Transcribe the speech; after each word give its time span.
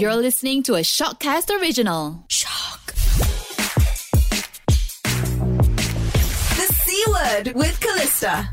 You're 0.00 0.16
listening 0.16 0.62
to 0.62 0.76
a 0.76 0.80
Syokcast 0.80 1.50
original. 1.60 2.24
Syok. 2.30 2.86
The 6.56 6.72
C 6.72 7.04
word 7.06 7.54
with 7.54 7.78
Calista. 7.80 8.48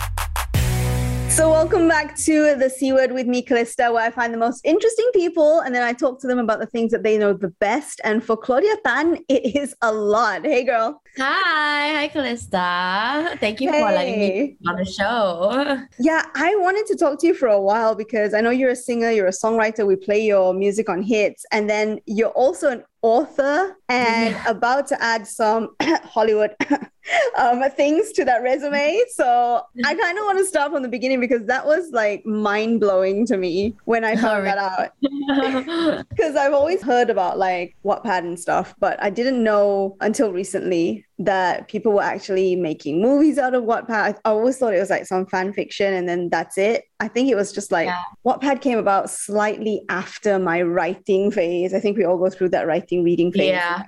So, 1.37 1.51
welcome 1.51 1.87
back 1.87 2.15
to 2.25 2.55
the 2.55 2.67
C 2.67 2.91
word 2.93 3.11
with 3.11 3.27
me, 3.27 3.43
Calista, 3.43 3.91
where 3.91 4.03
I 4.03 4.09
find 4.09 4.33
the 4.33 4.39
most 4.39 4.59
interesting 4.65 5.07
people 5.13 5.59
and 5.59 5.75
then 5.75 5.83
I 5.83 5.93
talk 5.93 6.19
to 6.21 6.27
them 6.27 6.39
about 6.39 6.59
the 6.59 6.65
things 6.65 6.91
that 6.91 7.03
they 7.03 7.15
know 7.15 7.31
the 7.31 7.49
best. 7.59 8.01
And 8.03 8.23
for 8.23 8.35
Claudia 8.35 8.75
Tan, 8.83 9.19
it 9.29 9.55
is 9.55 9.75
a 9.83 9.93
lot. 9.93 10.43
Hey, 10.43 10.63
girl. 10.63 10.99
Hi, 11.19 11.93
hi, 11.93 12.07
Calista. 12.07 13.37
Thank 13.39 13.61
you 13.61 13.71
for 13.71 13.81
letting 13.81 14.19
me 14.19 14.57
on 14.67 14.77
the 14.77 14.85
show. 14.85 15.83
Yeah, 15.99 16.23
I 16.33 16.55
wanted 16.55 16.87
to 16.87 16.95
talk 16.95 17.19
to 17.19 17.27
you 17.27 17.35
for 17.35 17.49
a 17.49 17.61
while 17.61 17.93
because 17.93 18.33
I 18.33 18.41
know 18.41 18.49
you're 18.49 18.71
a 18.71 18.75
singer, 18.75 19.11
you're 19.11 19.27
a 19.27 19.29
songwriter, 19.29 19.85
we 19.85 19.95
play 19.95 20.25
your 20.25 20.55
music 20.55 20.89
on 20.89 21.03
Hitz, 21.03 21.45
and 21.51 21.69
then 21.69 21.99
you're 22.07 22.29
also 22.29 22.69
an 22.69 22.83
author 23.03 23.77
and 23.89 24.31
yeah. 24.31 24.49
about 24.49 24.87
to 24.87 25.03
add 25.03 25.27
some 25.27 25.75
Hollywood 25.81 26.55
um, 27.37 27.63
things 27.71 28.11
to 28.13 28.25
that 28.25 28.43
resume. 28.43 29.01
So 29.13 29.63
I 29.85 29.95
kind 29.95 30.17
of 30.17 30.25
want 30.25 30.37
to 30.39 30.45
start 30.45 30.71
from 30.71 30.83
the 30.83 30.89
beginning 30.89 31.19
because 31.19 31.45
that 31.45 31.65
was 31.65 31.91
like 31.91 32.25
mind 32.25 32.79
blowing 32.79 33.25
to 33.27 33.37
me 33.37 33.75
when 33.85 34.03
I 34.03 34.15
found 34.15 34.45
that 34.45 34.57
out. 34.57 34.91
Because 36.09 36.35
I've 36.35 36.53
always 36.53 36.81
heard 36.81 37.09
about 37.09 37.37
like 37.37 37.75
Wattpad 37.83 38.19
and 38.19 38.39
stuff, 38.39 38.73
but 38.79 39.01
I 39.01 39.09
didn't 39.09 39.43
know 39.43 39.97
until 40.01 40.31
recently 40.31 41.05
that 41.19 41.67
people 41.67 41.93
were 41.93 42.03
actually 42.03 42.55
making 42.55 43.01
movies 43.01 43.37
out 43.37 43.55
of 43.55 43.63
Wattpad. 43.63 44.19
I, 44.23 44.29
always 44.29 44.57
thought 44.57 44.73
it 44.73 44.79
was 44.79 44.91
like 44.91 45.07
some 45.07 45.25
fan 45.25 45.51
fiction 45.51 45.93
and 45.93 46.07
then 46.07 46.29
that's 46.29 46.57
it. 46.57 46.83
I 46.99 47.07
think 47.07 47.29
it 47.29 47.35
was 47.35 47.51
just 47.51 47.71
like 47.71 47.87
yeah. 47.87 48.01
Wattpad 48.25 48.61
came 48.61 48.77
about 48.77 49.09
slightly 49.09 49.81
after 49.89 50.37
my 50.37 50.61
writing 50.61 51.31
phase. 51.31 51.73
I 51.73 51.79
think 51.79 51.97
we 51.97 52.05
all 52.05 52.17
go 52.17 52.29
through 52.29 52.49
that 52.49 52.67
writing 52.67 53.03
reading 53.03 53.31
phase. 53.31 53.49
Yeah. 53.49 53.83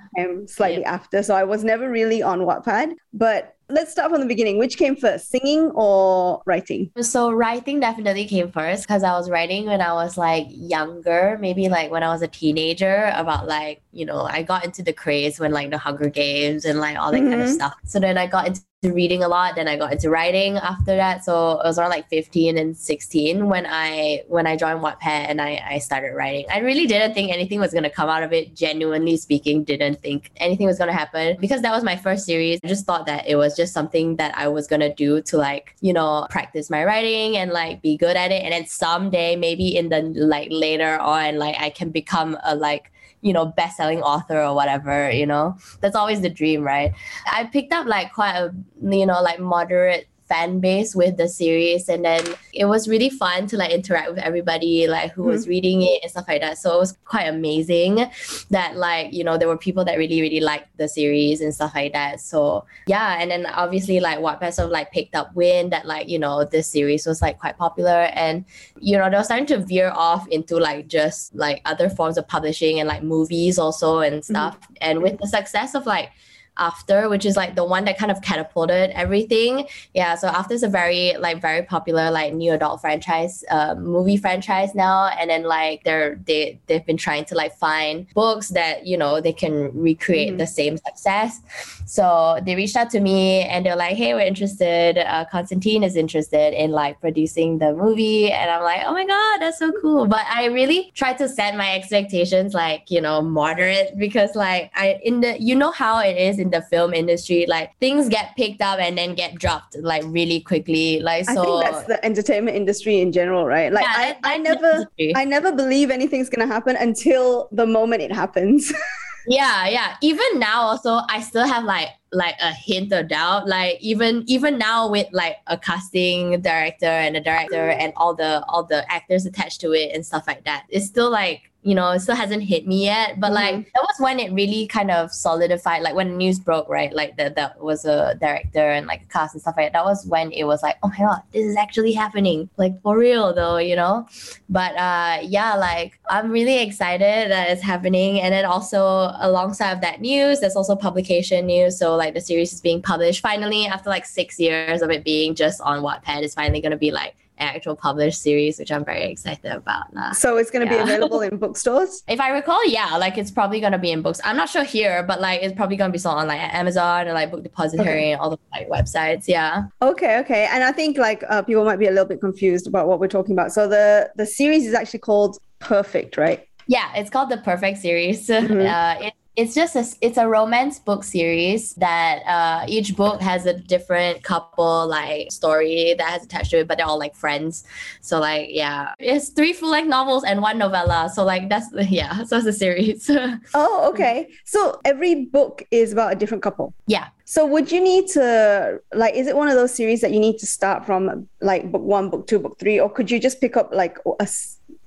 Slightly 0.46 0.82
yeah. 0.82 0.92
after. 0.92 1.22
So 1.22 1.34
I 1.34 1.44
was 1.44 1.62
never 1.62 1.88
really 1.88 2.22
on 2.22 2.40
Wattpad. 2.40 2.94
But 3.12 3.54
let's 3.72 3.92
start 3.92 4.10
from 4.10 4.20
the 4.20 4.26
beginning. 4.26 4.58
Which 4.58 4.76
came 4.76 4.96
first, 4.96 5.30
singing 5.30 5.70
or 5.74 6.42
writing? 6.46 6.90
So 7.00 7.30
writing 7.30 7.80
definitely 7.80 8.26
came 8.26 8.50
first 8.50 8.86
because 8.86 9.02
I 9.02 9.12
was 9.12 9.30
writing 9.30 9.66
when 9.66 9.80
I 9.80 9.92
was 9.92 10.16
like 10.16 10.46
younger, 10.50 11.38
maybe 11.40 11.68
like 11.68 11.90
when 11.90 12.02
I 12.02 12.08
was 12.08 12.22
a 12.22 12.28
teenager, 12.28 13.12
about 13.14 13.46
like, 13.46 13.82
you 13.92 14.04
know, 14.04 14.22
I 14.22 14.42
got 14.42 14.64
into 14.64 14.82
the 14.82 14.92
craze 14.92 15.38
when 15.40 15.52
like 15.52 15.70
the 15.70 15.78
Hunger 15.78 16.08
Games 16.08 16.64
and 16.64 16.80
like 16.80 16.96
all 16.96 17.12
that 17.12 17.18
mm-hmm. 17.18 17.30
kind 17.30 17.42
of 17.42 17.48
mm-hmm. 17.48 17.54
stuff. 17.54 17.74
So 17.84 18.00
then 18.00 18.18
I 18.18 18.26
got 18.26 18.48
into 18.48 18.62
reading 18.82 19.22
a 19.22 19.28
lot 19.28 19.56
then 19.56 19.68
i 19.68 19.76
got 19.76 19.92
into 19.92 20.08
writing 20.08 20.56
after 20.56 20.96
that. 20.96 21.22
So 21.22 21.60
it 21.60 21.66
was 21.66 21.78
around 21.78 21.90
like 21.90 22.08
15 22.08 22.56
and 22.56 22.74
16 22.74 23.46
when 23.46 23.66
i 23.66 24.22
when 24.26 24.46
i 24.46 24.56
joined 24.56 24.80
wattpad 24.80 25.28
and 25.28 25.38
i 25.38 25.62
i 25.68 25.78
started 25.78 26.14
writing. 26.14 26.46
I 26.50 26.60
really 26.60 26.86
didn't 26.86 27.12
think 27.12 27.30
anything 27.30 27.60
was 27.60 27.72
going 27.72 27.82
to 27.82 27.90
come 27.90 28.08
out 28.08 28.22
of 28.22 28.32
it 28.32 28.56
genuinely 28.56 29.18
speaking 29.18 29.64
didn't 29.64 30.00
think 30.00 30.30
anything 30.36 30.66
was 30.66 30.78
going 30.78 30.88
to 30.88 30.94
happen. 30.94 31.36
Because 31.40 31.60
that 31.60 31.72
was 31.72 31.84
my 31.84 31.94
first 31.94 32.24
series 32.24 32.58
i 32.64 32.68
just 32.68 32.86
thought 32.86 33.04
that 33.04 33.28
it 33.28 33.36
was 33.36 33.54
just 33.54 33.74
something 33.74 34.16
that 34.16 34.34
i 34.34 34.48
was 34.48 34.66
going 34.66 34.80
to 34.80 34.94
do 34.94 35.20
to 35.22 35.36
like 35.36 35.76
you 35.82 35.92
know 35.92 36.26
practice 36.30 36.70
my 36.70 36.82
writing 36.82 37.36
and 37.36 37.50
like 37.50 37.82
be 37.82 37.98
good 37.98 38.16
at 38.16 38.32
it. 38.32 38.42
And 38.42 38.52
then 38.52 38.64
someday 38.64 39.36
maybe 39.36 39.76
in 39.76 39.90
the 39.90 40.00
like 40.00 40.48
later 40.50 40.98
on 40.98 41.36
like 41.36 41.56
i 41.60 41.68
can 41.68 41.90
become 41.90 42.38
a 42.44 42.56
like 42.56 42.90
you 43.22 43.32
know, 43.32 43.46
best-selling 43.46 44.02
author 44.02 44.40
or 44.40 44.54
whatever, 44.54 45.10
you 45.10 45.26
know. 45.26 45.56
That's 45.80 45.96
always 45.96 46.20
the 46.20 46.30
dream, 46.30 46.62
right? 46.62 46.92
I 47.30 47.44
picked 47.44 47.72
up 47.72 47.86
like 47.86 48.12
quite 48.12 48.34
a 48.36 48.54
you 48.82 49.06
know, 49.06 49.22
like 49.22 49.40
moderate 49.40 50.08
fan 50.30 50.60
base 50.60 50.94
with 50.94 51.16
the 51.16 51.28
series 51.28 51.88
and 51.88 52.04
then 52.04 52.24
it 52.52 52.66
was 52.66 52.86
really 52.88 53.10
fun 53.10 53.48
to 53.48 53.56
like 53.56 53.72
interact 53.72 54.10
with 54.10 54.18
everybody 54.20 54.86
like 54.86 55.10
who 55.10 55.22
mm-hmm. 55.22 55.32
was 55.32 55.48
reading 55.48 55.82
it 55.82 55.98
and 56.02 56.10
stuff 56.10 56.24
like 56.28 56.40
that 56.40 56.56
so 56.56 56.72
it 56.72 56.78
was 56.78 56.96
quite 57.04 57.24
amazing 57.24 58.08
that 58.48 58.76
like 58.76 59.12
you 59.12 59.24
know 59.24 59.36
there 59.36 59.48
were 59.48 59.58
people 59.58 59.84
that 59.84 59.98
really 59.98 60.20
really 60.20 60.38
liked 60.38 60.68
the 60.76 60.88
series 60.88 61.40
and 61.40 61.52
stuff 61.52 61.72
like 61.74 61.92
that 61.92 62.20
so 62.20 62.64
yeah 62.86 63.20
and 63.20 63.32
then 63.32 63.44
obviously 63.46 63.98
like 63.98 64.20
Wattpad 64.20 64.52
sort 64.52 64.66
of 64.66 64.70
like 64.70 64.92
picked 64.92 65.16
up 65.16 65.34
wind 65.34 65.72
that 65.72 65.84
like 65.84 66.08
you 66.08 66.18
know 66.18 66.44
this 66.44 66.68
series 66.68 67.06
was 67.06 67.20
like 67.20 67.40
quite 67.40 67.58
popular 67.58 68.08
and 68.14 68.44
you 68.78 68.96
know 68.96 69.10
they 69.10 69.16
were 69.16 69.24
starting 69.24 69.46
to 69.46 69.58
veer 69.58 69.90
off 69.96 70.28
into 70.28 70.56
like 70.58 70.86
just 70.86 71.34
like 71.34 71.60
other 71.64 71.90
forms 71.90 72.16
of 72.16 72.28
publishing 72.28 72.78
and 72.78 72.88
like 72.88 73.02
movies 73.02 73.58
also 73.58 73.98
and 73.98 74.22
mm-hmm. 74.22 74.32
stuff 74.32 74.60
mm-hmm. 74.60 74.74
and 74.80 75.02
with 75.02 75.18
the 75.18 75.26
success 75.26 75.74
of 75.74 75.86
like 75.86 76.12
after 76.60 77.08
which 77.08 77.24
is 77.24 77.36
like 77.36 77.56
the 77.56 77.64
one 77.64 77.84
that 77.84 77.98
kind 77.98 78.12
of 78.12 78.22
catapulted 78.22 78.90
everything. 78.90 79.66
Yeah 79.94 80.14
so 80.14 80.28
after 80.28 80.54
is 80.54 80.62
a 80.62 80.68
very 80.68 81.14
like 81.18 81.40
very 81.40 81.62
popular 81.62 82.10
like 82.10 82.34
new 82.34 82.52
adult 82.52 82.80
franchise 82.80 83.42
uh, 83.50 83.74
movie 83.74 84.16
franchise 84.16 84.74
now. 84.74 85.06
And 85.06 85.30
then 85.30 85.44
like 85.44 85.84
they're 85.84 86.20
they 86.26 86.60
they've 86.66 86.84
been 86.84 86.96
trying 86.96 87.24
to 87.26 87.34
like 87.34 87.56
find 87.56 88.06
books 88.14 88.48
that 88.50 88.86
you 88.86 88.96
know 88.96 89.20
they 89.20 89.32
can 89.32 89.70
recreate 89.74 90.28
mm-hmm. 90.28 90.38
the 90.38 90.46
same 90.46 90.76
success. 90.76 91.40
So 91.86 92.38
they 92.44 92.54
reached 92.54 92.76
out 92.76 92.90
to 92.90 93.00
me 93.00 93.42
and 93.42 93.64
they're 93.64 93.76
like 93.76 93.96
hey 93.96 94.14
we're 94.14 94.20
interested. 94.20 94.98
Uh, 94.98 95.24
Constantin 95.30 95.82
is 95.82 95.96
interested 95.96 96.52
in 96.54 96.70
like 96.70 97.00
producing 97.00 97.58
the 97.58 97.72
movie. 97.72 98.30
And 98.30 98.50
i'm 98.50 98.62
like 98.62 98.82
oh 98.84 98.92
my 98.92 99.06
god 99.06 99.40
that's 99.40 99.58
so 99.58 99.72
cool. 99.80 100.06
But 100.06 100.26
i 100.28 100.46
really 100.46 100.92
tried 100.94 101.18
to 101.18 101.28
set 101.28 101.56
my 101.56 101.74
expectations 101.74 102.54
like 102.54 102.90
you 102.90 103.00
know 103.00 103.22
moderate 103.22 103.96
because 103.98 104.34
like 104.34 104.70
i 104.74 104.98
in 105.02 105.20
the 105.20 105.40
you 105.40 105.54
know 105.54 105.70
how 105.70 105.98
it 106.00 106.16
is 106.16 106.38
in 106.38 106.49
the 106.50 106.62
film 106.62 106.92
industry 106.92 107.46
like 107.48 107.76
things 107.78 108.08
get 108.08 108.34
picked 108.36 108.60
up 108.60 108.78
and 108.78 108.96
then 108.96 109.14
get 109.14 109.34
dropped 109.36 109.76
like 109.80 110.02
really 110.06 110.40
quickly 110.40 111.00
like 111.00 111.24
so 111.24 111.40
I 111.40 111.44
think 111.44 111.64
that's 111.64 111.86
the 111.86 112.04
entertainment 112.04 112.56
industry 112.56 113.00
in 113.00 113.12
general 113.12 113.46
right? 113.46 113.72
Like 113.72 113.84
yeah, 113.84 114.14
I, 114.24 114.34
I 114.34 114.38
never 114.38 114.86
I 115.16 115.24
never 115.24 115.52
believe 115.52 115.90
anything's 115.90 116.28
gonna 116.28 116.46
happen 116.46 116.76
until 116.76 117.48
the 117.52 117.66
moment 117.66 118.02
it 118.02 118.12
happens. 118.12 118.72
Yeah 119.28 119.68
yeah. 119.68 119.96
Even 120.00 120.38
now 120.38 120.62
also 120.62 121.00
i 121.08 121.20
still 121.20 121.46
have 121.46 121.64
like 121.64 121.88
like 122.12 122.34
a 122.40 122.52
hint 122.52 122.92
of 122.92 123.08
doubt. 123.08 123.46
Like 123.46 123.78
even 123.80 124.24
even 124.26 124.58
now 124.58 124.88
with 124.88 125.06
like 125.12 125.36
a 125.46 125.58
casting 125.58 126.40
director 126.40 126.86
and 126.86 127.16
a 127.16 127.20
director 127.20 127.68
and 127.70 127.92
all 127.96 128.14
the 128.14 128.42
all 128.46 128.64
the 128.64 128.90
actors 128.90 129.26
attached 129.26 129.60
to 129.60 129.72
it 129.72 129.94
and 129.94 130.04
stuff 130.04 130.26
like 130.26 130.44
that 130.44 130.64
it's 130.70 130.86
still 130.86 131.10
like 131.10 131.49
you 131.62 131.74
know, 131.74 131.90
it 131.90 132.00
still 132.00 132.14
hasn't 132.14 132.42
hit 132.42 132.66
me 132.66 132.84
yet. 132.84 133.20
But 133.20 133.28
mm-hmm. 133.28 133.56
like 133.56 133.72
that 133.74 133.82
was 133.82 133.96
when 133.98 134.18
it 134.18 134.32
really 134.32 134.66
kind 134.66 134.90
of 134.90 135.12
solidified. 135.12 135.82
Like 135.82 135.94
when 135.94 136.10
the 136.10 136.16
news 136.16 136.38
broke, 136.38 136.68
right? 136.68 136.92
Like 136.92 137.16
that 137.16 137.34
that 137.36 137.60
was 137.62 137.84
a 137.84 138.16
director 138.20 138.70
and 138.70 138.86
like 138.86 139.02
a 139.02 139.12
cast 139.12 139.34
and 139.34 139.42
stuff 139.42 139.54
like 139.56 139.66
that. 139.66 139.78
That 139.78 139.84
was 139.84 140.06
when 140.06 140.32
it 140.32 140.44
was 140.44 140.62
like, 140.62 140.76
oh 140.82 140.88
my 140.88 140.98
god, 140.98 141.22
this 141.32 141.44
is 141.44 141.56
actually 141.56 141.92
happening. 141.92 142.48
Like 142.56 142.80
for 142.82 142.96
real 142.96 143.34
though, 143.34 143.58
you 143.58 143.76
know. 143.76 144.08
But 144.48 144.76
uh 144.76 145.18
yeah, 145.22 145.54
like 145.56 145.98
I'm 146.08 146.30
really 146.30 146.60
excited 146.60 147.30
that 147.30 147.50
it's 147.50 147.62
happening. 147.62 148.20
And 148.20 148.32
then 148.32 148.44
also 148.46 149.12
alongside 149.20 149.72
of 149.72 149.80
that 149.82 150.00
news, 150.00 150.40
there's 150.40 150.56
also 150.56 150.74
publication 150.74 151.46
news. 151.46 151.78
So 151.78 151.94
like 151.94 152.14
the 152.14 152.20
series 152.20 152.52
is 152.52 152.60
being 152.60 152.80
published 152.80 153.20
finally 153.20 153.66
after 153.66 153.90
like 153.90 154.06
six 154.06 154.38
years 154.38 154.80
of 154.80 154.90
it 154.90 155.04
being 155.04 155.34
just 155.34 155.60
on 155.60 155.82
Wattpad. 155.82 156.22
It's 156.22 156.34
finally 156.34 156.60
gonna 156.62 156.78
be 156.78 156.90
like 156.90 157.14
actual 157.40 157.76
published 157.76 158.20
series, 158.20 158.58
which 158.58 158.70
I'm 158.70 158.84
very 158.84 159.10
excited 159.10 159.50
about. 159.50 159.92
Now. 159.92 160.12
So 160.12 160.36
it's 160.36 160.50
going 160.50 160.66
to 160.66 160.72
yeah. 160.74 160.84
be 160.84 160.90
available 160.90 161.20
in 161.20 161.36
bookstores? 161.36 162.02
If 162.08 162.20
I 162.20 162.30
recall, 162.30 162.64
yeah, 162.66 162.96
like 162.96 163.18
it's 163.18 163.30
probably 163.30 163.60
going 163.60 163.72
to 163.72 163.78
be 163.78 163.90
in 163.92 164.02
books. 164.02 164.20
I'm 164.24 164.36
not 164.36 164.48
sure 164.48 164.64
here, 164.64 165.02
but 165.02 165.20
like 165.20 165.42
it's 165.42 165.54
probably 165.54 165.76
going 165.76 165.90
to 165.90 165.92
be 165.92 165.98
sold 165.98 166.18
on 166.18 166.28
like 166.28 166.40
Amazon 166.54 167.08
or 167.08 167.12
like 167.12 167.30
Book 167.30 167.42
Depository 167.42 167.88
okay. 167.88 168.12
and 168.12 168.20
all 168.20 168.30
the 168.30 168.38
like 168.52 168.68
websites. 168.68 169.28
Yeah. 169.28 169.64
Okay, 169.80 170.18
okay. 170.18 170.48
And 170.50 170.64
I 170.64 170.72
think 170.72 170.98
like 170.98 171.22
uh, 171.28 171.42
people 171.42 171.64
might 171.64 171.78
be 171.78 171.86
a 171.86 171.90
little 171.90 172.06
bit 172.06 172.20
confused 172.20 172.66
about 172.66 172.88
what 172.88 173.00
we're 173.00 173.08
talking 173.08 173.32
about. 173.32 173.52
So 173.52 173.68
the 173.68 174.10
the 174.16 174.26
series 174.26 174.66
is 174.66 174.74
actually 174.74 175.00
called 175.00 175.38
Perfect, 175.60 176.16
right? 176.16 176.46
Yeah, 176.66 176.92
it's 176.94 177.10
called 177.10 177.30
the 177.30 177.38
Perfect 177.38 177.78
series. 177.78 178.28
Mm-hmm. 178.40 178.60
Uh, 178.60 179.06
it, 179.06 179.14
it's 179.36 179.54
just 179.54 179.76
a, 179.76 179.84
it's 180.00 180.18
a 180.18 180.26
romance 180.26 180.78
book 180.78 181.04
series 181.04 181.74
that 181.74 182.22
uh, 182.26 182.64
each 182.66 182.96
book 182.96 183.20
has 183.20 183.46
a 183.46 183.54
different 183.54 184.22
couple 184.22 184.86
like 184.88 185.30
story 185.30 185.94
that 185.96 186.08
has 186.08 186.24
attached 186.24 186.50
to 186.50 186.58
it 186.58 186.68
but 186.68 186.78
they're 186.78 186.86
all 186.86 186.98
like 186.98 187.14
friends. 187.14 187.64
So 188.00 188.18
like 188.18 188.48
yeah. 188.50 188.94
It's 188.98 189.28
three 189.28 189.52
full 189.52 189.70
length 189.70 189.88
novels 189.88 190.24
and 190.24 190.42
one 190.42 190.58
novella. 190.58 191.10
So 191.14 191.24
like 191.24 191.48
that's 191.48 191.68
yeah 191.88 192.24
so 192.24 192.38
it's 192.38 192.46
a 192.46 192.52
series. 192.52 193.10
Oh 193.54 193.88
okay. 193.90 194.28
So 194.44 194.80
every 194.84 195.26
book 195.26 195.64
is 195.70 195.92
about 195.92 196.12
a 196.12 196.16
different 196.16 196.42
couple? 196.42 196.74
Yeah. 196.86 197.08
So 197.24 197.46
would 197.46 197.70
you 197.70 197.80
need 197.80 198.08
to 198.08 198.80
like 198.92 199.14
is 199.14 199.26
it 199.26 199.36
one 199.36 199.48
of 199.48 199.54
those 199.54 199.72
series 199.72 200.00
that 200.00 200.12
you 200.12 200.20
need 200.20 200.38
to 200.38 200.46
start 200.46 200.84
from 200.84 201.28
like 201.40 201.70
book 201.70 201.82
one 201.82 202.10
book 202.10 202.26
two 202.26 202.38
book 202.38 202.58
three? 202.58 202.80
Or 202.80 202.90
could 202.90 203.10
you 203.10 203.20
just 203.20 203.40
pick 203.40 203.56
up 203.56 203.70
like 203.72 203.98
a 204.18 204.26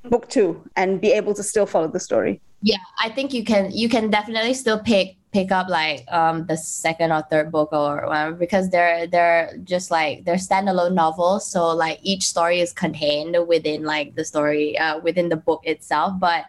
book 0.09 0.29
two 0.29 0.61
and 0.75 1.01
be 1.01 1.11
able 1.11 1.33
to 1.33 1.43
still 1.43 1.65
follow 1.65 1.87
the 1.87 1.99
story 1.99 2.41
yeah 2.61 2.77
i 3.01 3.09
think 3.09 3.33
you 3.33 3.43
can 3.43 3.71
you 3.71 3.89
can 3.89 4.09
definitely 4.09 4.53
still 4.53 4.79
pick 4.79 5.15
pick 5.31 5.51
up 5.51 5.67
like 5.67 6.05
um 6.11 6.45
the 6.47 6.55
second 6.55 7.11
or 7.11 7.23
third 7.29 7.51
book 7.51 7.69
or 7.71 8.05
whatever 8.07 8.35
because 8.35 8.69
they're 8.69 9.07
they're 9.07 9.57
just 9.63 9.89
like 9.89 10.23
they're 10.25 10.35
standalone 10.35 10.93
novels 10.93 11.49
so 11.49 11.69
like 11.69 11.99
each 12.03 12.27
story 12.27 12.59
is 12.59 12.71
contained 12.71 13.35
within 13.47 13.83
like 13.83 14.15
the 14.15 14.23
story 14.23 14.77
uh, 14.77 14.99
within 14.99 15.29
the 15.29 15.35
book 15.35 15.61
itself 15.65 16.13
but 16.19 16.45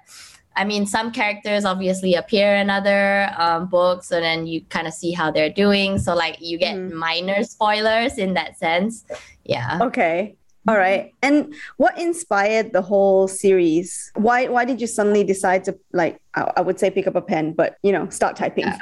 I 0.56 0.64
mean, 0.64 0.86
some 0.86 1.10
characters 1.10 1.64
obviously 1.64 2.14
appear 2.14 2.54
in 2.54 2.70
other 2.70 3.30
um, 3.36 3.66
books, 3.66 4.10
and 4.12 4.22
then 4.22 4.46
you 4.46 4.60
kind 4.68 4.86
of 4.86 4.94
see 4.94 5.10
how 5.10 5.30
they're 5.30 5.50
doing. 5.50 5.98
So, 5.98 6.14
like, 6.14 6.36
you 6.40 6.58
get 6.58 6.76
mm. 6.76 6.92
minor 6.92 7.42
spoilers 7.42 8.18
in 8.18 8.34
that 8.34 8.56
sense. 8.56 9.04
Yeah. 9.44 9.78
Okay. 9.82 10.36
All 10.66 10.76
right. 10.76 11.12
And 11.22 11.54
what 11.76 11.98
inspired 11.98 12.72
the 12.72 12.80
whole 12.80 13.28
series? 13.28 14.10
Why 14.14 14.48
why 14.48 14.64
did 14.64 14.80
you 14.80 14.86
suddenly 14.86 15.22
decide 15.22 15.64
to 15.64 15.78
like 15.92 16.20
I, 16.34 16.52
I 16.56 16.60
would 16.62 16.80
say 16.80 16.90
pick 16.90 17.06
up 17.06 17.16
a 17.16 17.20
pen, 17.20 17.52
but 17.52 17.76
you 17.82 17.92
know, 17.92 18.08
start 18.08 18.36
typing? 18.36 18.66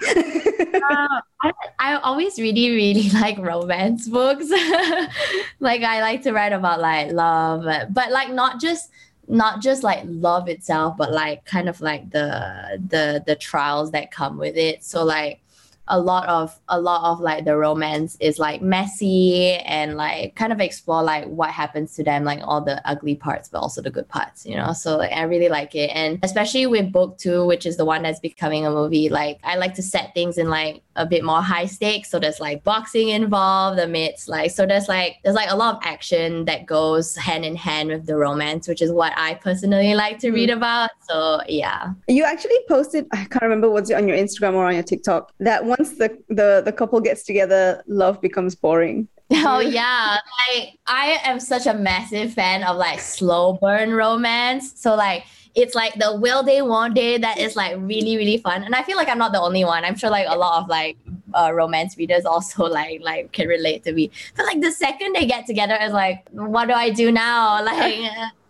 Uh, 0.75 1.21
I, 1.43 1.53
I 1.79 1.95
always 1.97 2.39
really, 2.41 2.71
really 2.71 3.11
like 3.21 3.39
romance 3.39 4.09
books. 4.09 4.51
like 5.61 5.83
I 5.83 6.01
like 6.01 6.23
to 6.23 6.33
write 6.33 6.53
about 6.53 6.81
like 6.81 7.13
love, 7.13 7.65
but 7.91 8.11
like 8.11 8.33
not 8.33 8.61
just 8.61 8.91
not 9.29 9.61
just 9.61 9.83
like 9.83 10.03
love 10.05 10.49
itself, 10.49 10.97
but 10.97 11.13
like 11.13 11.45
kind 11.45 11.69
of 11.69 11.81
like 11.81 12.11
the 12.11 12.81
the 12.89 13.23
the 13.27 13.37
trials 13.37 13.93
that 13.93 14.11
come 14.11 14.39
with 14.39 14.57
it. 14.57 14.83
So 14.83 15.05
like 15.05 15.41
a 15.89 16.01
lot 16.01 16.29
of 16.29 16.59
a 16.69 16.81
lot 16.81 17.11
of 17.11 17.21
like 17.21 17.45
the 17.45 17.57
romance 17.57 18.17
is 18.21 18.39
like 18.39 18.63
messy 18.63 19.55
and 19.55 19.97
like 19.97 20.35
kind 20.37 20.53
of 20.53 20.61
explore 20.61 21.03
like 21.03 21.27
what 21.27 21.51
happens 21.51 21.95
to 21.97 22.05
them 22.05 22.25
like 22.25 22.41
all 22.45 22.61
the 22.61 22.81
ugly 22.89 23.17
parts 23.17 23.49
but 23.49 23.59
also 23.59 23.83
the 23.83 23.91
good 23.91 24.09
parts 24.09 24.47
you 24.47 24.57
know? 24.57 24.73
So 24.73 24.97
like 24.97 25.13
i 25.13 25.23
really 25.23 25.49
like 25.49 25.75
it. 25.75 25.91
And 25.95 26.19
especially 26.23 26.67
with 26.67 26.93
book 26.93 27.19
two 27.19 27.45
which 27.47 27.67
is 27.67 27.77
the 27.77 27.85
one 27.85 28.03
that's 28.03 28.21
becoming 28.21 28.65
a 28.65 28.71
movie 28.71 29.09
like 29.09 29.41
i 29.43 29.57
like 29.57 29.75
to 29.75 29.83
set 29.83 30.15
things 30.15 30.39
in 30.39 30.49
like 30.49 30.83
a 30.97 31.07
bit 31.07 31.25
more 31.25 31.41
high 31.41 31.67
stakes. 31.67 32.11
So 32.11 32.19
there's 32.19 32.41
like 32.41 32.65
boxing 32.65 33.09
involved 33.09 33.79
amidst 33.79 34.29
like 34.29 34.51
so 34.51 34.67
there's 34.67 34.89
like 34.89 35.17
there's 35.25 35.37
like 35.37 35.51
a 35.51 35.57
lot 35.57 35.77
of 35.77 35.83
action 35.85 36.45
that 36.45 36.67
goes 36.67 37.17
hand 37.17 37.45
in 37.45 37.57
hand 37.57 37.89
with 37.89 38.07
the 38.07 38.17
romance 38.17 38.69
which 38.69 38.83
is 38.83 38.93
what 38.93 39.13
i 39.17 39.35
personally 39.35 39.95
like 39.95 40.19
to 40.21 40.31
read 40.31 40.51
mm. 40.51 40.57
about. 40.57 40.91
So 41.09 41.41
yeah. 41.49 41.93
You 42.09 42.25
actually 42.25 42.59
posted 42.69 43.07
i 43.13 43.25
can't 43.25 43.43
remember 43.43 43.71
what's 43.71 43.91
it 43.91 43.95
on 43.95 44.07
your 44.07 44.17
instagram 44.17 44.55
or 44.55 44.67
on 44.67 44.75
your 44.75 44.83
tiktok 44.83 45.33
that 45.41 45.65
once 45.79 45.93
the 45.99 46.09
the, 46.29 46.63
the 46.65 46.73
couple 46.73 47.01
gets 47.01 47.23
together 47.25 47.83
love 47.87 48.21
becomes 48.21 48.55
boring. 48.55 49.09
Oh 49.35 49.61
yeah, 49.61 50.19
like 50.41 50.79
I 50.87 51.19
am 51.25 51.41
such 51.41 51.67
a 51.67 51.73
massive 51.73 52.35
fan 52.35 52.63
of 52.65 52.77
like 52.77 53.01
slow 53.01 53.55
burn 53.55 53.95
romance. 53.95 54.75
So 54.77 54.95
like 54.95 55.25
it's 55.55 55.75
like 55.75 55.95
the 55.95 56.17
will 56.17 56.43
they 56.43 56.61
won't 56.61 56.95
they 56.95 57.17
that 57.19 57.39
is 57.39 57.57
like 57.57 57.77
really 57.79 58.17
really 58.17 58.37
fun. 58.37 58.63
And 58.63 58.75
i 58.75 58.83
feel 58.83 58.97
like 58.97 59.09
i'm 59.09 59.19
not 59.19 59.33
the 59.33 59.41
only 59.41 59.65
one. 59.65 59.85
I'm 59.85 59.97
sure 59.97 60.11
like 60.11 60.27
a 60.29 60.37
lot 60.37 60.63
of 60.63 60.69
like 60.69 60.99
uh, 61.35 61.51
romance 61.55 61.97
readers 61.97 62.27
also 62.27 62.65
like 62.79 63.01
like 63.03 63.33
can 63.33 63.49
relate 63.49 63.85
to 63.85 63.93
me. 63.93 64.11
But 64.37 64.45
like 64.45 64.61
the 64.61 64.73
second 64.73 65.15
they 65.15 65.25
get 65.27 65.47
together 65.47 65.79
it's 65.81 65.95
like 65.95 66.29
what 66.33 66.69
do 66.69 66.75
i 66.75 66.91
do 66.91 67.11
now? 67.11 67.65
Like 67.73 68.05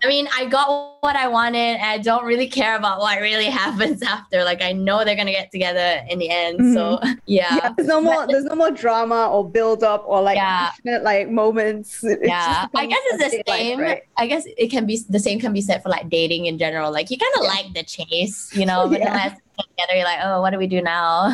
I 0.04 0.08
mean, 0.08 0.28
I 0.36 0.46
got 0.46 0.96
what 1.00 1.14
I 1.14 1.28
wanted, 1.28 1.78
and 1.78 1.82
I 1.82 1.98
don't 1.98 2.24
really 2.24 2.48
care 2.48 2.76
about 2.76 2.98
what 2.98 3.20
really 3.20 3.44
happens 3.62 4.02
after. 4.02 4.42
Like, 4.44 4.60
I 4.60 4.72
know 4.72 5.04
they're 5.04 5.16
gonna 5.16 5.32
get 5.32 5.50
together 5.52 6.04
in 6.08 6.18
the 6.18 6.28
end. 6.28 6.58
Mm-hmm. 6.58 6.74
So, 6.74 7.00
yeah. 7.26 7.54
yeah. 7.56 7.72
There's 7.76 7.88
no 7.88 8.00
more. 8.00 8.26
There's 8.26 8.44
no 8.44 8.56
more 8.56 8.70
drama 8.70 9.28
or 9.28 9.48
build 9.48 9.84
up 9.84 10.04
or 10.06 10.20
like 10.20 10.36
yeah. 10.36 10.70
like 10.84 11.30
moments. 11.30 12.02
It's 12.12 12.28
yeah, 12.28 12.66
I 12.74 12.86
guess 12.86 13.00
it's 13.04 13.36
the 13.36 13.42
same. 13.46 13.78
Life, 13.78 13.88
right? 13.88 14.02
I 14.18 14.26
guess 14.26 14.44
it 14.46 14.70
can 14.70 14.86
be 14.86 15.00
the 15.08 15.18
same. 15.18 15.40
Can 15.40 15.52
be 15.52 15.62
said 15.62 15.82
for 15.82 15.88
like 15.88 16.10
dating 16.10 16.46
in 16.46 16.58
general. 16.58 16.92
Like, 16.92 17.10
you 17.10 17.16
kind 17.16 17.32
of 17.36 17.44
yeah. 17.44 17.48
like 17.48 17.74
the 17.74 17.82
chase, 17.82 18.54
you 18.54 18.66
know, 18.66 18.88
but 18.88 19.00
yeah. 19.00 19.34
together 19.58 19.94
you're 19.94 20.04
like 20.04 20.18
oh 20.22 20.40
what 20.40 20.50
do 20.50 20.58
we 20.58 20.66
do 20.66 20.80
now 20.80 21.28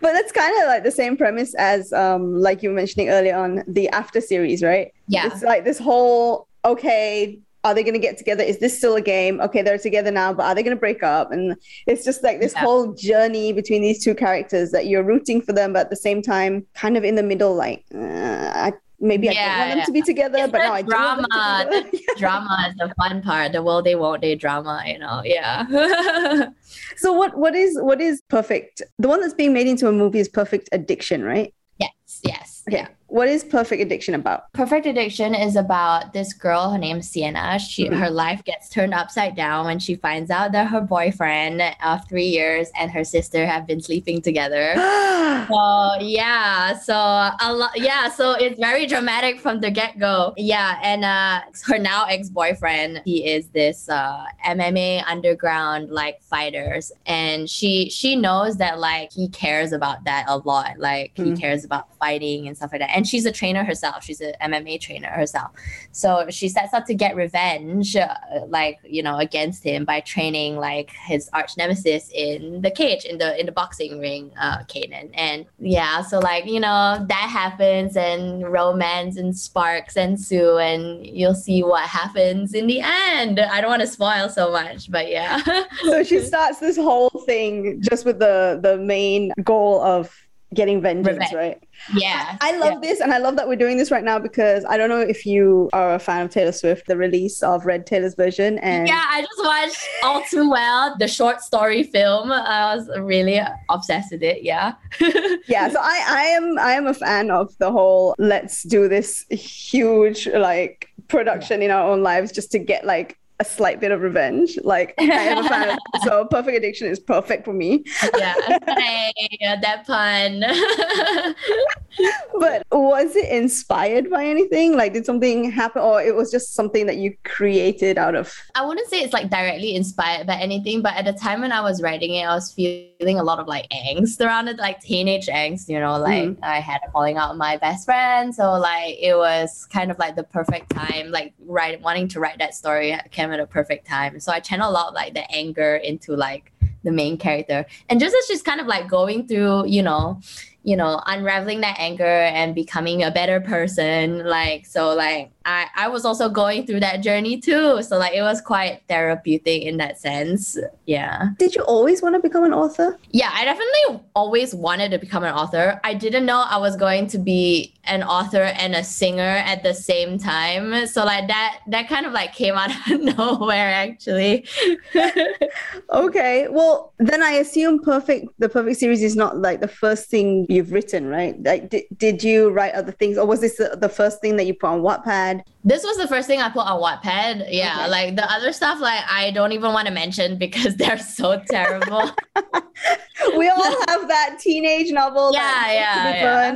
but 0.00 0.12
that's 0.12 0.32
kind 0.32 0.56
of 0.62 0.68
like 0.68 0.82
the 0.82 0.90
same 0.90 1.16
premise 1.16 1.54
as 1.54 1.92
um 1.92 2.40
like 2.40 2.62
you 2.62 2.70
were 2.70 2.74
mentioning 2.74 3.10
earlier 3.10 3.36
on 3.36 3.62
the 3.68 3.88
after 3.90 4.20
series 4.20 4.62
right 4.62 4.92
yeah 5.06 5.26
it's 5.26 5.42
like 5.42 5.64
this 5.64 5.78
whole 5.78 6.48
okay 6.64 7.38
are 7.68 7.74
they 7.74 7.82
going 7.82 7.94
to 7.94 8.00
get 8.00 8.16
together? 8.16 8.42
Is 8.42 8.58
this 8.58 8.76
still 8.76 8.96
a 8.96 9.00
game? 9.00 9.40
Okay, 9.40 9.62
they're 9.62 9.78
together 9.78 10.10
now, 10.10 10.32
but 10.32 10.44
are 10.46 10.54
they 10.54 10.62
going 10.62 10.76
to 10.76 10.80
break 10.80 11.02
up? 11.02 11.30
And 11.30 11.56
it's 11.86 12.04
just 12.04 12.22
like 12.22 12.40
this 12.40 12.54
yeah. 12.54 12.60
whole 12.60 12.94
journey 12.94 13.52
between 13.52 13.82
these 13.82 14.02
two 14.02 14.14
characters 14.14 14.70
that 14.70 14.86
you're 14.86 15.02
rooting 15.02 15.42
for 15.42 15.52
them, 15.52 15.74
but 15.74 15.80
at 15.80 15.90
the 15.90 15.96
same 15.96 16.22
time, 16.22 16.66
kind 16.74 16.96
of 16.96 17.04
in 17.04 17.14
the 17.14 17.22
middle, 17.22 17.54
like, 17.54 17.84
uh, 17.94 17.98
I, 17.98 18.72
maybe 19.00 19.26
yeah, 19.26 19.32
I 19.32 19.58
don't 19.58 19.68
want 19.68 19.78
them 19.80 19.86
to 19.86 19.92
be 19.92 20.02
together, 20.02 20.38
it's 20.38 20.52
but 20.52 20.58
now 20.58 20.72
I 20.72 20.82
drama. 20.82 21.28
Drama 22.16 22.66
is 22.68 22.74
the 22.76 22.92
fun 22.96 23.22
part. 23.22 23.52
The 23.52 23.62
will 23.62 23.82
they 23.82 23.94
won't 23.94 24.22
they 24.22 24.34
drama, 24.34 24.82
you 24.86 24.98
know? 24.98 25.20
Yeah. 25.24 25.66
so 26.96 27.12
what 27.12 27.36
what 27.36 27.54
is 27.54 27.78
what 27.80 28.00
is 28.00 28.22
perfect? 28.28 28.82
The 28.98 29.08
one 29.08 29.20
that's 29.20 29.34
being 29.34 29.52
made 29.52 29.66
into 29.66 29.88
a 29.88 29.92
movie 29.92 30.18
is 30.18 30.28
Perfect 30.28 30.68
Addiction, 30.72 31.22
right? 31.22 31.54
Yes. 31.78 32.20
Yes. 32.24 32.62
Okay. 32.66 32.78
Yeah 32.78 32.88
what 33.08 33.26
is 33.26 33.42
perfect 33.42 33.80
addiction 33.80 34.14
about? 34.14 34.52
Perfect 34.52 34.84
addiction 34.84 35.34
is 35.34 35.56
about 35.56 36.12
this 36.12 36.34
girl 36.34 36.70
her 36.70 36.78
name's 36.78 37.08
sienna. 37.08 37.58
She 37.58 37.86
mm-hmm. 37.86 37.98
her 37.98 38.10
life 38.10 38.44
gets 38.44 38.68
turned 38.68 38.92
upside 38.92 39.34
down 39.34 39.64
when 39.64 39.78
she 39.78 39.94
finds 39.94 40.30
out 40.30 40.52
that 40.52 40.68
her 40.68 40.82
boyfriend 40.82 41.62
of 41.82 42.06
three 42.06 42.26
years 42.26 42.70
and 42.78 42.90
her 42.90 43.04
sister 43.04 43.46
have 43.46 43.66
been 43.66 43.80
sleeping 43.80 44.22
together. 44.22 44.74
So 45.48 45.94
yeah 46.00 46.76
so 46.76 46.94
a 46.94 47.52
lot 47.52 47.70
yeah 47.76 48.08
so 48.08 48.32
it's 48.32 48.58
very 48.58 48.86
dramatic 48.86 49.40
from 49.40 49.60
the 49.60 49.70
get-go. 49.70 50.34
Yeah 50.36 50.78
and 50.82 51.04
uh 51.04 51.40
her 51.66 51.78
now 51.78 52.04
ex-boyfriend 52.04 53.02
he 53.04 53.26
is 53.26 53.48
this 53.48 53.88
uh 53.88 54.24
mma 54.44 55.04
underground 55.06 55.90
like 55.90 56.20
fighters. 56.22 56.92
And 57.06 57.48
she 57.48 57.88
she 57.88 58.16
knows 58.16 58.58
that 58.58 58.78
like 58.78 59.12
he 59.12 59.28
cares 59.28 59.72
about 59.72 60.04
that 60.04 60.26
a 60.28 60.38
lot. 60.38 60.78
Like 60.78 61.14
mm-hmm. 61.14 61.34
he 61.34 61.40
cares 61.40 61.64
about 61.64 61.94
fighting 61.98 62.48
and 62.48 62.56
stuff 62.56 62.72
like 62.72 62.80
that 62.80 62.97
and 62.98 63.06
she's 63.06 63.24
a 63.24 63.30
trainer 63.30 63.62
herself. 63.62 64.02
She's 64.02 64.20
an 64.20 64.34
MMA 64.42 64.80
trainer 64.80 65.08
herself. 65.08 65.52
So 65.92 66.26
she 66.30 66.48
sets 66.48 66.74
out 66.74 66.84
to 66.86 66.94
get 66.94 67.14
revenge, 67.14 67.94
uh, 67.94 68.12
like 68.48 68.78
you 68.82 69.04
know, 69.04 69.18
against 69.18 69.62
him 69.62 69.84
by 69.84 70.00
training 70.00 70.56
like 70.56 70.90
his 71.06 71.30
arch 71.32 71.56
nemesis 71.56 72.10
in 72.12 72.60
the 72.60 72.72
cage 72.72 73.04
in 73.04 73.18
the 73.18 73.38
in 73.38 73.46
the 73.46 73.52
boxing 73.52 74.00
ring, 74.00 74.32
uh, 74.40 74.64
Kaden. 74.64 75.10
And 75.14 75.46
yeah, 75.60 76.02
so 76.02 76.18
like 76.18 76.46
you 76.46 76.58
know 76.58 77.06
that 77.08 77.28
happens, 77.30 77.96
and 77.96 78.42
romance 78.50 79.16
and 79.16 79.36
sparks 79.36 79.96
ensue, 79.96 80.58
and 80.58 81.06
you'll 81.06 81.36
see 81.36 81.62
what 81.62 81.84
happens 81.84 82.52
in 82.52 82.66
the 82.66 82.80
end. 82.80 83.38
I 83.38 83.60
don't 83.60 83.70
want 83.70 83.82
to 83.82 83.86
spoil 83.86 84.28
so 84.28 84.50
much, 84.50 84.90
but 84.90 85.08
yeah. 85.08 85.40
so 85.84 86.02
she 86.02 86.18
starts 86.32 86.58
this 86.58 86.76
whole 86.76 87.10
thing 87.26 87.80
just 87.80 88.04
with 88.04 88.18
the 88.18 88.58
the 88.60 88.76
main 88.76 89.30
goal 89.44 89.80
of 89.82 90.27
getting 90.54 90.80
vengeance, 90.80 91.18
Revenge. 91.18 91.32
right? 91.34 91.62
Yeah. 91.94 92.36
I, 92.40 92.56
love 92.56 92.74
yeah. 92.74 92.88
this 92.88 93.00
and 93.00 93.12
I 93.12 93.18
love 93.18 93.36
that 93.36 93.46
we're 93.48 93.56
doing 93.56 93.76
this 93.76 93.90
right 93.90 94.02
now 94.02 94.18
because 94.18 94.64
I 94.64 94.76
don't 94.76 94.88
know 94.88 95.00
if 95.00 95.26
you 95.26 95.68
are 95.72 95.94
a 95.94 95.98
fan 95.98 96.24
of 96.24 96.30
Taylor 96.30 96.52
Swift, 96.52 96.86
the 96.86 96.96
release 96.96 97.42
of 97.42 97.66
Red 97.66 97.86
Taylor's 97.86 98.14
version. 98.14 98.58
And 98.58 98.88
yeah, 98.88 99.04
I 99.08 99.20
just 99.20 99.44
watched 99.44 99.88
All 100.02 100.22
Too 100.22 100.50
Well, 100.50 100.96
the 100.98 101.08
short 101.08 101.42
story 101.42 101.82
film. 101.82 102.32
I 102.32 102.74
was 102.74 102.88
really 102.98 103.40
obsessed 103.68 104.12
with 104.12 104.22
it. 104.22 104.42
Yeah. 104.42 104.74
yeah. 105.48 105.68
So 105.68 105.78
I, 105.80 106.04
I 106.08 106.22
am 106.22 106.58
I 106.58 106.72
am 106.72 106.86
a 106.86 106.94
fan 106.94 107.30
of 107.30 107.56
the 107.58 107.70
whole 107.70 108.14
let's 108.18 108.62
do 108.62 108.88
this 108.88 109.26
huge 109.30 110.26
like 110.28 110.88
production 111.08 111.60
yeah. 111.60 111.66
in 111.66 111.70
our 111.70 111.90
own 111.90 112.02
lives 112.02 112.32
just 112.32 112.50
to 112.52 112.58
get 112.58 112.86
like 112.86 113.17
a 113.40 113.44
slight 113.44 113.80
bit 113.80 113.92
of 113.92 114.00
revenge. 114.00 114.58
Like 114.64 114.94
I 114.98 115.04
am 115.04 115.44
a 115.44 115.48
fan 115.48 115.78
so 116.04 116.24
perfect 116.24 116.56
addiction 116.56 116.88
is 116.88 116.98
perfect 116.98 117.44
for 117.44 117.52
me. 117.52 117.84
yeah, 118.16 118.34
hey, 118.66 119.38
that 119.62 119.86
pun. 119.86 120.40
but 122.40 122.66
was 122.72 123.14
it 123.14 123.28
inspired 123.28 124.10
by 124.10 124.24
anything? 124.24 124.76
Like 124.76 124.92
did 124.92 125.06
something 125.06 125.50
happen 125.50 125.82
or 125.82 126.02
it 126.02 126.14
was 126.14 126.30
just 126.30 126.54
something 126.54 126.86
that 126.86 126.96
you 126.96 127.16
created 127.24 127.98
out 127.98 128.14
of 128.14 128.34
I 128.54 128.64
wouldn't 128.64 128.88
say 128.88 129.00
it's 129.00 129.12
like 129.12 129.30
directly 129.30 129.76
inspired 129.76 130.26
by 130.26 130.34
anything, 130.34 130.82
but 130.82 130.94
at 130.94 131.04
the 131.04 131.12
time 131.12 131.42
when 131.42 131.52
I 131.52 131.60
was 131.60 131.80
writing 131.80 132.14
it, 132.14 132.24
I 132.24 132.34
was 132.34 132.52
feeling 132.52 133.18
a 133.18 133.22
lot 133.22 133.38
of 133.38 133.46
like 133.46 133.68
angst 133.70 134.24
around 134.24 134.48
it, 134.48 134.58
like 134.58 134.80
teenage 134.80 135.26
angst, 135.26 135.68
you 135.68 135.78
know, 135.78 135.98
like 135.98 136.30
mm. 136.30 136.38
I 136.42 136.60
had 136.60 136.80
falling 136.92 137.16
out 137.16 137.30
with 137.30 137.38
my 137.38 137.56
best 137.56 137.84
friend. 137.84 138.34
So 138.34 138.52
like 138.52 138.96
it 139.00 139.16
was 139.16 139.66
kind 139.72 139.90
of 139.90 139.98
like 139.98 140.16
the 140.16 140.24
perfect 140.24 140.70
time, 140.70 141.10
like 141.10 141.34
write 141.46 141.80
wanting 141.80 142.08
to 142.08 142.20
write 142.20 142.38
that 142.38 142.54
story 142.54 142.98
came 143.28 143.38
at 143.38 143.40
a 143.40 143.46
perfect 143.46 143.86
time. 143.86 144.20
So 144.20 144.32
I 144.32 144.40
channel 144.40 144.70
a 144.70 144.72
lot 144.72 144.94
like 144.94 145.14
the 145.14 145.30
anger 145.30 145.76
into 145.76 146.14
like 146.16 146.52
the 146.84 146.92
main 146.92 147.18
character. 147.18 147.66
And 147.88 148.00
just 148.00 148.14
as 148.16 148.26
she's 148.26 148.42
kind 148.42 148.60
of 148.60 148.66
like 148.66 148.88
going 148.88 149.26
through, 149.26 149.66
you 149.66 149.82
know, 149.82 150.20
you 150.64 150.76
know, 150.76 151.00
unraveling 151.06 151.60
that 151.62 151.76
anger 151.78 152.04
and 152.04 152.54
becoming 152.54 153.02
a 153.02 153.10
better 153.10 153.40
person. 153.40 154.26
Like, 154.26 154.66
so 154.66 154.94
like 154.94 155.30
I, 155.48 155.66
I 155.74 155.88
was 155.88 156.04
also 156.04 156.28
going 156.28 156.66
through 156.66 156.80
that 156.80 157.00
journey 157.02 157.40
too. 157.40 157.82
So 157.82 157.96
like 157.96 158.12
it 158.14 158.20
was 158.20 158.42
quite 158.42 158.82
therapeutic 158.86 159.62
in 159.62 159.78
that 159.78 159.98
sense. 159.98 160.58
Yeah. 160.84 161.30
Did 161.38 161.54
you 161.54 161.62
always 161.62 162.02
want 162.02 162.16
to 162.16 162.20
become 162.20 162.44
an 162.44 162.52
author? 162.52 162.98
Yeah, 163.12 163.30
I 163.32 163.46
definitely 163.46 164.04
always 164.14 164.54
wanted 164.54 164.90
to 164.90 164.98
become 164.98 165.24
an 165.24 165.32
author. 165.32 165.80
I 165.84 165.94
didn't 165.94 166.26
know 166.26 166.44
I 166.46 166.58
was 166.58 166.76
going 166.76 167.06
to 167.08 167.18
be 167.18 167.72
an 167.84 168.02
author 168.02 168.42
and 168.42 168.74
a 168.74 168.84
singer 168.84 169.22
at 169.22 169.62
the 169.62 169.72
same 169.72 170.18
time. 170.18 170.86
So 170.86 171.02
like 171.06 171.28
that 171.28 171.60
that 171.68 171.88
kind 171.88 172.04
of 172.04 172.12
like 172.12 172.34
came 172.34 172.54
out 172.54 172.70
of 172.90 173.00
nowhere 173.00 173.70
actually. 173.70 174.46
okay. 175.90 176.48
Well, 176.50 176.92
then 176.98 177.22
I 177.22 177.30
assume 177.32 177.80
perfect 177.80 178.26
the 178.38 178.50
perfect 178.50 178.78
series 178.78 179.02
is 179.02 179.16
not 179.16 179.38
like 179.38 179.62
the 179.62 179.68
first 179.68 180.10
thing 180.10 180.44
you've 180.50 180.72
written, 180.72 181.06
right? 181.06 181.42
Like 181.42 181.70
did, 181.70 181.84
did 181.96 182.22
you 182.22 182.50
write 182.50 182.74
other 182.74 182.92
things 182.92 183.16
or 183.16 183.26
was 183.26 183.40
this 183.40 183.56
the, 183.56 183.78
the 183.80 183.88
first 183.88 184.20
thing 184.20 184.36
that 184.36 184.44
you 184.44 184.52
put 184.52 184.68
on 184.68 184.82
Wattpad? 184.82 185.37
This 185.64 185.82
was 185.84 185.96
the 185.96 186.06
first 186.08 186.26
thing 186.26 186.40
I 186.40 186.48
put 186.48 186.66
on 186.66 186.80
Wattpad. 186.80 187.48
Yeah, 187.50 187.80
okay. 187.80 187.90
like 187.90 188.16
the 188.16 188.30
other 188.30 188.52
stuff, 188.52 188.80
like 188.80 189.02
I 189.08 189.30
don't 189.32 189.52
even 189.52 189.72
want 189.72 189.86
to 189.88 189.92
mention 189.92 190.38
because 190.38 190.76
they're 190.80 190.98
so 190.98 191.42
terrible. 191.50 192.10
we 193.36 193.48
all 193.48 193.76
have 193.88 194.08
that 194.08 194.38
teenage 194.40 194.90
novel. 194.92 195.32
Yeah, 195.32 195.72
yeah, 195.72 196.54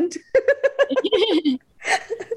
yeah. 1.45 1.57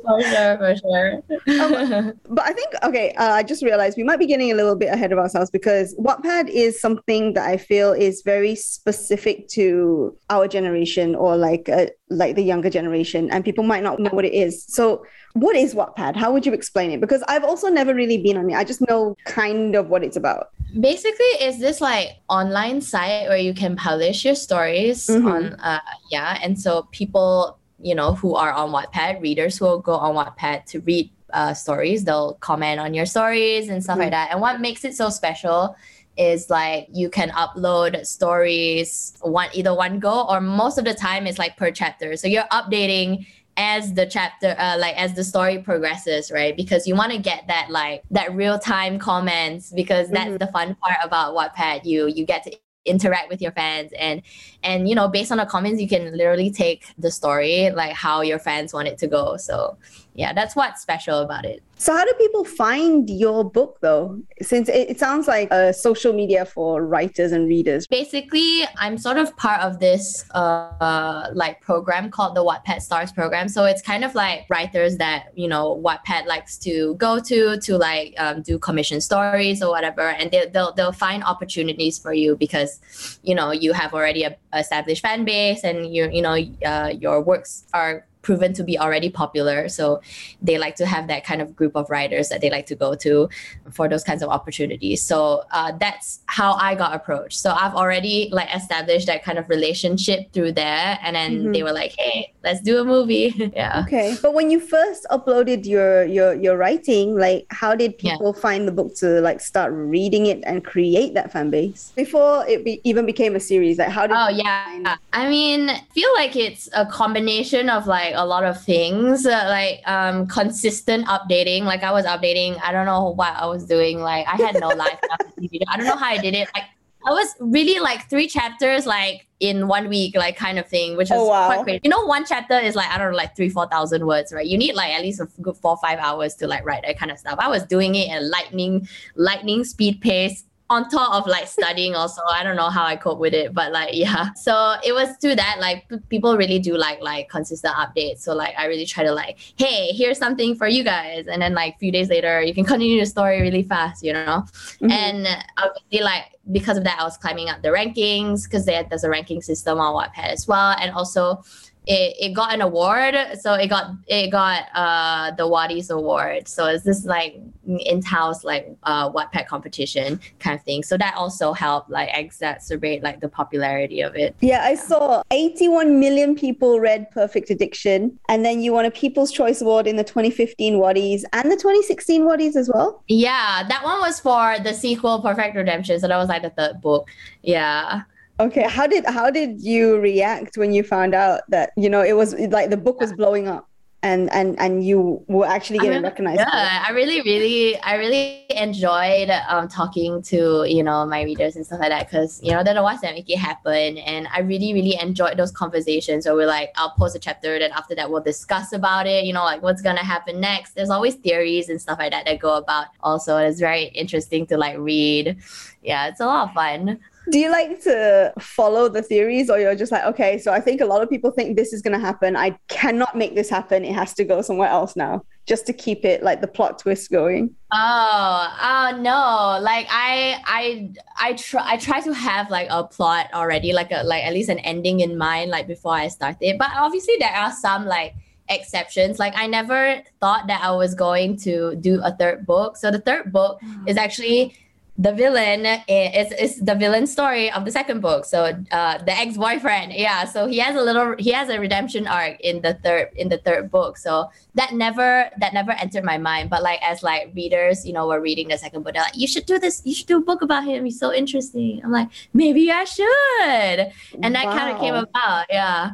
for 0.06 0.22
sure, 0.22 0.58
for 0.58 0.76
sure. 0.76 1.14
Um, 1.62 2.14
but 2.30 2.46
I 2.46 2.54
think 2.54 2.74
okay, 2.84 3.12
uh, 3.14 3.32
I 3.32 3.44
just 3.44 3.64
realized 3.64 3.98
we 3.98 4.04
might 4.04 4.20
be 4.20 4.26
getting 4.28 4.52
a 4.52 4.56
little 4.56 4.76
bit 4.76 4.94
ahead 4.94 5.12
of 5.12 5.18
ourselves 5.18 5.50
because 5.50 5.96
Wattpad 5.96 6.50
is 6.50 6.80
something 6.80 7.34
that 7.34 7.48
I 7.48 7.58
feel 7.58 7.92
is 7.94 8.22
very 8.24 8.56
specific 8.56 9.48
to 9.50 10.16
our 10.30 10.48
generation 10.48 11.16
or 11.16 11.36
like 11.38 11.70
uh, 11.70 11.88
like 12.10 12.36
the 12.36 12.44
younger 12.44 12.70
generation, 12.70 13.30
and 13.32 13.44
people 13.44 13.64
might 13.64 13.84
not 13.84 14.00
know 14.00 14.12
what 14.12 14.26
it 14.26 14.34
is. 14.34 14.64
So, 14.68 15.06
what 15.34 15.56
is 15.56 15.74
Wattpad? 15.74 16.16
How 16.16 16.32
would 16.32 16.46
you 16.46 16.54
explain 16.54 16.92
it? 16.92 17.02
Because 17.02 17.24
I've 17.28 17.44
also 17.44 17.68
never 17.70 17.94
really 17.94 18.18
been 18.22 18.38
on 18.38 18.50
it. 18.50 18.56
I 18.56 18.64
just 18.64 18.82
know 18.88 19.16
kind 19.26 19.76
of 19.76 19.90
what 19.90 20.04
it's 20.04 20.18
about. 20.18 20.50
Basically, 20.80 21.26
it's 21.40 21.60
this 21.60 21.82
like 21.82 22.10
online 22.30 22.82
site 22.82 23.28
where 23.28 23.38
you 23.38 23.54
can 23.54 23.76
publish 23.76 24.26
your 24.26 24.36
stories 24.36 25.08
Mhm. 25.08 25.26
on 25.32 25.54
uh 25.62 25.80
yeah, 26.12 26.38
and 26.44 26.60
so 26.60 26.88
people 26.92 27.58
you 27.86 27.94
know 28.00 28.16
who 28.16 28.36
are 28.36 28.52
on 28.52 28.72
Wattpad, 28.76 29.22
readers 29.22 29.58
who 29.58 29.66
will 29.66 29.80
go 29.80 29.94
on 29.94 30.16
Wattpad 30.20 30.66
to 30.72 30.80
read 30.82 31.10
uh, 31.34 31.54
stories, 31.54 32.04
they'll 32.04 32.34
comment 32.50 32.80
on 32.80 32.94
your 32.94 33.06
stories 33.06 33.70
and 33.70 33.84
stuff 33.84 34.00
like 34.00 34.12
that. 34.12 34.32
And 34.32 34.42
what 34.42 34.60
makes 34.60 34.84
it 34.84 34.96
so 34.96 35.10
special 35.10 35.76
is 36.18 36.50
like 36.50 36.88
you 36.92 37.10
can 37.10 37.30
upload 37.32 38.06
stories 38.06 38.90
one 39.22 39.50
either 39.54 39.74
one 39.76 40.00
go 40.00 40.26
or 40.30 40.40
most 40.42 40.78
of 40.78 40.86
the 40.86 40.94
time 40.94 41.28
it's 41.28 41.38
like 41.38 41.58
per 41.58 41.72
chapter. 41.72 42.16
So 42.16 42.28
you're 42.28 42.50
updating 42.60 43.28
as 43.58 43.94
the 43.94 44.06
chapter 44.06 44.56
uh, 44.58 44.78
like 44.80 44.96
as 44.98 45.14
the 45.14 45.24
story 45.24 45.58
progresses 45.60 46.30
right 46.32 46.58
because 46.58 46.86
you 46.88 46.94
want 46.96 47.12
to 47.12 47.18
get 47.18 47.48
that 47.48 47.68
like 47.70 48.04
that 48.12 48.34
real 48.36 48.60
time 48.60 49.00
comments 49.00 49.72
because 49.72 50.10
that's 50.10 50.32
Mhm. 50.32 50.40
the 50.40 50.48
fun 50.48 50.76
part 50.82 50.98
about 51.04 51.36
Wattpad 51.38 51.86
you 51.86 52.08
you 52.08 52.26
get 52.26 52.44
to 52.44 52.52
interact 52.86 53.30
with 53.30 53.42
your 53.42 53.52
fans 53.52 53.92
and 53.98 54.22
and 54.64 54.88
you 54.88 54.96
know 54.96 55.08
based 55.08 55.32
on 55.32 55.38
the 55.38 55.46
comments 55.46 55.82
you 55.82 55.88
can 55.88 56.16
literally 56.16 56.52
take 56.52 56.86
the 56.98 57.12
story 57.12 57.70
like 57.72 57.94
how 57.94 58.22
your 58.22 58.40
fans 58.40 58.74
want 58.74 58.88
it 58.88 58.98
to 59.00 59.08
go. 59.08 59.38
So 59.38 59.78
yeah 60.16 60.34
that's 60.34 60.56
what's 60.56 60.82
special 60.82 61.20
about 61.20 61.46
it 61.46 61.62
So, 61.78 61.94
how 61.94 62.06
do 62.06 62.14
people 62.14 62.46
find 62.46 63.10
your 63.10 63.44
book 63.44 63.80
though? 63.82 64.22
Since 64.42 64.70
it, 64.70 64.92
it 64.92 65.00
sounds 65.00 65.28
like 65.28 65.52
a 65.52 65.74
social 65.74 66.14
media 66.14 66.46
for 66.46 66.82
writers 66.86 67.34
and 67.34 67.48
readers. 67.48 67.86
basically 67.88 68.64
i'm 68.78 68.98
sort 68.98 69.18
of 69.18 69.36
part 69.36 69.62
of 69.62 69.80
this 69.80 70.24
uh 70.32 71.30
like 71.34 71.60
program 71.62 72.10
called 72.10 72.36
the 72.36 72.44
wattpad 72.44 72.82
stars 72.82 73.12
program 73.12 73.50
so 73.50 73.66
it's 73.66 73.82
kind 73.82 74.04
of 74.06 74.16
like 74.16 74.46
writers 74.50 74.98
that 74.98 75.26
you 75.36 75.48
know 75.48 75.82
wattpad 75.86 76.26
likes 76.28 76.58
to 76.58 76.96
go 76.96 77.20
to 77.20 77.58
to 77.60 77.78
like 77.78 78.14
um, 78.18 78.42
do 78.42 78.58
commission 78.58 79.02
stories 79.02 79.62
or 79.62 79.70
whatever 79.70 80.10
and 80.20 80.32
they, 80.32 80.46
they'll 80.54 80.74
they'll 80.74 80.92
find 80.92 81.24
opportunities 81.24 82.00
for 82.00 82.14
you 82.14 82.36
because 82.38 83.20
you 83.24 83.36
know 83.36 83.52
you 83.52 83.74
have 83.74 83.94
already 83.94 84.24
a 84.24 84.36
established 84.54 85.02
fan 85.02 85.26
base 85.26 85.64
and 85.64 85.94
you 85.94 86.10
you 86.10 86.22
know 86.22 86.36
uh, 86.66 86.90
your 87.04 87.22
works 87.22 87.66
are 87.74 88.06
proven 88.26 88.52
to 88.54 88.64
be 88.64 88.76
already 88.86 89.10
popular. 89.10 89.70
So 89.70 90.02
they 90.42 90.58
like 90.58 90.76
to 90.82 90.86
have 90.94 91.08
that 91.14 91.24
kind 91.30 91.42
of 91.44 91.56
group 91.56 91.74
of 91.76 91.90
writers 91.94 92.26
that 92.30 92.42
they 92.42 92.50
like 92.50 92.66
to 92.74 92.76
go 92.76 92.96
to 93.06 93.30
for 93.72 93.88
those 93.88 94.04
kinds 94.04 94.22
of 94.24 94.30
opportunities. 94.38 95.00
So 95.12 95.44
uh, 95.52 95.72
that's 95.80 96.08
how 96.26 96.54
i 96.68 96.74
got 96.84 96.92
approached. 97.00 97.38
So 97.46 97.50
i've 97.62 97.76
already 97.82 98.18
like 98.32 98.50
established 98.60 99.06
that 99.12 99.22
kind 99.24 99.38
of 99.42 99.46
relationship 99.48 100.20
through 100.34 100.54
there. 100.64 100.98
And 101.04 101.16
then 101.16 101.32
Mhm. 101.36 101.54
they 101.54 101.64
were 101.64 101.76
like 101.82 101.94
hey 102.02 102.34
let's 102.46 102.62
do 102.62 102.78
a 102.80 102.86
movie 102.86 103.34
yeah 103.56 103.82
Okay, 103.86 104.16
but 104.22 104.34
when 104.34 104.50
you 104.50 104.60
first 104.60 105.06
uploaded 105.12 105.66
your 105.66 106.06
your 106.06 106.34
your 106.34 106.56
writing, 106.58 107.18
like 107.18 107.46
how 107.50 107.76
did 107.76 107.96
Yeah. 108.00 108.14
people 108.14 108.34
find 108.34 108.68
the 108.68 108.72
book 108.72 108.96
to 109.02 109.20
like 109.22 109.42
start 109.42 109.74
reading 109.74 110.26
it 110.28 110.40
and 110.46 110.64
create 110.64 111.14
that 111.16 111.32
fan 111.34 111.50
base 111.50 111.92
before 111.96 112.46
it 112.48 112.64
be, 112.64 112.80
even 112.84 113.06
became 113.06 113.36
a 113.36 113.40
series? 113.40 113.78
Like 113.78 113.90
how 113.90 114.08
did? 114.08 114.16
Oh 114.16 114.30
yeah. 114.30 114.96
I 115.14 115.30
mean, 115.30 115.70
feel 115.94 116.10
like 116.16 116.36
it's 116.36 116.70
a 116.74 116.86
combination 116.86 117.70
of 117.70 117.88
like 117.88 118.14
a 118.16 118.26
lot 118.26 118.44
of 118.46 118.56
things, 118.64 119.26
uh, 119.26 119.46
like 119.50 119.82
um 119.90 120.28
consistent 120.28 121.06
updating. 121.08 121.64
Like 121.64 121.84
I 121.84 121.92
was 121.92 122.06
updating, 122.06 122.60
I 122.64 122.72
don't 122.72 122.86
know 122.86 123.10
what 123.12 123.34
I 123.36 123.46
was 123.48 123.66
doing. 123.66 124.00
Like 124.00 124.26
I 124.28 124.38
had 124.38 124.56
no 124.60 124.70
life 124.74 125.00
after 125.12 125.32
the 125.42 125.48
video. 125.52 125.66
I 125.72 125.78
don't 125.78 125.88
know 125.88 125.98
how 125.98 126.10
I 126.16 126.18
did 126.18 126.34
it. 126.34 126.48
Like 126.56 126.66
I 127.06 127.12
was 127.12 127.36
really 127.40 127.80
like 127.80 128.10
three 128.10 128.28
chapters 128.28 128.86
like 128.86 129.28
in 129.40 129.68
one 129.68 129.90
week, 129.90 130.16
like 130.16 130.36
kind 130.38 130.58
of 130.58 130.68
thing, 130.68 130.98
which 130.98 131.08
is 131.12 131.18
Oh, 131.18 131.28
wow. 131.28 131.48
quite 131.48 131.64
crazy. 131.64 131.82
You 131.84 131.90
know, 131.90 132.06
one 132.06 132.26
chapter 132.26 132.58
is 132.58 132.76
like 132.76 132.90
I 132.90 132.98
don't 132.98 133.12
know, 133.12 133.18
like 133.18 133.36
three, 133.36 133.50
four 133.50 133.68
thousand 133.68 134.06
words, 134.08 134.32
right? 134.34 134.46
You 134.46 134.58
need 134.58 134.74
like 134.76 134.92
at 134.92 135.02
least 135.02 135.20
a 135.20 135.28
good 135.42 135.58
four, 135.58 135.78
five 135.78 136.00
hours 136.00 136.36
to 136.36 136.48
like 136.48 136.66
write 136.66 136.84
that 136.86 136.98
kind 136.98 137.12
of 137.12 137.20
stuff. 137.20 137.36
I 137.40 137.48
was 137.50 137.64
doing 137.64 137.96
it 137.96 138.10
at 138.10 138.24
lightning, 138.24 138.88
lightning 139.16 139.64
speed 139.64 140.02
pace 140.02 140.44
on 140.70 140.90
top 140.90 141.14
of 141.14 141.28
like 141.28 141.48
studying 141.48 141.94
also. 141.96 142.22
I 142.30 142.44
don't 142.44 142.56
know 142.56 142.70
how 142.70 142.84
i 142.86 142.96
cope 142.96 143.20
with 143.20 143.34
it 143.34 143.54
but 143.54 143.72
like 143.72 143.92
yeah. 143.94 144.30
So 144.36 144.76
it 144.84 144.94
was 144.94 145.16
to 145.18 145.36
that 145.36 145.58
like 145.60 145.88
p- 145.90 145.98
people 146.10 146.36
really 146.38 146.60
do 146.60 146.76
like 146.78 147.02
like 147.02 147.30
consistent 147.30 147.76
updates. 147.76 148.20
So 148.20 148.34
like 148.34 148.56
i 148.58 148.66
really 148.66 148.86
try 148.86 149.04
to 149.04 149.12
like 149.12 149.38
hey 149.58 149.90
here's 149.94 150.18
something 150.18 150.56
for 150.56 150.68
you 150.68 150.84
guys. 150.84 151.28
And 151.28 151.42
then 151.42 151.54
like 151.54 151.76
a 151.76 151.78
few 151.78 151.92
days 151.92 152.10
later 152.10 152.42
you 152.42 152.54
can 152.54 152.66
continue 152.66 153.00
the 153.00 153.06
story 153.06 153.42
really 153.42 153.64
fast 153.64 154.04
you 154.04 154.14
know? 154.14 154.44
Mhm. 154.82 154.92
and 154.92 155.28
obviously 155.58 156.04
like 156.04 156.26
because 156.52 156.78
of 156.78 156.84
that 156.84 157.00
i 157.00 157.04
was 157.04 157.18
climbing 157.18 157.50
up 157.50 157.62
the 157.62 157.70
rankings 157.70 158.44
because 158.44 158.66
there's 158.66 159.04
a 159.04 159.10
ranking 159.10 159.42
system 159.42 159.80
on 159.80 159.94
wattpad 159.94 160.30
as 160.32 160.48
well. 160.48 160.76
And 160.80 160.92
also 160.92 161.44
it, 161.88 162.16
it 162.20 162.34
got 162.34 162.54
an 162.54 162.62
award. 162.62 163.16
So 163.40 163.54
it 163.54 163.68
got 163.68 163.92
it 164.08 164.30
got 164.32 164.64
uh 164.74 165.32
the 165.32 165.44
Wattys 165.44 165.90
award. 165.90 166.48
So 166.48 166.66
it's 166.68 166.84
this 166.84 167.06
like 167.06 167.36
in-house 167.68 168.44
like 168.44 168.76
uh 168.84 169.12
wattpad 169.12 169.48
competition 169.48 170.20
kind 170.40 170.58
of 170.58 170.64
thing. 170.66 170.84
So 170.84 170.98
that 170.98 171.16
also 171.16 171.54
helped 171.54 171.90
like 171.90 172.10
exacerbate 172.10 173.04
like 173.04 173.20
the 173.22 173.30
popularity 173.30 174.02
of 174.02 174.16
it. 174.16 174.36
Yeah, 174.42 174.64
I 174.64 174.76
saw 174.76 175.24
81 175.32 176.00
million 176.00 176.36
people 176.36 176.80
read 176.80 177.10
Perfect 177.12 177.50
Addiction, 177.50 178.18
and 178.30 178.44
then 178.46 178.62
you 178.62 178.74
won 178.74 178.86
a 178.86 178.92
People's 178.92 179.32
Choice 179.32 179.62
Award 179.62 179.88
in 179.88 179.96
the 179.96 180.04
2015 180.04 180.76
Wattys 180.76 181.24
and 181.34 181.52
the 181.52 181.56
2016 181.56 182.24
Wattys 182.24 182.56
as 182.56 182.70
well. 182.74 183.04
yeah 183.08 183.64
that 183.68 183.84
one 183.84 184.00
was 184.00 184.20
for 184.20 184.58
the 184.64 184.74
sequel 184.74 185.22
perfect 185.22 185.56
redemption. 185.56 186.00
So 186.00 186.08
that 186.08 186.18
was 186.18 186.30
like 186.30 186.42
the 186.42 186.50
third 186.50 186.82
book. 186.82 187.10
Yeah 187.42 188.02
Okay, 188.40 188.68
how 188.68 188.86
did 188.86 189.06
how 189.06 189.32
did 189.32 189.62
you 189.62 189.98
react 190.00 190.58
when 190.58 190.74
you 190.74 190.84
found 190.84 191.16
out 191.16 191.42
that 191.50 191.72
you 191.78 191.90
know 191.90 192.02
it 192.02 192.14
was 192.14 192.34
like 192.36 192.70
the 192.70 192.78
book 192.78 193.00
was 193.00 193.14
blowing 193.14 193.48
up 193.48 193.70
and 194.06 194.32
and 194.32 194.56
and 194.60 194.86
you 194.86 195.24
were 195.28 195.48
actually 195.48 195.80
I 195.80 195.84
getting 195.84 195.98
mean, 195.98 196.04
recognized? 196.04 196.40
Yeah, 196.40 196.84
I 196.88 196.92
really, 196.92 197.22
really, 197.22 197.78
I 197.80 197.96
really 197.96 198.46
enjoyed 198.52 199.32
um, 199.50 199.68
talking 199.68 200.22
to 200.24 200.64
you 200.68 200.84
know 200.84 201.06
my 201.08 201.24
readers 201.24 201.56
and 201.56 201.66
stuff 201.66 201.80
like 201.80 201.90
that 201.90 202.08
because 202.08 202.40
you 202.44 202.52
know 202.52 202.64
they're 202.64 202.76
the 202.76 202.84
ones 202.84 203.02
that 203.02 203.16
make 203.16 203.30
it 203.30 203.40
happen, 203.40 203.98
and 203.98 204.28
I 204.32 204.42
really, 204.42 204.74
really 204.74 204.98
enjoyed 205.02 205.38
those 205.38 205.52
conversations. 205.52 206.26
where 206.26 206.36
we're 206.36 206.46
like, 206.46 206.72
I'll 206.76 206.92
post 206.92 207.16
a 207.16 207.20
chapter, 207.20 207.58
then 207.58 207.72
after 207.72 207.96
that 207.96 208.12
we'll 208.12 208.22
discuss 208.22 208.74
about 208.74 209.08
it. 209.08 209.26
You 209.26 209.34
know, 209.34 209.44
like 209.44 209.64
what's 209.64 209.82
gonna 209.82 210.04
happen 210.04 210.40
next. 210.40 210.76
There's 210.76 210.92
always 210.92 211.16
theories 211.16 211.70
and 211.70 211.82
stuff 211.82 211.98
like 211.98 212.12
that 212.12 212.26
that 212.26 212.40
go 212.40 212.58
about. 212.58 212.88
Also, 213.02 213.38
it's 213.38 213.60
very 213.60 213.86
interesting 213.86 214.46
to 214.48 214.58
like 214.58 214.78
read. 214.78 215.38
Yeah, 215.86 216.08
it's 216.08 216.20
a 216.20 216.26
lot 216.26 216.50
of 216.50 216.54
fun. 216.54 217.00
Do 217.32 217.40
you 217.40 217.50
like 217.50 217.82
to 217.84 218.34
follow 218.40 218.88
the 218.88 219.02
theories, 219.02 219.50
or 219.50 219.58
you're 219.60 219.76
just 219.76 219.92
like, 219.92 220.04
okay, 220.04 220.38
so 220.38 220.52
I 220.52 220.60
think 220.60 220.82
a 220.82 220.86
lot 220.86 221.02
of 221.02 221.10
people 221.10 221.32
think 221.32 221.58
this 221.58 221.74
is 221.74 221.82
going 221.82 221.94
to 221.94 222.00
happen. 222.00 222.36
I 222.36 222.58
cannot 222.68 223.18
make 223.18 223.34
this 223.34 223.50
happen. 223.50 223.84
It 223.84 223.96
has 223.96 224.14
to 224.16 224.24
go 224.24 224.42
somewhere 224.42 224.70
else 224.70 224.96
now, 224.96 225.24
just 225.48 225.66
to 225.68 225.74
keep 225.74 226.06
it 226.06 226.22
like 226.22 226.42
the 226.42 226.48
plot 226.48 226.78
twist 226.78 227.10
going. 227.10 227.56
Oh, 227.72 228.58
oh 228.62 228.98
no! 229.00 229.60
Like 229.64 229.88
I, 229.90 230.40
I, 230.46 230.92
I 231.20 231.34
try, 231.34 231.64
I 231.66 231.78
try 231.78 232.00
to 232.02 232.14
have 232.14 232.52
like 232.52 232.68
a 232.70 232.84
plot 232.84 233.30
already, 233.34 233.74
like 233.74 233.92
a 233.92 234.04
like 234.04 234.24
at 234.24 234.34
least 234.34 234.50
an 234.50 234.60
ending 234.60 235.00
in 235.00 235.18
mind, 235.18 235.50
like 235.50 235.68
before 235.68 235.94
I 235.94 236.10
start 236.10 236.38
it. 236.42 236.60
But 236.60 236.72
obviously, 236.76 237.16
there 237.20 237.34
are 237.34 237.52
some 237.52 237.86
like 237.86 238.14
exceptions. 238.50 239.18
Like 239.18 239.34
I 239.36 239.48
never 239.48 240.02
thought 240.20 240.46
that 240.48 240.64
I 240.64 240.72
was 240.72 240.94
going 240.94 241.38
to 241.38 241.76
do 241.76 242.02
a 242.04 242.16
third 242.16 242.46
book. 242.46 242.78
So 242.78 242.92
the 242.92 243.02
third 243.02 243.32
book 243.32 243.60
mm. 243.62 243.90
is 243.90 243.98
actually 243.98 244.56
the 244.98 245.12
villain 245.12 245.66
is 245.90 246.32
is 246.32 246.60
the 246.62 246.74
villain 246.74 247.06
story 247.06 247.52
of 247.52 247.66
the 247.66 247.72
second 247.72 248.00
book. 248.00 248.24
So 248.24 248.56
uh, 248.72 248.98
the 249.00 249.12
ex 249.12 249.36
boyfriend, 249.36 249.92
yeah. 249.94 250.24
So 250.24 250.48
he 250.48 250.60
has 250.60 250.76
a 250.76 250.82
little, 250.82 251.16
he 251.20 251.32
has 251.32 251.50
a 251.50 251.60
redemption 251.60 252.08
arc 252.08 252.40
in 252.40 252.62
the 252.62 252.76
third 252.76 253.10
in 253.16 253.28
the 253.28 253.38
third 253.40 253.70
book. 253.70 253.98
So 253.98 254.30
that 254.54 254.74
never 254.74 255.30
that 255.38 255.54
never 255.54 255.72
entered 255.72 256.06
my 256.06 256.18
mind. 256.18 256.50
But 256.50 256.64
like 256.64 256.82
as 256.82 257.04
like 257.04 257.34
readers, 257.36 257.86
you 257.86 257.92
know, 257.92 258.08
were 258.08 258.22
reading 258.22 258.48
the 258.48 258.58
second 258.58 258.84
book, 258.84 258.94
they're 258.94 259.04
like, 259.04 259.18
you 259.18 259.28
should 259.28 259.46
do 259.46 259.60
this. 259.60 259.82
You 259.84 259.94
should 259.94 260.08
do 260.08 260.18
a 260.18 260.22
book 260.22 260.42
about 260.42 260.64
him. 260.64 260.86
He's 260.86 261.00
so 261.00 261.14
interesting. 261.14 261.82
I'm 261.84 261.92
like, 261.92 262.08
maybe 262.34 262.72
I 262.72 262.86
should. 262.86 263.92
And 264.24 264.34
that 264.34 264.46
kind 264.46 264.72
of 264.74 264.80
came 264.80 264.96
about. 264.96 265.48
Yeah, 265.50 265.92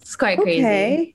it's 0.00 0.16
quite 0.16 0.38
crazy. 0.38 1.14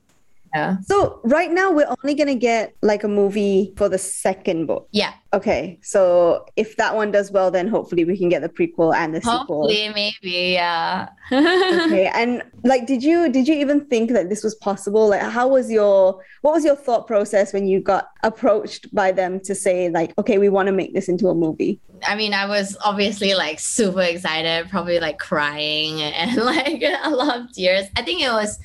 Yeah. 0.54 0.78
So 0.82 1.20
right 1.24 1.50
now 1.50 1.70
we're 1.70 1.92
only 2.02 2.14
gonna 2.14 2.34
get 2.34 2.74
like 2.82 3.04
a 3.04 3.08
movie 3.08 3.72
for 3.76 3.88
the 3.88 3.98
second 3.98 4.66
book. 4.66 4.88
Yeah. 4.92 5.12
Okay. 5.32 5.78
So 5.82 6.46
if 6.56 6.76
that 6.76 6.94
one 6.94 7.10
does 7.10 7.30
well, 7.30 7.50
then 7.50 7.68
hopefully 7.68 8.04
we 8.04 8.16
can 8.16 8.28
get 8.28 8.42
the 8.42 8.48
prequel 8.48 8.94
and 8.94 9.14
the 9.14 9.20
sequel. 9.20 9.38
Hopefully, 9.38 9.90
maybe. 9.94 10.52
Yeah. 10.54 11.08
Okay. 11.30 12.10
And 12.16 12.42
like 12.64 12.86
did 12.86 13.02
you 13.02 13.28
did 13.28 13.46
you 13.46 13.54
even 13.54 13.84
think 13.86 14.10
that 14.12 14.28
this 14.30 14.42
was 14.42 14.54
possible? 14.54 15.08
Like 15.08 15.22
how 15.22 15.48
was 15.48 15.70
your 15.70 16.22
what 16.42 16.52
was 16.52 16.64
your 16.64 16.76
thought 16.76 17.06
process 17.06 17.52
when 17.52 17.66
you 17.66 17.80
got 17.80 18.08
approached 18.22 18.94
by 18.94 19.12
them 19.12 19.40
to 19.40 19.54
say 19.54 19.90
like, 19.90 20.14
okay, 20.18 20.38
we 20.38 20.48
want 20.48 20.66
to 20.68 20.72
make 20.72 20.94
this 20.94 21.08
into 21.08 21.28
a 21.28 21.34
movie? 21.34 21.80
I 22.06 22.14
mean, 22.14 22.34
I 22.34 22.46
was 22.46 22.76
obviously 22.84 23.34
like 23.34 23.60
super 23.60 24.02
excited, 24.02 24.68
probably 24.70 25.00
like 25.00 25.18
crying 25.18 26.00
and 26.02 26.36
like 26.36 26.82
a 26.82 27.10
lot 27.10 27.40
of 27.40 27.52
tears. 27.52 27.86
I 27.96 28.02
think 28.02 28.22
it 28.22 28.30
was 28.30 28.58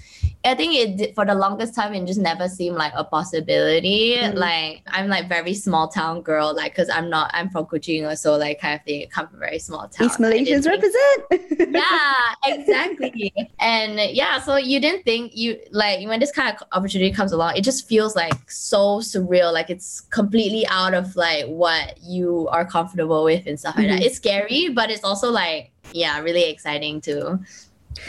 I 0.44 0.56
think 0.56 0.74
it 0.76 0.98
did- 0.98 1.16
for 1.16 1.24
the 1.26 1.36
longest 1.36 1.76
time 1.76 1.94
it 1.94 2.06
just 2.08 2.20
never 2.20 2.48
seemed 2.48 2.76
like 2.76 2.94
a 2.96 3.04
possibility. 3.04 4.16
Mhm. 4.18 4.36
Like 4.36 4.82
I'm 4.88 5.08
like 5.08 5.30
very 5.30 5.54
small 5.54 5.88
town 5.88 6.22
girl, 6.22 6.56
like 6.56 6.72
because 6.74 6.90
I'm 6.90 7.10
not 7.12 7.30
I'm 7.34 7.50
from 7.50 7.66
Kuching 7.66 8.10
or 8.12 8.16
so 8.16 8.38
like 8.38 8.60
kind 8.60 8.80
of 8.80 8.84
thing. 8.86 9.08
Come 9.10 9.28
from 9.28 9.38
a 9.38 9.40
very 9.40 9.60
small 9.60 9.88
town. 9.88 10.08
East 10.08 10.20
Malaysians 10.20 10.66
represent. 10.66 11.74
yeah, 11.76 12.34
exactly. 12.46 13.34
and 13.60 14.00
yeah, 14.12 14.40
so 14.42 14.56
you 14.56 14.80
didn't 14.80 15.04
think 15.04 15.36
you 15.36 15.60
like 15.72 16.08
when 16.08 16.20
this 16.20 16.32
kind 16.32 16.56
of 16.56 16.68
opportunity 16.72 17.12
comes 17.12 17.32
along, 17.32 17.56
it 17.56 17.64
just 17.64 17.88
feels 17.88 18.16
like 18.16 18.50
so 18.50 19.00
surreal. 19.00 19.54
Like 19.54 19.70
it's 19.70 20.02
completely 20.10 20.66
out 20.68 20.94
of 20.96 21.16
like 21.16 21.46
what 21.46 22.00
you 22.02 22.48
are 22.52 22.66
comfortable 22.66 23.24
with 23.24 23.46
and 23.46 23.60
stuff 23.60 23.78
like 23.78 23.88
that. 23.90 24.00
Mhm. 24.02 24.06
It's 24.06 24.18
scary, 24.18 24.70
but 24.70 24.90
it's 24.90 25.04
also 25.04 25.30
like 25.30 25.70
yeah, 25.94 26.20
really 26.22 26.50
exciting 26.50 27.02
too. 27.02 27.40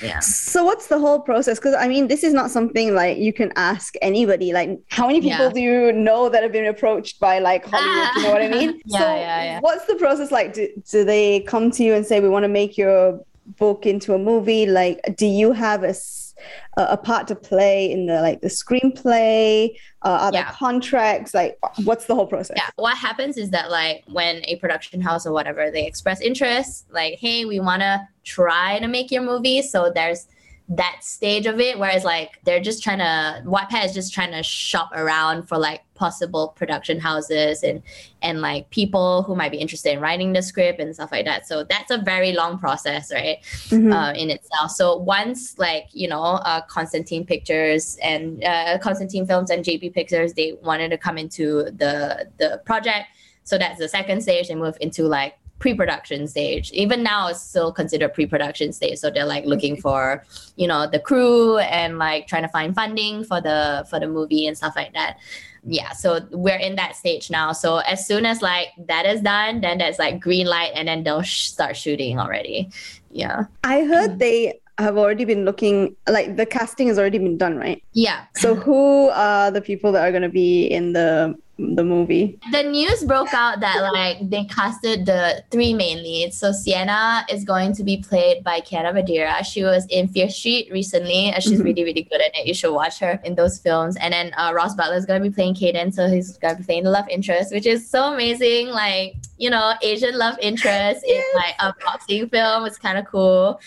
Yeah. 0.03 0.21
So 0.21 0.65
what's 0.65 0.87
the 0.87 0.99
whole 0.99 1.21
process? 1.21 1.59
Because 1.59 1.75
I 1.75 1.89
mean, 1.89 2.09
this 2.09 2.23
is 2.25 2.33
not 2.33 2.51
something 2.51 2.95
like 2.95 3.19
you 3.19 3.33
can 3.33 3.53
ask 3.57 3.95
anybody. 4.01 4.53
Like, 4.53 4.79
how 4.89 5.07
many 5.07 5.21
people 5.21 5.47
Yeah. 5.47 5.53
do 5.53 5.61
you 5.61 5.93
know 5.93 6.29
that 6.29 6.43
have 6.43 6.53
been 6.53 6.67
approached 6.67 7.21
by 7.21 7.39
like 7.41 7.65
Hollywood? 7.67 8.09
you 8.17 8.23
know 8.23 8.33
what 8.33 8.43
I 8.43 8.49
mean? 8.59 8.81
Yeah, 8.87 8.99
so 8.99 9.05
yeah, 9.17 9.45
yeah. 9.45 9.61
What's 9.61 9.85
the 9.87 9.97
process 9.97 10.31
like? 10.31 10.55
Do, 10.55 10.69
do 10.91 11.05
they 11.05 11.41
come 11.41 11.71
to 11.73 11.83
you 11.85 11.95
and 11.95 12.07
say, 12.07 12.21
"We 12.21 12.29
want 12.29 12.45
to 12.45 12.49
make 12.49 12.79
your 12.79 13.21
book 13.59 13.87
into 13.87 14.15
a 14.15 14.19
movie"? 14.19 14.67
Like, 14.67 15.01
do 15.17 15.27
you 15.27 15.53
have 15.53 15.85
a 15.85 16.97
part 16.97 17.29
to 17.29 17.35
play 17.35 17.91
in 17.93 18.07
the 18.07 18.21
like 18.23 18.41
the 18.41 18.49
screenplay? 18.49 19.71
Uh, 20.05 20.19
are 20.23 20.33
there 20.33 20.41
Yeah. 20.43 20.53
contracts? 20.53 21.35
Like, 21.35 21.59
what's 21.85 22.07
the 22.07 22.15
whole 22.15 22.27
process? 22.27 22.57
Yeah. 22.57 22.69
What 22.77 22.97
happens 22.97 23.37
is 23.37 23.51
that 23.51 23.71
like 23.71 24.03
when 24.09 24.43
a 24.47 24.57
production 24.57 25.01
house 25.01 25.27
or 25.27 25.33
whatever 25.33 25.71
they 25.71 25.87
express 25.87 26.21
interest, 26.21 26.87
like, 26.91 27.19
hey, 27.21 27.45
we 27.45 27.61
wanna 27.61 28.09
try 28.25 28.79
to 28.79 28.88
make 28.88 29.11
your 29.11 29.23
movie. 29.23 29.62
So 29.62 29.91
there's 29.95 30.26
that 30.69 30.99
stage 31.02 31.47
of 31.47 31.61
it, 31.61 31.79
whereas 31.79 32.05
like 32.05 32.38
they're 32.45 32.61
just 32.61 32.83
trying 32.83 32.99
to 32.99 33.43
Wattpad 33.45 33.85
is 33.85 33.93
just 33.93 34.14
trying 34.14 34.31
to 34.31 34.43
shop 34.43 34.91
around 34.95 35.47
for 35.49 35.59
like 35.59 35.83
possible 35.95 36.55
production 36.57 36.99
houses 36.99 37.62
and 37.62 37.83
and 38.23 38.41
like 38.41 38.71
people 38.71 39.23
who 39.25 39.37
might 39.37 39.50
be 39.50 39.59
interested 39.59 39.93
in 39.93 40.00
writing 40.00 40.33
the 40.33 40.41
script 40.41 40.81
and 40.81 40.95
stuff 40.95 41.12
like 41.12 41.26
that. 41.26 41.47
So 41.47 41.64
that's 41.64 41.91
a 41.91 41.99
very 41.99 42.33
long 42.33 42.59
process, 42.59 43.12
right? 43.12 43.38
Mhm. 43.69 43.93
uh, 43.93 44.14
in 44.17 44.31
itself. 44.31 44.71
So 44.71 44.97
once 44.97 45.59
like 45.59 45.88
you 45.93 46.09
know 46.09 46.23
uh, 46.23 46.62
Constantin 46.62 47.26
Pictures 47.26 47.99
and 48.02 48.43
uh, 48.45 48.79
Constantin 48.79 49.26
Films 49.26 49.50
and 49.50 49.64
JP 49.64 49.93
Pictures 49.93 50.33
they 50.33 50.55
wanted 50.62 50.91
to 50.91 50.97
come 50.97 51.19
into 51.19 51.64
the 51.64 52.29
the 52.38 52.62
project. 52.64 53.09
So 53.45 53.59
that's 53.59 53.79
the 53.79 53.88
second 53.88 54.23
stage. 54.23 54.49
They 54.49 54.55
move 54.55 54.76
into 54.81 55.02
like 55.09 55.35
pre-production 55.62 56.26
stage. 56.26 56.73
Even 56.73 57.02
now 57.04 57.28
it's 57.28 57.40
still 57.40 57.73
considered 57.73 58.12
pre-production 58.12 58.73
stage. 58.73 58.99
So 58.99 59.11
they're 59.11 59.25
like 59.25 59.47
looking 59.47 59.81
for 59.81 60.25
you 60.57 60.66
know 60.66 60.87
the 60.90 60.99
crew 60.99 61.59
and 61.59 61.99
like 61.99 62.26
trying 62.26 62.42
to 62.42 62.49
find 62.49 62.75
funding 62.75 63.25
for 63.25 63.40
the 63.40 63.87
for 63.88 63.99
the 64.00 64.09
movie 64.09 64.47
and 64.47 64.59
stuff 64.59 64.75
like 64.76 64.92
that. 64.92 65.19
Yeah, 65.64 65.92
so 65.92 66.26
we're 66.33 66.59
in 66.59 66.75
that 66.75 66.97
stage 66.97 67.31
now. 67.31 67.52
So 67.52 67.78
as 67.78 68.04
soon 68.04 68.26
as 68.26 68.42
like 68.42 68.69
that 68.88 69.07
is 69.07 69.21
done, 69.21 69.61
then 69.61 69.78
that's 69.78 69.99
like 69.99 70.19
green 70.19 70.47
light, 70.47 70.73
and 70.75 70.88
then 70.88 71.04
they'll 71.04 71.23
sh- 71.23 71.47
start 71.47 71.76
shooting 71.76 72.19
already. 72.19 72.69
Yeah. 73.12 73.45
I 73.62 73.85
heard 73.85 74.19
they 74.19 74.61
have 74.78 74.99
already 74.99 75.25
been 75.25 75.45
looking. 75.45 75.95
Like, 76.09 76.37
the 76.37 76.47
casting 76.47 76.88
has 76.88 76.99
already 76.99 77.19
been 77.19 77.38
done, 77.38 77.57
right? 77.59 77.81
Yeah. 77.92 78.25
So, 78.35 78.57
who 78.57 79.11
are 79.11 79.52
the 79.52 79.61
people 79.61 79.92
that 79.92 80.02
are 80.02 80.11
going 80.11 80.23
to 80.23 80.28
be 80.28 80.64
in 80.64 80.95
the 80.95 81.38
the 81.59 81.85
movie? 81.85 82.39
The 82.51 82.63
news 82.63 83.05
broke 83.05 83.33
out 83.35 83.61
that 83.61 83.81
like 83.93 84.29
they 84.31 84.45
casted 84.45 85.07
the 85.07 85.45
three 85.51 85.75
main 85.75 85.99
leads. 86.03 86.37
So 86.39 86.51
Sienna 86.53 87.25
is 87.31 87.45
going 87.45 87.73
to 87.75 87.85
be 87.85 87.99
played 87.99 88.43
by 88.43 88.61
Kiana 88.61 88.93
Madeira. 88.95 89.45
She 89.45 89.63
was 89.63 89.87
in 89.91 90.09
Fear 90.09 90.29
Street 90.31 90.69
recently, 90.73 91.27
and 91.27 91.43
she's 91.43 91.61
Mhm. 91.61 91.65
really 91.65 91.85
really 91.85 92.03
good 92.03 92.21
at 92.21 92.35
it. 92.37 92.47
You 92.47 92.55
should 92.55 92.73
watch 92.73 92.99
her 93.01 93.21
in 93.25 93.35
those 93.35 93.59
films. 93.59 93.97
And 93.97 94.13
then 94.13 94.33
uh, 94.37 94.53
Ross 94.55 94.75
Butler 94.75 94.97
is 94.97 95.07
going 95.07 95.23
to 95.23 95.29
be 95.29 95.35
playing 95.35 95.55
Kaden, 95.55 95.93
so 95.95 96.09
he's 96.09 96.37
going 96.39 96.55
to 96.55 96.61
be 96.61 96.65
playing 96.67 96.85
the 96.85 96.91
love 96.91 97.09
interest, 97.09 97.53
which 97.53 97.67
is 97.67 97.89
so 97.89 98.13
amazing. 98.15 98.69
Like 98.69 99.17
you 99.43 99.51
know, 99.51 99.75
Asian 99.83 100.17
love 100.17 100.37
interest 100.41 101.05
in 101.05 101.21
like 101.35 101.57
a 101.59 101.75
boxing 101.85 102.29
film. 102.29 102.65
It's 102.65 102.79
kind 102.79 102.97
of 102.97 103.07
cool. 103.07 103.61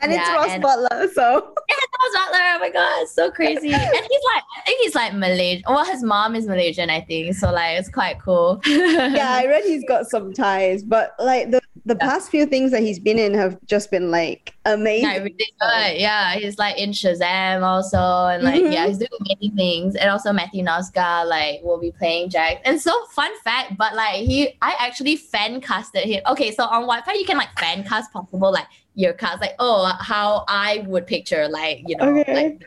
And 0.00 0.12
it's 0.12 0.28
Ross 0.28 0.50
and- 0.50 0.62
Butler, 0.62 1.08
so 1.14 1.54
yeah, 1.70 1.76
Ross 2.00 2.12
Butler. 2.12 2.38
Oh 2.52 2.58
my 2.60 2.70
god, 2.70 3.02
it's 3.02 3.14
so 3.14 3.30
crazy. 3.30 3.72
and 3.72 3.82
he's 3.82 4.24
like, 4.34 4.42
I 4.58 4.62
think 4.66 4.80
he's 4.82 4.94
like 4.94 5.14
Malaysian. 5.14 5.62
Well, 5.66 5.86
his 5.86 6.02
mom 6.02 6.36
is 6.36 6.46
Malaysian, 6.46 6.90
I 6.90 7.00
think. 7.00 7.34
So 7.34 7.50
like, 7.50 7.78
it's 7.78 7.88
quite 7.88 8.20
cool. 8.20 8.60
yeah, 8.66 9.30
I 9.30 9.46
read 9.46 9.64
he's 9.64 9.84
got 9.88 10.06
some 10.06 10.34
ties, 10.34 10.82
but 10.82 11.14
like 11.18 11.50
the 11.50 11.61
the 11.84 11.96
Yeah. 12.00 12.08
past 12.08 12.30
few 12.30 12.46
things 12.46 12.70
that 12.70 12.80
he's 12.80 12.98
been 13.00 13.18
in 13.18 13.34
have 13.34 13.58
just 13.66 13.90
been 13.90 14.10
like 14.10 14.54
amazing. 14.64 15.08
Yeah, 15.08 15.18
really. 15.18 16.00
Yeah, 16.00 16.34
he's 16.34 16.56
like 16.58 16.78
in 16.78 16.90
Shazam 16.90 17.62
also, 17.62 17.98
and 18.28 18.44
like 18.44 18.62
Mhm. 18.62 18.72
yeah, 18.72 18.86
he's 18.86 18.98
doing 18.98 19.10
many 19.20 19.50
things. 19.56 19.96
And 19.96 20.08
also 20.08 20.32
Matthew 20.32 20.64
Noszka 20.64 21.26
like 21.26 21.60
will 21.62 21.78
be 21.80 21.90
playing 21.90 22.30
Jack. 22.30 22.60
And 22.64 22.80
so 22.80 22.92
fun 23.06 23.30
fact, 23.42 23.76
but 23.76 23.94
like 23.96 24.16
he, 24.24 24.56
I 24.62 24.76
actually 24.78 25.16
fan 25.16 25.60
casted 25.60 26.04
him. 26.04 26.22
Okay, 26.28 26.52
so 26.52 26.64
on 26.64 26.82
Wi-Fi 26.82 27.14
you 27.14 27.24
can 27.24 27.36
like 27.36 27.58
fan 27.58 27.82
cast 27.84 28.12
possible 28.12 28.52
like 28.52 28.66
your 28.94 29.12
cast, 29.14 29.40
like 29.40 29.54
oh 29.58 29.90
how 30.00 30.44
I 30.48 30.84
would 30.86 31.06
picture 31.06 31.48
like 31.48 31.82
you 31.86 31.96
know 31.96 32.18
Okay. 32.20 32.34
like 32.34 32.64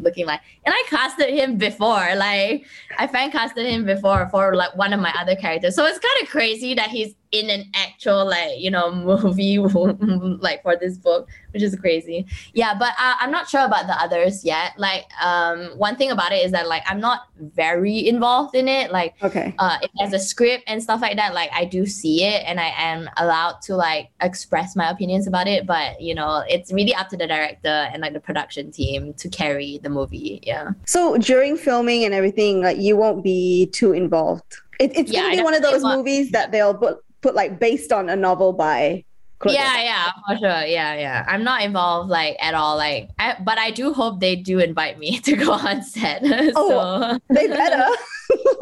looking 0.00 0.26
like 0.26 0.40
and 0.66 0.74
I 0.74 0.84
casted 0.88 1.30
him 1.30 1.56
before 1.56 2.14
like 2.16 2.66
I 2.98 3.06
fan 3.06 3.30
casted 3.30 3.66
him 3.66 3.86
before 3.86 4.28
for 4.30 4.54
like 4.54 4.76
one 4.76 4.92
of 4.92 5.00
my 5.00 5.12
other 5.18 5.34
characters 5.34 5.74
so 5.74 5.86
it's 5.86 5.98
kind 5.98 6.22
of 6.22 6.28
crazy 6.28 6.74
that 6.74 6.90
he's 6.90 7.14
in 7.32 7.48
an 7.48 7.64
actual 7.74 8.26
like 8.26 8.58
you 8.58 8.70
know 8.70 8.94
movie 8.94 9.58
like 9.58 10.62
for 10.62 10.76
this 10.76 10.98
book 10.98 11.28
which 11.52 11.62
is 11.62 11.74
crazy. 11.76 12.26
Yeah 12.54 12.74
but 12.78 12.90
uh, 12.98 13.14
i'm 13.20 13.30
not 13.30 13.48
sure 13.48 13.64
about 13.64 13.86
the 13.86 13.94
others 14.00 14.44
yet. 14.44 14.72
Like 14.78 15.04
um 15.22 15.70
one 15.78 15.96
thing 15.96 16.10
about 16.10 16.32
it 16.32 16.44
is 16.44 16.52
that 16.52 16.68
like 16.68 16.82
i'm 16.86 17.00
not 17.00 17.22
very 17.38 18.06
involved 18.06 18.54
in 18.54 18.68
it. 18.68 18.92
Like 18.92 19.14
Okay. 19.22 19.54
uh 19.58 19.78
if 19.82 19.90
there's 19.98 20.12
a 20.12 20.18
script 20.18 20.64
and 20.66 20.82
stuff 20.82 21.00
like 21.00 21.16
that 21.16 21.34
like 21.34 21.50
i 21.54 21.64
do 21.64 21.86
see 21.86 22.22
it 22.24 22.42
and 22.46 22.60
i 22.60 22.72
am 22.76 23.08
allowed 23.16 23.60
to 23.62 23.76
like 23.76 24.10
express 24.20 24.76
my 24.76 24.90
opinions 24.90 25.26
about 25.26 25.48
it. 25.48 25.66
But 25.66 26.00
you 26.00 26.14
know 26.14 26.44
it's 26.48 26.72
really 26.72 26.94
up 26.94 27.08
to 27.10 27.16
the 27.16 27.26
director 27.26 27.68
and 27.92 28.02
like 28.02 28.12
the 28.12 28.20
production 28.20 28.70
team 28.72 29.14
to 29.14 29.28
carry 29.28 29.78
the 29.82 29.88
movie. 29.88 30.40
Yeah. 30.42 30.70
So 30.86 31.16
during 31.16 31.56
filming 31.56 32.04
and 32.04 32.12
everything, 32.12 32.62
like 32.62 32.76
you 32.78 32.96
won't 32.96 33.24
be 33.24 33.66
too 33.72 33.92
involved. 33.92 34.56
It, 34.78 34.96
it's 34.96 35.10
Yeah, 35.10 35.22
gonna 35.22 35.36
be 35.36 35.42
one 35.42 35.54
of 35.54 35.62
those 35.62 35.82
movies 35.82 36.30
that 36.32 36.50
they'll 36.52 36.74
put 36.74 37.02
put 37.22 37.34
like 37.34 37.58
based 37.58 37.92
on 37.92 38.08
a 38.10 38.16
novel 38.16 38.52
by. 38.52 39.04
Claudia. 39.38 39.58
yeah 39.60 39.82
yeah 39.82 40.10
for 40.28 40.36
sure 40.38 40.62
yeah 40.70 40.94
yeah 40.94 41.24
i'm 41.26 41.42
not 41.42 41.62
involved 41.64 42.08
like 42.08 42.36
at 42.38 42.54
all 42.54 42.76
like 42.76 43.10
I, 43.18 43.34
but 43.44 43.58
i 43.58 43.72
do 43.72 43.92
hope 43.92 44.20
they 44.20 44.36
do 44.36 44.60
invite 44.60 45.00
me 45.00 45.18
to 45.26 45.34
go 45.34 45.50
on 45.50 45.82
set 45.82 46.22
Oh, 46.54 47.18
so 47.18 47.34
They 47.34 47.48
better. 47.60 47.84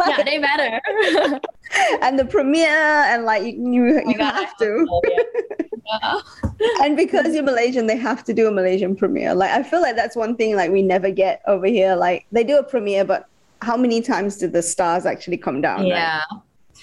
yeah 0.09 0.23
they 0.23 0.39
better 0.39 0.81
and 2.01 2.19
the 2.19 2.25
premiere 2.25 3.05
and 3.13 3.27
like 3.27 3.43
you 3.43 3.53
you, 3.75 4.01
Oh 4.07 4.09
you 4.11 4.17
God, 4.17 4.33
have 4.33 4.57
to. 4.57 4.87
yeah. 5.87 6.21
And 6.83 6.97
because 6.97 7.35
you're 7.35 7.43
Malaysian, 7.45 7.87
they 7.87 7.97
have 7.99 8.25
to 8.25 8.33
do 8.33 8.49
a 8.49 8.51
Malaysian 8.51 8.97
premiere. 8.97 9.35
Like 9.35 9.51
I 9.51 9.63
feel 9.63 9.83
like 9.83 9.97
that's 9.97 10.17
one 10.17 10.35
thing 10.37 10.57
like 10.57 10.71
we 10.71 10.81
never 10.83 11.11
get 11.11 11.43
over 11.47 11.67
here. 11.67 11.95
Like 11.95 12.25
they 12.33 12.43
do 12.45 12.57
a 12.59 12.63
premiere, 12.63 13.05
but 13.05 13.27
how 13.61 13.77
many 13.77 14.01
times 14.01 14.37
did 14.39 14.53
the 14.55 14.63
stars 14.63 15.05
actually 15.07 15.37
come 15.37 15.61
down? 15.61 15.83
right? 15.91 16.23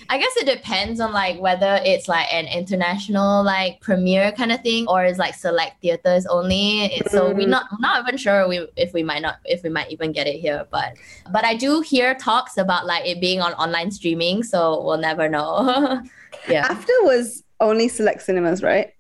I 0.10 0.17
guess 0.17 0.36
it 0.38 0.45
depends 0.45 0.99
on 0.99 1.12
like 1.12 1.39
whether 1.39 1.79
it's 1.83 2.07
like 2.07 2.27
an 2.33 2.45
international 2.47 3.43
like 3.43 3.81
premiere 3.81 4.31
kind 4.31 4.51
of 4.51 4.62
thing 4.62 4.88
or 4.88 5.03
it's 5.03 5.19
like 5.19 5.33
select 5.36 5.81
theaters 5.81 6.25
only. 6.25 6.86
It- 6.86 7.12
So 7.12 7.31
we're 7.33 7.47
Mm. 7.47 7.49
not 7.49 7.65
not 7.79 8.03
even 8.07 8.17
sure 8.17 8.47
we 8.47 8.67
if 8.75 8.93
we 8.93 9.03
might 9.03 9.21
not 9.21 9.38
if 9.45 9.63
we 9.63 9.69
might 9.69 9.91
even 9.91 10.12
get 10.12 10.27
it 10.27 10.39
here. 10.39 10.65
But 10.71 10.93
but 11.31 11.43
I 11.45 11.55
do 11.55 11.81
hear 11.81 12.15
talks 12.15 12.57
about 12.57 12.86
like 12.86 13.05
it 13.05 13.19
being 13.21 13.41
on 13.41 13.53
online 13.53 13.91
streaming, 13.91 14.43
so 14.43 14.83
we'll 14.83 14.97
never 14.97 15.27
know. 15.29 16.01
yeah, 16.49 16.67
After 16.69 16.93
was 17.03 17.43
only 17.60 17.88
select 17.88 18.21
cinemas, 18.21 18.62
right? 18.62 18.93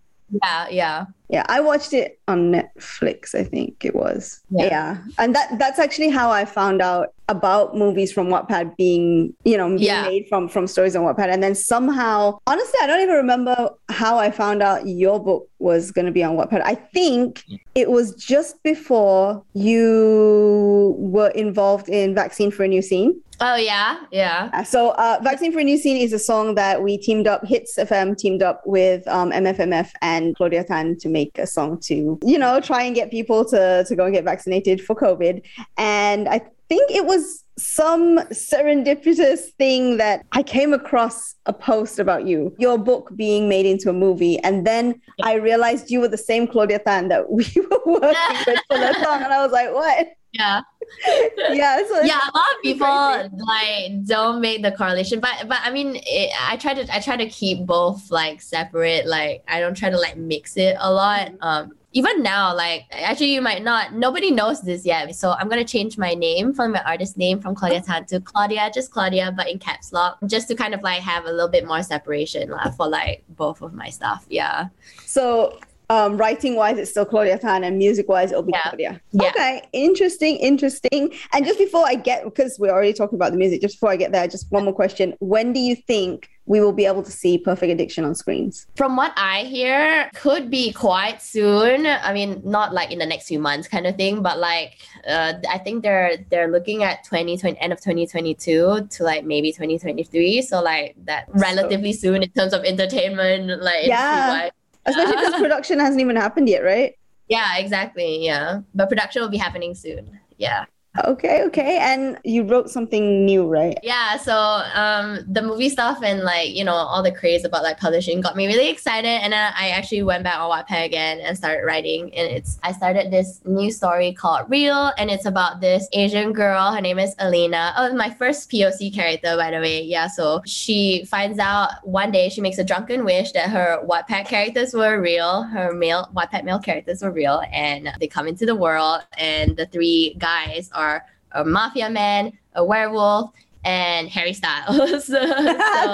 Yeah, 0.43 0.67
yeah. 0.69 1.05
Yeah, 1.29 1.43
I 1.49 1.59
watched 1.59 1.91
it 1.91 2.19
on 2.29 2.53
Netflix, 2.53 3.35
I 3.35 3.43
think 3.43 3.83
it 3.83 3.93
was. 3.93 4.39
Yeah. 4.49 4.65
Yeah. 4.65 4.97
And 5.17 5.35
that 5.35 5.59
that's 5.59 5.77
actually 5.77 6.09
how 6.09 6.31
I 6.31 6.45
found 6.45 6.81
out 6.81 7.13
about 7.27 7.75
movies 7.75 8.13
from 8.13 8.27
Wattpad 8.27 8.77
being, 8.77 9.33
you 9.43 9.57
know, 9.57 9.67
being 9.67 9.81
Yeah. 9.81 10.03
made 10.03 10.27
from 10.29 10.47
from 10.47 10.67
stories 10.67 10.95
on 10.95 11.03
Wattpad. 11.03 11.27
And 11.27 11.43
then 11.43 11.53
somehow, 11.53 12.39
honestly, 12.47 12.79
I 12.81 12.87
don't 12.87 13.01
even 13.01 13.15
remember 13.15 13.69
how 13.89 14.17
I 14.17 14.31
found 14.31 14.63
out 14.63 14.87
your 14.87 15.21
book 15.21 15.49
was 15.59 15.91
going 15.91 16.05
to 16.05 16.13
be 16.13 16.23
on 16.23 16.37
Wattpad. 16.37 16.61
I 16.63 16.75
think 16.75 17.43
it 17.75 17.91
was 17.91 18.15
just 18.15 18.63
before 18.63 19.43
you 19.53 20.95
were 20.97 21.29
involved 21.31 21.89
in 21.89 22.15
Vaccine 22.15 22.51
for 22.51 22.63
a 22.63 22.67
New 22.69 22.81
Scene. 22.81 23.21
Oh 23.39 23.55
yeah, 23.55 23.97
yeah. 24.11 24.49
Uh, 24.53 24.63
So, 24.63 24.91
uh, 24.91 25.19
Vaccine 25.23 25.51
for 25.51 25.59
a 25.59 25.63
New 25.63 25.77
Scene 25.77 25.97
is 25.97 26.11
a 26.13 26.19
song 26.19 26.55
that 26.55 26.81
we 26.81 26.97
teamed 26.97 27.27
up, 27.27 27.45
Hitz 27.45 27.75
FM 27.77 28.17
teamed 28.17 28.41
up 28.41 28.61
with 28.65 29.07
um, 29.07 29.31
MFMF 29.31 29.91
and 30.01 30.35
Claudia 30.35 30.63
Tan 30.63 30.97
to 30.97 31.09
make 31.09 31.37
a 31.37 31.45
song 31.45 31.79
to, 31.81 32.17
you 32.23 32.37
know, 32.39 32.59
try 32.59 32.83
and 32.83 32.95
get 32.95 33.11
people 33.11 33.45
to, 33.45 33.85
to 33.87 33.95
go 33.95 34.05
and 34.05 34.13
get 34.13 34.23
vaccinated 34.23 34.81
for 34.81 34.95
COVID. 34.95 35.43
And 35.77 36.27
I 36.27 36.41
think 36.67 36.89
it 36.91 37.05
was 37.05 37.43
some 37.59 38.19
serendipitous 38.29 39.51
thing 39.57 39.97
that 39.97 40.25
I 40.31 40.43
came 40.43 40.73
across 40.73 41.35
a 41.45 41.53
post 41.53 41.99
about 41.99 42.25
you, 42.27 42.55
your 42.59 42.77
book 42.77 43.11
being 43.15 43.47
made 43.49 43.65
into 43.65 43.89
a 43.89 43.93
movie. 43.93 44.39
And 44.39 44.65
then 44.65 44.99
I 45.23 45.35
realized 45.35 45.89
you 45.89 45.99
were 45.99 46.07
the 46.07 46.17
same 46.17 46.47
Claudia 46.47 46.79
Tan 46.79 47.07
that 47.09 47.31
we 47.31 47.45
were 47.55 47.81
working 47.85 48.37
with 48.47 48.59
for 48.67 48.77
the 48.77 48.93
song. 49.03 49.23
And 49.23 49.33
I 49.33 49.43
was 49.43 49.51
like, 49.51 49.73
what? 49.73 50.07
Yeah. 50.33 50.61
yeah. 51.51 51.81
So 51.87 52.01
yeah, 52.01 52.19
a 52.19 52.37
lot 52.37 52.45
of 52.55 52.61
people 52.63 53.45
like 53.45 54.05
don't 54.05 54.41
make 54.41 54.61
the 54.61 54.71
correlation, 54.71 55.19
but 55.19 55.47
but 55.47 55.59
I 55.63 55.71
mean, 55.71 55.99
it, 56.05 56.31
I 56.39 56.57
try 56.57 56.73
to 56.73 56.95
I 56.95 56.99
try 56.99 57.17
to 57.17 57.27
keep 57.27 57.65
both 57.65 58.09
like 58.11 58.41
separate. 58.41 59.07
Like 59.07 59.43
I 59.47 59.59
don't 59.59 59.75
try 59.75 59.89
to 59.89 59.97
like 59.97 60.17
mix 60.17 60.57
it 60.57 60.75
a 60.79 60.91
lot. 60.91 61.31
Um, 61.41 61.73
even 61.93 62.21
now, 62.21 62.53
like 62.55 62.85
actually 62.91 63.33
you 63.33 63.41
might 63.41 63.63
not 63.63 63.93
nobody 63.93 64.31
knows 64.31 64.61
this 64.61 64.85
yet. 64.85 65.15
So 65.15 65.31
I'm 65.31 65.49
gonna 65.49 65.65
change 65.65 65.97
my 65.97 66.13
name 66.13 66.53
from 66.53 66.71
my 66.71 66.83
artist 66.83 67.17
name 67.17 67.39
from 67.39 67.55
Claudia 67.55 67.81
Tan 67.81 68.05
to 68.05 68.19
Claudia, 68.19 68.69
just 68.73 68.91
Claudia, 68.91 69.33
but 69.35 69.49
in 69.49 69.59
caps 69.59 69.93
lock, 69.93 70.17
just 70.27 70.47
to 70.49 70.55
kind 70.55 70.73
of 70.73 70.81
like 70.83 71.01
have 71.01 71.25
a 71.25 71.31
little 71.31 71.47
bit 71.47 71.65
more 71.65 71.81
separation 71.83 72.53
uh, 72.53 72.71
for 72.71 72.87
like 72.87 73.23
both 73.29 73.61
of 73.61 73.73
my 73.73 73.89
stuff. 73.89 74.25
Yeah. 74.29 74.67
So 75.05 75.59
um, 75.89 76.17
writing 76.17 76.55
wise, 76.55 76.77
it's 76.77 76.91
still 76.91 77.05
Claudia 77.05 77.37
Tan, 77.39 77.63
and 77.63 77.77
music 77.77 78.09
wise, 78.09 78.31
it'll 78.31 78.43
be 78.43 78.51
Yeah. 78.53 78.61
Claudia. 78.63 79.01
Yeah. 79.11 79.29
Okay, 79.29 79.61
interesting, 79.71 80.37
interesting. 80.37 81.13
And 81.33 81.45
just 81.45 81.59
before 81.59 81.85
I 81.87 81.95
get, 81.95 82.25
because 82.25 82.59
we're 82.59 82.71
already 82.71 82.93
talking 82.93 83.15
about 83.15 83.31
the 83.31 83.37
music, 83.37 83.61
just 83.61 83.75
before 83.75 83.91
I 83.91 83.95
get 83.95 84.11
there, 84.11 84.27
just 84.27 84.51
one 84.51 84.65
more 84.65 84.73
question: 84.73 85.13
When 85.19 85.53
do 85.53 85.59
you 85.59 85.75
think 85.75 86.29
we 86.45 86.61
will 86.61 86.73
be 86.73 86.85
able 86.85 87.03
to 87.03 87.11
see 87.11 87.37
Perfect 87.37 87.71
Addiction 87.71 88.03
on 88.03 88.15
screens? 88.15 88.67
From 88.75 88.95
what 88.95 89.13
I 89.15 89.41
hear, 89.43 90.09
could 90.15 90.49
be 90.49 90.73
quite 90.73 91.21
soon. 91.21 91.85
I 91.85 92.13
mean, 92.13 92.41
not 92.43 92.73
like 92.73 92.91
in 92.91 92.99
the 92.99 93.05
next 93.05 93.27
few 93.27 93.39
months 93.39 93.67
kind 93.67 93.87
of 93.87 93.95
thing, 93.95 94.21
but 94.21 94.39
like 94.39 94.77
uh, 95.07 95.33
I 95.49 95.57
think 95.57 95.83
they're 95.83 96.17
they're 96.29 96.49
looking 96.51 96.83
at 96.83 97.03
2020 97.05 97.59
end 97.59 97.71
of 97.71 97.79
2022 97.79 98.87
to 98.89 99.03
like 99.03 99.23
maybe 99.23 99.51
2023. 99.53 100.41
So 100.41 100.61
like 100.61 100.95
that 101.05 101.25
relatively 101.29 101.93
soon 101.93 102.23
in 102.23 102.29
terms 102.31 102.53
of 102.53 102.65
entertainment, 102.65 103.61
like 103.63 103.87
Yeah. 103.87 104.49
Especially 104.87 105.15
because 105.15 105.33
uh-huh. 105.33 105.41
production 105.41 105.79
hasn't 105.79 106.01
even 106.01 106.15
happened 106.15 106.47
yet, 106.49 106.63
right? 106.63 106.95
Yeah, 107.27 107.57
exactly. 107.57 108.23
Yeah. 108.23 108.61
But 108.73 108.89
production 108.89 109.21
will 109.21 109.29
be 109.29 109.37
happening 109.37 109.75
soon. 109.75 110.19
Yeah. 110.37 110.65
Okay, 111.05 111.43
okay. 111.43 111.77
And 111.77 112.17
you 112.23 112.43
wrote 112.43 112.69
something 112.69 113.25
new, 113.25 113.45
right? 113.45 113.77
Yeah, 113.83 114.17
so 114.17 114.33
um, 114.33 115.19
the 115.27 115.41
movie 115.41 115.69
stuff 115.69 115.99
and 116.03 116.21
like 116.21 116.55
you 116.55 116.63
know 116.63 116.73
all 116.73 117.03
the 117.03 117.11
craze 117.11 117.45
about 117.45 117.63
like 117.63 117.79
publishing 117.79 118.21
got 118.21 118.35
me 118.35 118.47
really 118.47 118.69
excited, 118.69 119.07
and 119.07 119.33
then 119.33 119.53
I 119.55 119.69
actually 119.69 120.03
went 120.03 120.23
back 120.23 120.39
on 120.39 120.49
Wattpad 120.49 120.85
again 120.85 121.19
and 121.19 121.37
started 121.37 121.65
writing. 121.65 122.13
And 122.15 122.31
it's 122.31 122.57
I 122.63 122.71
started 122.71 123.11
this 123.11 123.41
new 123.45 123.71
story 123.71 124.13
called 124.13 124.49
Real, 124.49 124.91
and 124.97 125.11
it's 125.11 125.25
about 125.25 125.61
this 125.61 125.87
Asian 125.93 126.33
girl. 126.33 126.71
Her 126.71 126.81
name 126.81 126.99
is 126.99 127.13
Alina. 127.19 127.73
Oh, 127.77 127.93
my 127.93 128.09
first 128.09 128.49
POC 128.49 128.93
character, 128.93 129.35
by 129.37 129.51
the 129.51 129.59
way. 129.59 129.81
Yeah, 129.83 130.07
so 130.07 130.41
she 130.45 131.05
finds 131.05 131.37
out 131.37 131.69
one 131.83 132.11
day 132.11 132.29
she 132.29 132.41
makes 132.41 132.57
a 132.57 132.63
drunken 132.63 133.05
wish 133.05 133.33
that 133.33 133.49
her 133.49 133.79
Wattpad 133.85 134.27
characters 134.27 134.73
were 134.73 134.99
real. 134.99 135.43
Her 135.43 135.73
male 135.73 136.09
Wattpad 136.15 136.43
male 136.43 136.59
characters 136.59 137.01
were 137.03 137.11
real, 137.11 137.43
and 137.51 137.91
they 137.99 138.07
come 138.07 138.27
into 138.27 138.45
the 138.45 138.55
world, 138.55 139.01
and 139.17 139.55
the 139.55 139.67
three 139.67 140.15
guys 140.17 140.69
are 140.73 140.86
a 141.31 141.43
mafia 141.43 141.89
man, 141.89 142.37
a 142.55 142.63
werewolf, 142.63 143.31
and 143.67 144.09
Harry 144.09 144.33
Styles. 144.33 145.09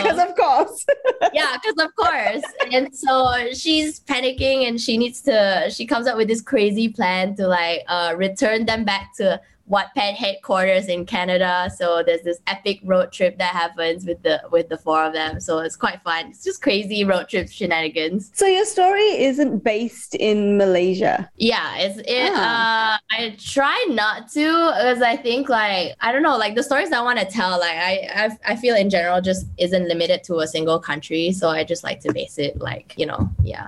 Because 0.04 0.20
of 0.28 0.36
course. 0.36 0.86
yeah, 1.34 1.58
because 1.62 1.86
of 1.86 1.96
course. 1.96 2.44
And 2.72 2.96
so 2.96 3.52
she's 3.54 4.00
panicking 4.02 4.68
and 4.68 4.80
she 4.80 4.98
needs 4.98 5.22
to 5.24 5.70
she 5.70 5.86
comes 5.86 6.08
up 6.08 6.18
with 6.18 6.28
this 6.28 6.42
crazy 6.42 6.90
plan 6.90 7.36
to 7.36 7.48
like 7.48 7.82
uh 7.88 8.14
return 8.16 8.66
them 8.66 8.84
back 8.86 9.12
to 9.18 9.42
Wattpad 9.69 10.15
headquarters 10.15 10.88
in 10.88 11.06
Canada. 11.06 11.69
So 11.78 12.04
there's 12.06 12.21
this 12.21 12.39
epic 12.47 12.82
road 12.84 13.12
trip 13.12 13.38
that 13.38 13.54
happens 13.54 14.06
with 14.06 14.21
the 14.21 14.41
with 14.52 14.69
the 14.69 14.78
four 14.78 15.04
of 15.04 15.13
them. 15.13 15.39
So 15.39 15.60
it's 15.60 15.76
quite 15.76 16.02
fun. 16.04 16.28
It's 16.28 16.43
just 16.43 16.62
crazy 16.62 17.04
road 17.06 17.30
trip 17.30 17.49
shenanigans. 17.49 18.32
So 18.34 18.45
your 18.45 18.65
story 18.65 19.23
isn't 19.23 19.63
based 19.63 20.15
in 20.15 20.58
Malaysia. 20.58 21.30
Yeah, 21.38 21.78
it's 21.78 21.99
it. 21.99 22.32
Ah. 22.34 22.95
Uh, 22.95 22.97
I 23.12 23.36
try 23.39 23.86
not 23.89 24.30
to 24.32 24.41
because 24.76 25.02
I 25.02 25.15
think 25.15 25.49
like 25.49 25.95
I 26.02 26.12
don't 26.12 26.23
know, 26.23 26.38
like 26.38 26.56
the 26.56 26.63
stories 26.63 26.91
I 26.91 27.02
want 27.02 27.19
to 27.19 27.26
tell, 27.26 27.60
like 27.60 27.78
I, 27.78 28.10
I 28.45 28.54
I 28.54 28.56
feel 28.56 28.76
in 28.76 28.89
general 28.89 29.21
just 29.21 29.45
isn't 29.58 29.88
limited 29.88 30.23
to 30.26 30.39
a 30.39 30.47
single 30.47 30.80
country. 30.80 31.32
So 31.32 31.49
I 31.49 31.63
just 31.63 31.84
like 31.84 32.02
to 32.02 32.13
base 32.13 32.38
it 32.38 32.60
like 32.60 32.93
you 32.97 33.06
know, 33.06 33.30
yeah. 33.43 33.67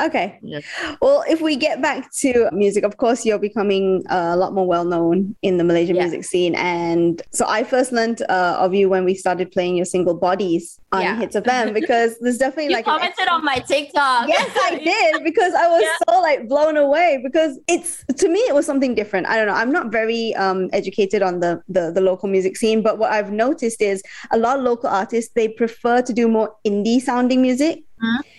Okay. 0.00 0.38
Yeah. 0.42 0.60
Well, 1.00 1.24
if 1.28 1.40
we 1.40 1.56
get 1.56 1.80
back 1.80 2.12
to 2.22 2.48
music, 2.52 2.84
of 2.84 2.96
course, 2.96 3.24
you're 3.24 3.38
becoming 3.38 4.02
uh, 4.10 4.30
a 4.32 4.36
lot 4.36 4.52
more 4.52 4.66
well 4.66 4.84
known 4.84 5.34
in 5.42 5.56
the 5.58 5.64
Malaysian 5.64 5.96
Yeah. 5.96 6.02
music 6.02 6.24
scene. 6.24 6.54
And 6.54 7.22
so 7.30 7.46
I 7.48 7.64
first 7.64 7.92
learned 7.92 8.22
uh, 8.28 8.56
of 8.58 8.74
you 8.74 8.88
when 8.88 9.04
we 9.04 9.14
started 9.14 9.50
playing 9.52 9.76
your 9.76 9.84
single 9.86 10.14
Bodies 10.14 10.78
on 10.92 11.02
Yeah. 11.02 11.16
Hitz 11.16 11.36
FM 11.36 11.72
because 11.74 12.18
there's 12.20 12.38
definitely 12.38 12.66
You 12.70 12.76
like 12.76 12.84
commented 12.84 13.28
on 13.28 13.44
my 13.44 13.58
TikTok. 13.58 14.28
Yes, 14.28 14.50
I 14.62 14.78
did 14.84 15.24
because 15.24 15.54
I 15.54 15.68
was 15.68 15.82
Yeah. 15.82 15.96
so 16.14 16.20
like 16.20 16.48
blown 16.48 16.76
away 16.76 17.20
because 17.22 17.58
it's 17.68 18.04
to 18.16 18.28
me 18.28 18.38
it 18.40 18.54
was 18.54 18.66
something 18.66 18.94
different. 18.94 19.26
I 19.26 19.36
don't 19.36 19.46
know. 19.46 19.54
I'm 19.54 19.72
not 19.72 19.90
very 19.92 20.34
um 20.36 20.68
educated 20.72 21.22
on 21.22 21.40
the, 21.40 21.62
the 21.68 21.90
the 21.92 22.00
local 22.00 22.28
music 22.28 22.56
scene, 22.56 22.82
but 22.82 22.98
what 22.98 23.12
I've 23.12 23.32
noticed 23.32 23.80
is 23.82 24.02
a 24.30 24.38
lot 24.38 24.58
of 24.58 24.64
local 24.64 24.88
artists 24.90 25.32
they 25.34 25.48
prefer 25.48 26.02
to 26.02 26.12
do 26.12 26.28
more 26.28 26.54
indie 26.66 27.00
sounding 27.00 27.42
music, 27.42 27.82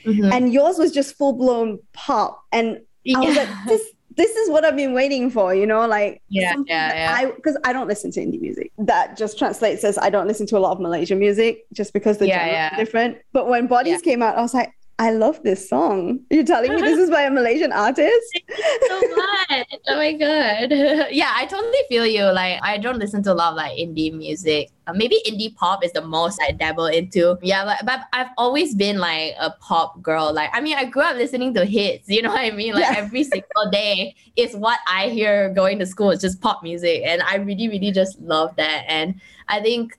Mhm. 0.06 0.34
and 0.34 0.54
yours 0.54 0.78
was 0.78 0.92
just 0.92 1.16
full 1.18 1.34
blown 1.34 1.80
pop. 1.94 2.44
And 2.52 2.80
I 3.16 3.20
was 3.20 3.36
like, 3.36 3.50
this 3.68 3.82
this 4.18 4.34
is 4.38 4.50
what 4.50 4.64
I've 4.64 4.78
been 4.78 4.94
waiting 4.94 5.30
for, 5.30 5.54
you 5.54 5.66
know, 5.66 5.86
like 5.86 6.22
Yeah, 6.30 6.56
yeah, 6.68 6.94
yeah. 6.96 7.16
I 7.18 7.32
because 7.32 7.58
I 7.66 7.74
don't 7.74 7.88
listen 7.88 8.12
to 8.12 8.20
indie 8.22 8.40
music. 8.40 8.72
That 8.78 9.18
just 9.18 9.38
translates 9.38 9.84
as 9.84 9.98
I 9.98 10.10
don't 10.10 10.28
listen 10.28 10.46
to 10.48 10.58
a 10.58 10.60
lot 10.66 10.72
of 10.72 10.80
Malaysian 10.80 11.20
music 11.20 11.66
just 11.74 11.92
because 11.92 12.18
the 12.18 12.28
Yeah, 12.28 12.40
genre 12.40 12.52
yeah. 12.54 12.72
is 12.74 12.78
different. 12.78 13.18
But 13.34 13.48
when 13.50 13.68
Bodies 13.68 14.02
came 14.02 14.22
out, 14.22 14.38
I 14.38 14.42
was 14.42 14.54
like, 14.54 14.72
I 14.98 15.12
love 15.12 15.44
this 15.44 15.68
song. 15.68 16.22
You're 16.30 16.46
telling 16.46 16.74
me 16.74 16.80
this 16.80 16.98
is 16.98 17.10
by 17.10 17.24
a 17.24 17.30
Malaysian 17.30 17.74
artist? 17.74 18.40
so 18.88 19.02
much. 19.50 19.68
Oh 19.88 19.96
my 19.98 20.14
god. 20.14 20.72
yeah, 21.12 21.34
I 21.36 21.46
totally 21.50 21.78
feel 21.90 22.06
you. 22.06 22.24
Like 22.32 22.60
I 22.64 22.78
don't 22.78 22.98
listen 22.98 23.22
to 23.24 23.34
a 23.34 23.36
lot 23.36 23.50
of 23.52 23.56
like 23.58 23.78
indie 23.78 24.14
music. 24.14 24.70
Uh, 24.88 24.94
maybe 24.94 25.18
indie 25.28 25.54
pop 25.54 25.84
is 25.84 25.92
the 25.92 26.02
most 26.02 26.40
I 26.42 26.52
dabble 26.52 26.86
into. 26.86 27.38
Yeah, 27.42 27.66
but, 27.66 27.86
but 27.86 28.00
I've 28.14 28.30
always 28.38 28.74
been 28.74 28.98
like 28.98 29.34
a 29.38 29.50
pop 29.60 30.02
girl. 30.02 30.32
Like 30.34 30.50
I 30.54 30.62
mean, 30.62 30.78
I 30.78 30.86
grew 30.86 31.02
up 31.02 31.18
listening 31.18 31.54
to 31.56 31.66
hits. 31.66 32.08
You 32.08 32.22
know 32.22 32.30
what 32.30 32.40
I 32.40 32.52
mean? 32.52 32.74
Like 32.74 32.84
Yeah. 32.84 32.96
every 32.96 33.26
single 33.26 33.70
day 33.72 34.16
is 34.38 34.56
what 34.56 34.80
I 34.88 35.10
hear 35.10 35.50
going 35.50 35.78
to 35.80 35.86
school. 35.86 36.12
It's 36.12 36.22
just 36.22 36.40
pop 36.40 36.64
music, 36.64 37.02
and 37.06 37.22
I 37.24 37.36
really, 37.36 37.68
really 37.68 37.92
just 37.92 38.18
love 38.22 38.56
that. 38.56 38.86
And 38.88 39.20
I 39.50 39.60
think. 39.60 39.98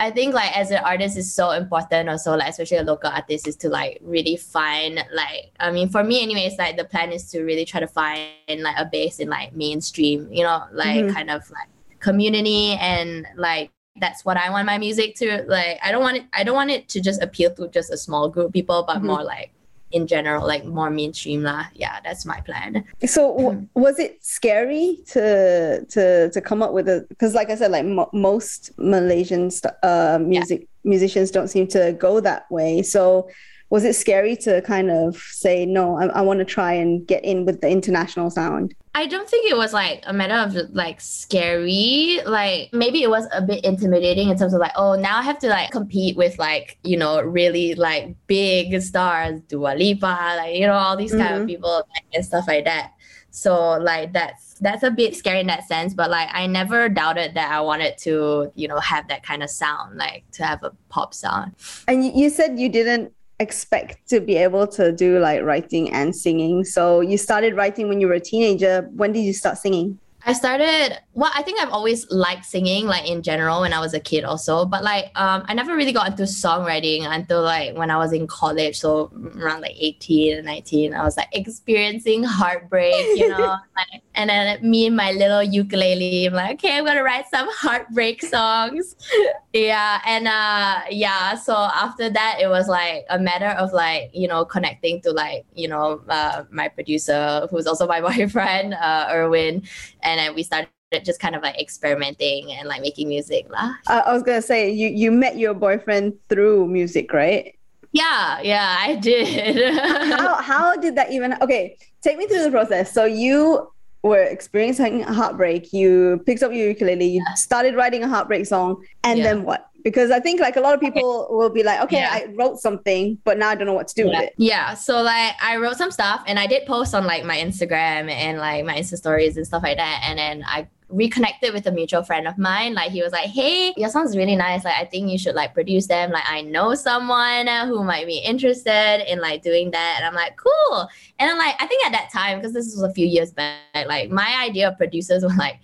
I 0.00 0.10
think 0.10 0.34
like 0.34 0.56
as 0.56 0.70
an 0.70 0.82
artist 0.84 1.16
is 1.16 1.32
so 1.32 1.50
important 1.52 2.08
also 2.08 2.36
like 2.36 2.48
especially 2.50 2.78
a 2.78 2.82
local 2.82 3.10
artist 3.10 3.46
is 3.46 3.56
to 3.56 3.68
like 3.68 3.98
really 4.02 4.36
find 4.36 4.96
like 5.14 5.52
I 5.60 5.70
mean 5.70 5.88
for 5.88 6.02
me 6.02 6.20
anyways 6.22 6.58
like 6.58 6.76
the 6.76 6.84
plan 6.84 7.12
is 7.12 7.30
to 7.30 7.42
really 7.42 7.64
try 7.64 7.80
to 7.80 7.86
find 7.86 8.28
like 8.58 8.76
a 8.76 8.84
base 8.84 9.20
in 9.20 9.28
like 9.28 9.54
mainstream 9.54 10.28
you 10.32 10.42
know 10.42 10.64
like 10.72 11.04
Mhm. 11.04 11.14
kind 11.14 11.30
of 11.30 11.48
like 11.50 11.68
community 12.00 12.72
and 12.80 13.26
like 13.36 13.70
that's 14.00 14.24
what 14.24 14.36
I 14.36 14.50
want 14.50 14.66
my 14.66 14.78
music 14.78 15.14
to 15.16 15.44
like 15.46 15.78
I 15.82 15.92
don't 15.92 16.02
want 16.02 16.16
it 16.18 16.24
I 16.32 16.42
don't 16.44 16.56
want 16.56 16.70
it 16.70 16.88
to 16.88 17.00
just 17.00 17.22
appeal 17.22 17.54
to 17.54 17.68
just 17.68 17.92
a 17.92 17.96
small 17.96 18.28
group 18.28 18.46
of 18.46 18.52
people 18.52 18.82
but 18.86 18.98
Mhm. 18.98 19.04
more 19.04 19.22
like 19.22 19.52
in 19.94 20.06
general 20.06 20.46
like 20.46 20.64
more 20.66 20.90
mainstream 20.90 21.42
lah. 21.42 21.66
Yeah 21.74 22.00
that's 22.04 22.26
my 22.26 22.40
plan. 22.40 22.84
So 23.06 23.36
w- 23.36 23.66
was 23.74 23.98
it 23.98 24.22
scary 24.24 24.98
to 25.14 25.84
to 25.88 26.30
to 26.30 26.40
come 26.40 26.62
up 26.62 26.72
with 26.72 26.88
a 26.88 27.06
because 27.08 27.32
like 27.34 27.48
I 27.48 27.54
said, 27.54 27.70
like 27.70 27.86
mo- 27.86 28.10
most 28.12 28.72
Malaysian 28.76 29.50
st- 29.50 29.74
uh, 29.82 30.18
music 30.20 30.68
musicians 30.82 31.30
don't 31.30 31.48
seem 31.48 31.66
to 31.68 31.92
go 31.92 32.20
that 32.20 32.50
way. 32.50 32.82
So 32.82 33.28
was 33.70 33.84
it 33.84 33.94
scary 33.94 34.36
to 34.36 34.62
kind 34.62 34.90
of 34.90 35.16
say 35.16 35.66
no? 35.66 35.98
I, 35.98 36.06
I 36.06 36.20
want 36.20 36.38
to 36.38 36.44
try 36.44 36.72
and 36.74 37.06
get 37.06 37.24
in 37.24 37.44
with 37.44 37.60
the 37.60 37.68
international 37.68 38.30
sound. 38.30 38.74
I 38.94 39.06
don't 39.06 39.28
think 39.28 39.50
it 39.50 39.56
was 39.56 39.72
like 39.72 40.02
a 40.06 40.12
matter 40.12 40.34
of 40.34 40.70
like 40.72 41.00
scary. 41.00 42.20
Like 42.24 42.70
maybe 42.72 43.02
it 43.02 43.10
was 43.10 43.26
a 43.32 43.42
bit 43.42 43.64
intimidating 43.64 44.28
in 44.28 44.38
terms 44.38 44.54
of 44.54 44.60
like, 44.60 44.72
oh, 44.76 44.94
now 44.94 45.18
I 45.18 45.22
have 45.22 45.38
to 45.40 45.48
like 45.48 45.70
compete 45.70 46.16
with 46.16 46.38
like, 46.38 46.78
you 46.84 46.96
know, 46.96 47.20
really 47.20 47.74
like 47.74 48.14
big 48.26 48.80
stars, 48.82 49.40
Dua 49.48 49.74
Lipa, 49.76 50.34
like, 50.36 50.54
you 50.56 50.66
know, 50.66 50.74
all 50.74 50.96
these 50.96 51.12
kind 51.12 51.34
Mhm. 51.34 51.40
of 51.42 51.46
people 51.46 51.74
like, 51.92 52.04
and 52.14 52.24
stuff 52.24 52.46
like 52.46 52.64
that. 52.66 52.92
So 53.30 53.78
like 53.78 54.12
that's 54.12 54.54
that's 54.60 54.84
a 54.84 54.92
bit 54.92 55.16
scary 55.16 55.40
in 55.40 55.48
that 55.48 55.66
sense, 55.66 55.92
but 55.92 56.08
like 56.08 56.28
I 56.32 56.46
never 56.46 56.88
doubted 56.88 57.34
that 57.34 57.50
I 57.50 57.60
wanted 57.62 57.98
to, 57.98 58.52
you 58.54 58.68
know, 58.68 58.78
have 58.78 59.08
that 59.08 59.24
kind 59.24 59.42
of 59.42 59.50
sound, 59.50 59.96
like 59.96 60.22
to 60.34 60.44
have 60.44 60.62
a 60.62 60.70
pop 60.88 61.12
sound. 61.14 61.56
And 61.88 62.04
you 62.16 62.30
said 62.30 62.60
you 62.60 62.68
didn't 62.68 63.12
expect 63.40 64.08
to 64.08 64.20
be 64.20 64.36
able 64.36 64.66
to 64.68 64.92
do 64.92 65.18
like 65.18 65.42
writing 65.42 65.92
and 65.92 66.14
singing. 66.14 66.64
So 66.64 67.00
you 67.00 67.18
started 67.18 67.54
writing 67.56 67.88
when 67.88 68.00
you 68.00 68.06
were 68.06 68.14
a 68.14 68.20
teenager. 68.20 68.88
When 68.94 69.12
did 69.12 69.22
you 69.22 69.32
start 69.32 69.58
singing? 69.58 69.98
I 70.26 70.32
started 70.32 70.98
well, 71.14 71.30
I 71.34 71.42
think 71.42 71.60
I've 71.60 71.70
always 71.70 72.10
liked 72.10 72.44
singing, 72.44 72.86
like 72.86 73.08
in 73.08 73.22
general 73.22 73.60
when 73.60 73.72
I 73.72 73.78
was 73.78 73.94
a 73.94 74.00
kid 74.00 74.24
also. 74.24 74.64
But 74.64 74.82
like 74.82 75.06
um 75.14 75.44
I 75.46 75.54
never 75.54 75.76
really 75.76 75.92
got 75.92 76.08
into 76.08 76.24
songwriting 76.24 77.06
until 77.06 77.42
like 77.42 77.76
when 77.76 77.90
I 77.90 77.96
was 77.98 78.12
in 78.12 78.26
college. 78.26 78.78
So 78.78 79.12
around 79.36 79.60
like 79.60 79.76
18 79.78 80.38
and 80.38 80.46
19, 80.46 80.94
I 80.94 81.04
was 81.04 81.16
like 81.16 81.28
experiencing 81.32 82.24
heartbreak, 82.24 82.94
you 83.16 83.28
know. 83.28 83.56
like, 83.76 84.02
and 84.14 84.30
then 84.30 84.68
me 84.68 84.86
and 84.86 84.96
my 84.96 85.12
little 85.12 85.42
ukulele, 85.42 86.26
I'm 86.26 86.34
like, 86.34 86.54
okay, 86.54 86.78
I'm 86.78 86.84
gonna 86.84 87.02
write 87.02 87.26
some 87.28 87.48
heartbreak 87.50 88.22
songs. 88.22 88.96
yeah. 89.52 90.00
And 90.06 90.26
uh 90.26 90.80
yeah, 90.90 91.36
so 91.36 91.54
after 91.54 92.10
that 92.10 92.38
it 92.40 92.48
was 92.48 92.66
like 92.66 93.04
a 93.10 93.18
matter 93.18 93.50
of 93.50 93.72
like, 93.72 94.10
you 94.12 94.26
know, 94.26 94.44
connecting 94.44 95.00
to 95.02 95.12
like, 95.12 95.44
you 95.54 95.68
know, 95.68 96.02
uh, 96.08 96.44
my 96.50 96.68
producer 96.68 97.46
who's 97.50 97.66
also 97.66 97.86
my 97.86 98.00
boyfriend, 98.08 98.74
uh 98.74 99.08
Erwin. 99.10 99.62
And 100.02 100.13
then 100.18 100.34
we 100.34 100.42
started 100.42 100.68
just 101.04 101.20
kind 101.20 101.34
of 101.34 101.42
like 101.42 101.58
experimenting 101.58 102.52
and 102.52 102.68
like 102.68 102.80
making 102.80 103.08
music 103.08 103.46
lah. 103.50 103.74
Uh, 103.86 104.02
I 104.06 104.12
was 104.12 104.22
gonna 104.22 104.42
say 104.42 104.70
you 104.70 104.88
you 104.88 105.10
met 105.10 105.38
your 105.38 105.54
boyfriend 105.54 106.14
through 106.28 106.68
music, 106.68 107.12
right? 107.12 107.54
Yeah, 107.92 108.40
yeah, 108.42 108.76
I 108.78 108.96
did. 108.96 109.74
how 110.18 110.34
how 110.42 110.76
did 110.76 110.96
that 110.96 111.12
even? 111.12 111.34
Okay, 111.40 111.78
take 112.02 112.18
me 112.18 112.26
through 112.26 112.42
the 112.42 112.50
process. 112.50 112.92
So 112.92 113.04
you 113.04 113.70
were 114.02 114.22
experiencing 114.22 115.02
a 115.02 115.12
heartbreak. 115.12 115.72
You 115.72 116.22
picked 116.26 116.42
up 116.42 116.52
your 116.52 116.68
ukulele. 116.68 117.06
You 117.06 117.22
yeah. 117.26 117.34
started 117.34 117.74
writing 117.74 118.02
a 118.02 118.08
heartbreak 118.08 118.46
song, 118.46 118.84
and 119.02 119.18
yeah. 119.18 119.24
then 119.24 119.44
what? 119.44 119.70
Because 119.84 120.10
I 120.10 120.18
think 120.18 120.40
like 120.40 120.56
a 120.56 120.60
lot 120.60 120.74
of 120.74 120.80
people 120.80 121.28
will 121.30 121.50
be 121.50 121.62
like, 121.62 121.80
okay, 121.82 121.98
yeah. 121.98 122.10
I 122.10 122.32
wrote 122.34 122.58
something, 122.58 123.18
but 123.22 123.38
now 123.38 123.50
I 123.50 123.54
don't 123.54 123.66
know 123.66 123.74
what 123.74 123.86
to 123.88 123.94
do 123.94 124.06
yeah. 124.06 124.08
with 124.08 124.28
it. 124.28 124.34
Yeah. 124.38 124.74
So 124.74 125.02
like 125.02 125.34
I 125.40 125.58
wrote 125.58 125.76
some 125.76 125.90
stuff 125.90 126.24
and 126.26 126.38
I 126.38 126.46
did 126.46 126.66
post 126.66 126.94
on 126.94 127.04
like 127.04 127.24
my 127.24 127.36
Instagram 127.36 128.10
and 128.10 128.38
like 128.38 128.64
my 128.64 128.76
Insta 128.76 128.96
stories 128.96 129.36
and 129.36 129.46
stuff 129.46 129.62
like 129.62 129.76
that. 129.76 130.00
And 130.02 130.18
then 130.18 130.42
I 130.46 130.66
reconnected 130.88 131.52
with 131.52 131.66
a 131.66 131.72
mutual 131.72 132.02
friend 132.02 132.26
of 132.26 132.38
mine. 132.38 132.72
Like 132.72 132.92
he 132.92 133.02
was 133.02 133.12
like, 133.12 133.28
"Hey, 133.28 133.74
your 133.76 133.90
song's 133.90 134.16
really 134.16 134.36
nice. 134.36 134.64
Like 134.64 134.76
I 134.78 134.86
think 134.86 135.10
you 135.10 135.18
should 135.18 135.34
like 135.34 135.52
produce 135.52 135.86
them. 135.86 136.10
Like 136.10 136.24
I 136.26 136.40
know 136.40 136.74
someone 136.74 137.46
who 137.46 137.84
might 137.84 138.06
be 138.06 138.18
interested 138.18 139.04
in 139.10 139.20
like 139.20 139.42
doing 139.42 139.70
that." 139.72 139.94
And 139.98 140.06
I'm 140.06 140.14
like, 140.14 140.36
"Cool." 140.36 140.88
And 141.18 141.30
I'm 141.30 141.38
like, 141.38 141.56
I 141.60 141.66
think 141.66 141.84
at 141.84 141.92
that 141.92 142.10
time 142.12 142.38
because 142.38 142.54
this 142.54 142.66
was 142.66 142.82
a 142.82 142.92
few 142.92 143.06
years 143.06 143.32
back, 143.32 143.58
like 143.86 144.10
my 144.10 144.42
idea 144.42 144.68
of 144.68 144.78
producers 144.78 145.22
were 145.24 145.34
like 145.34 145.58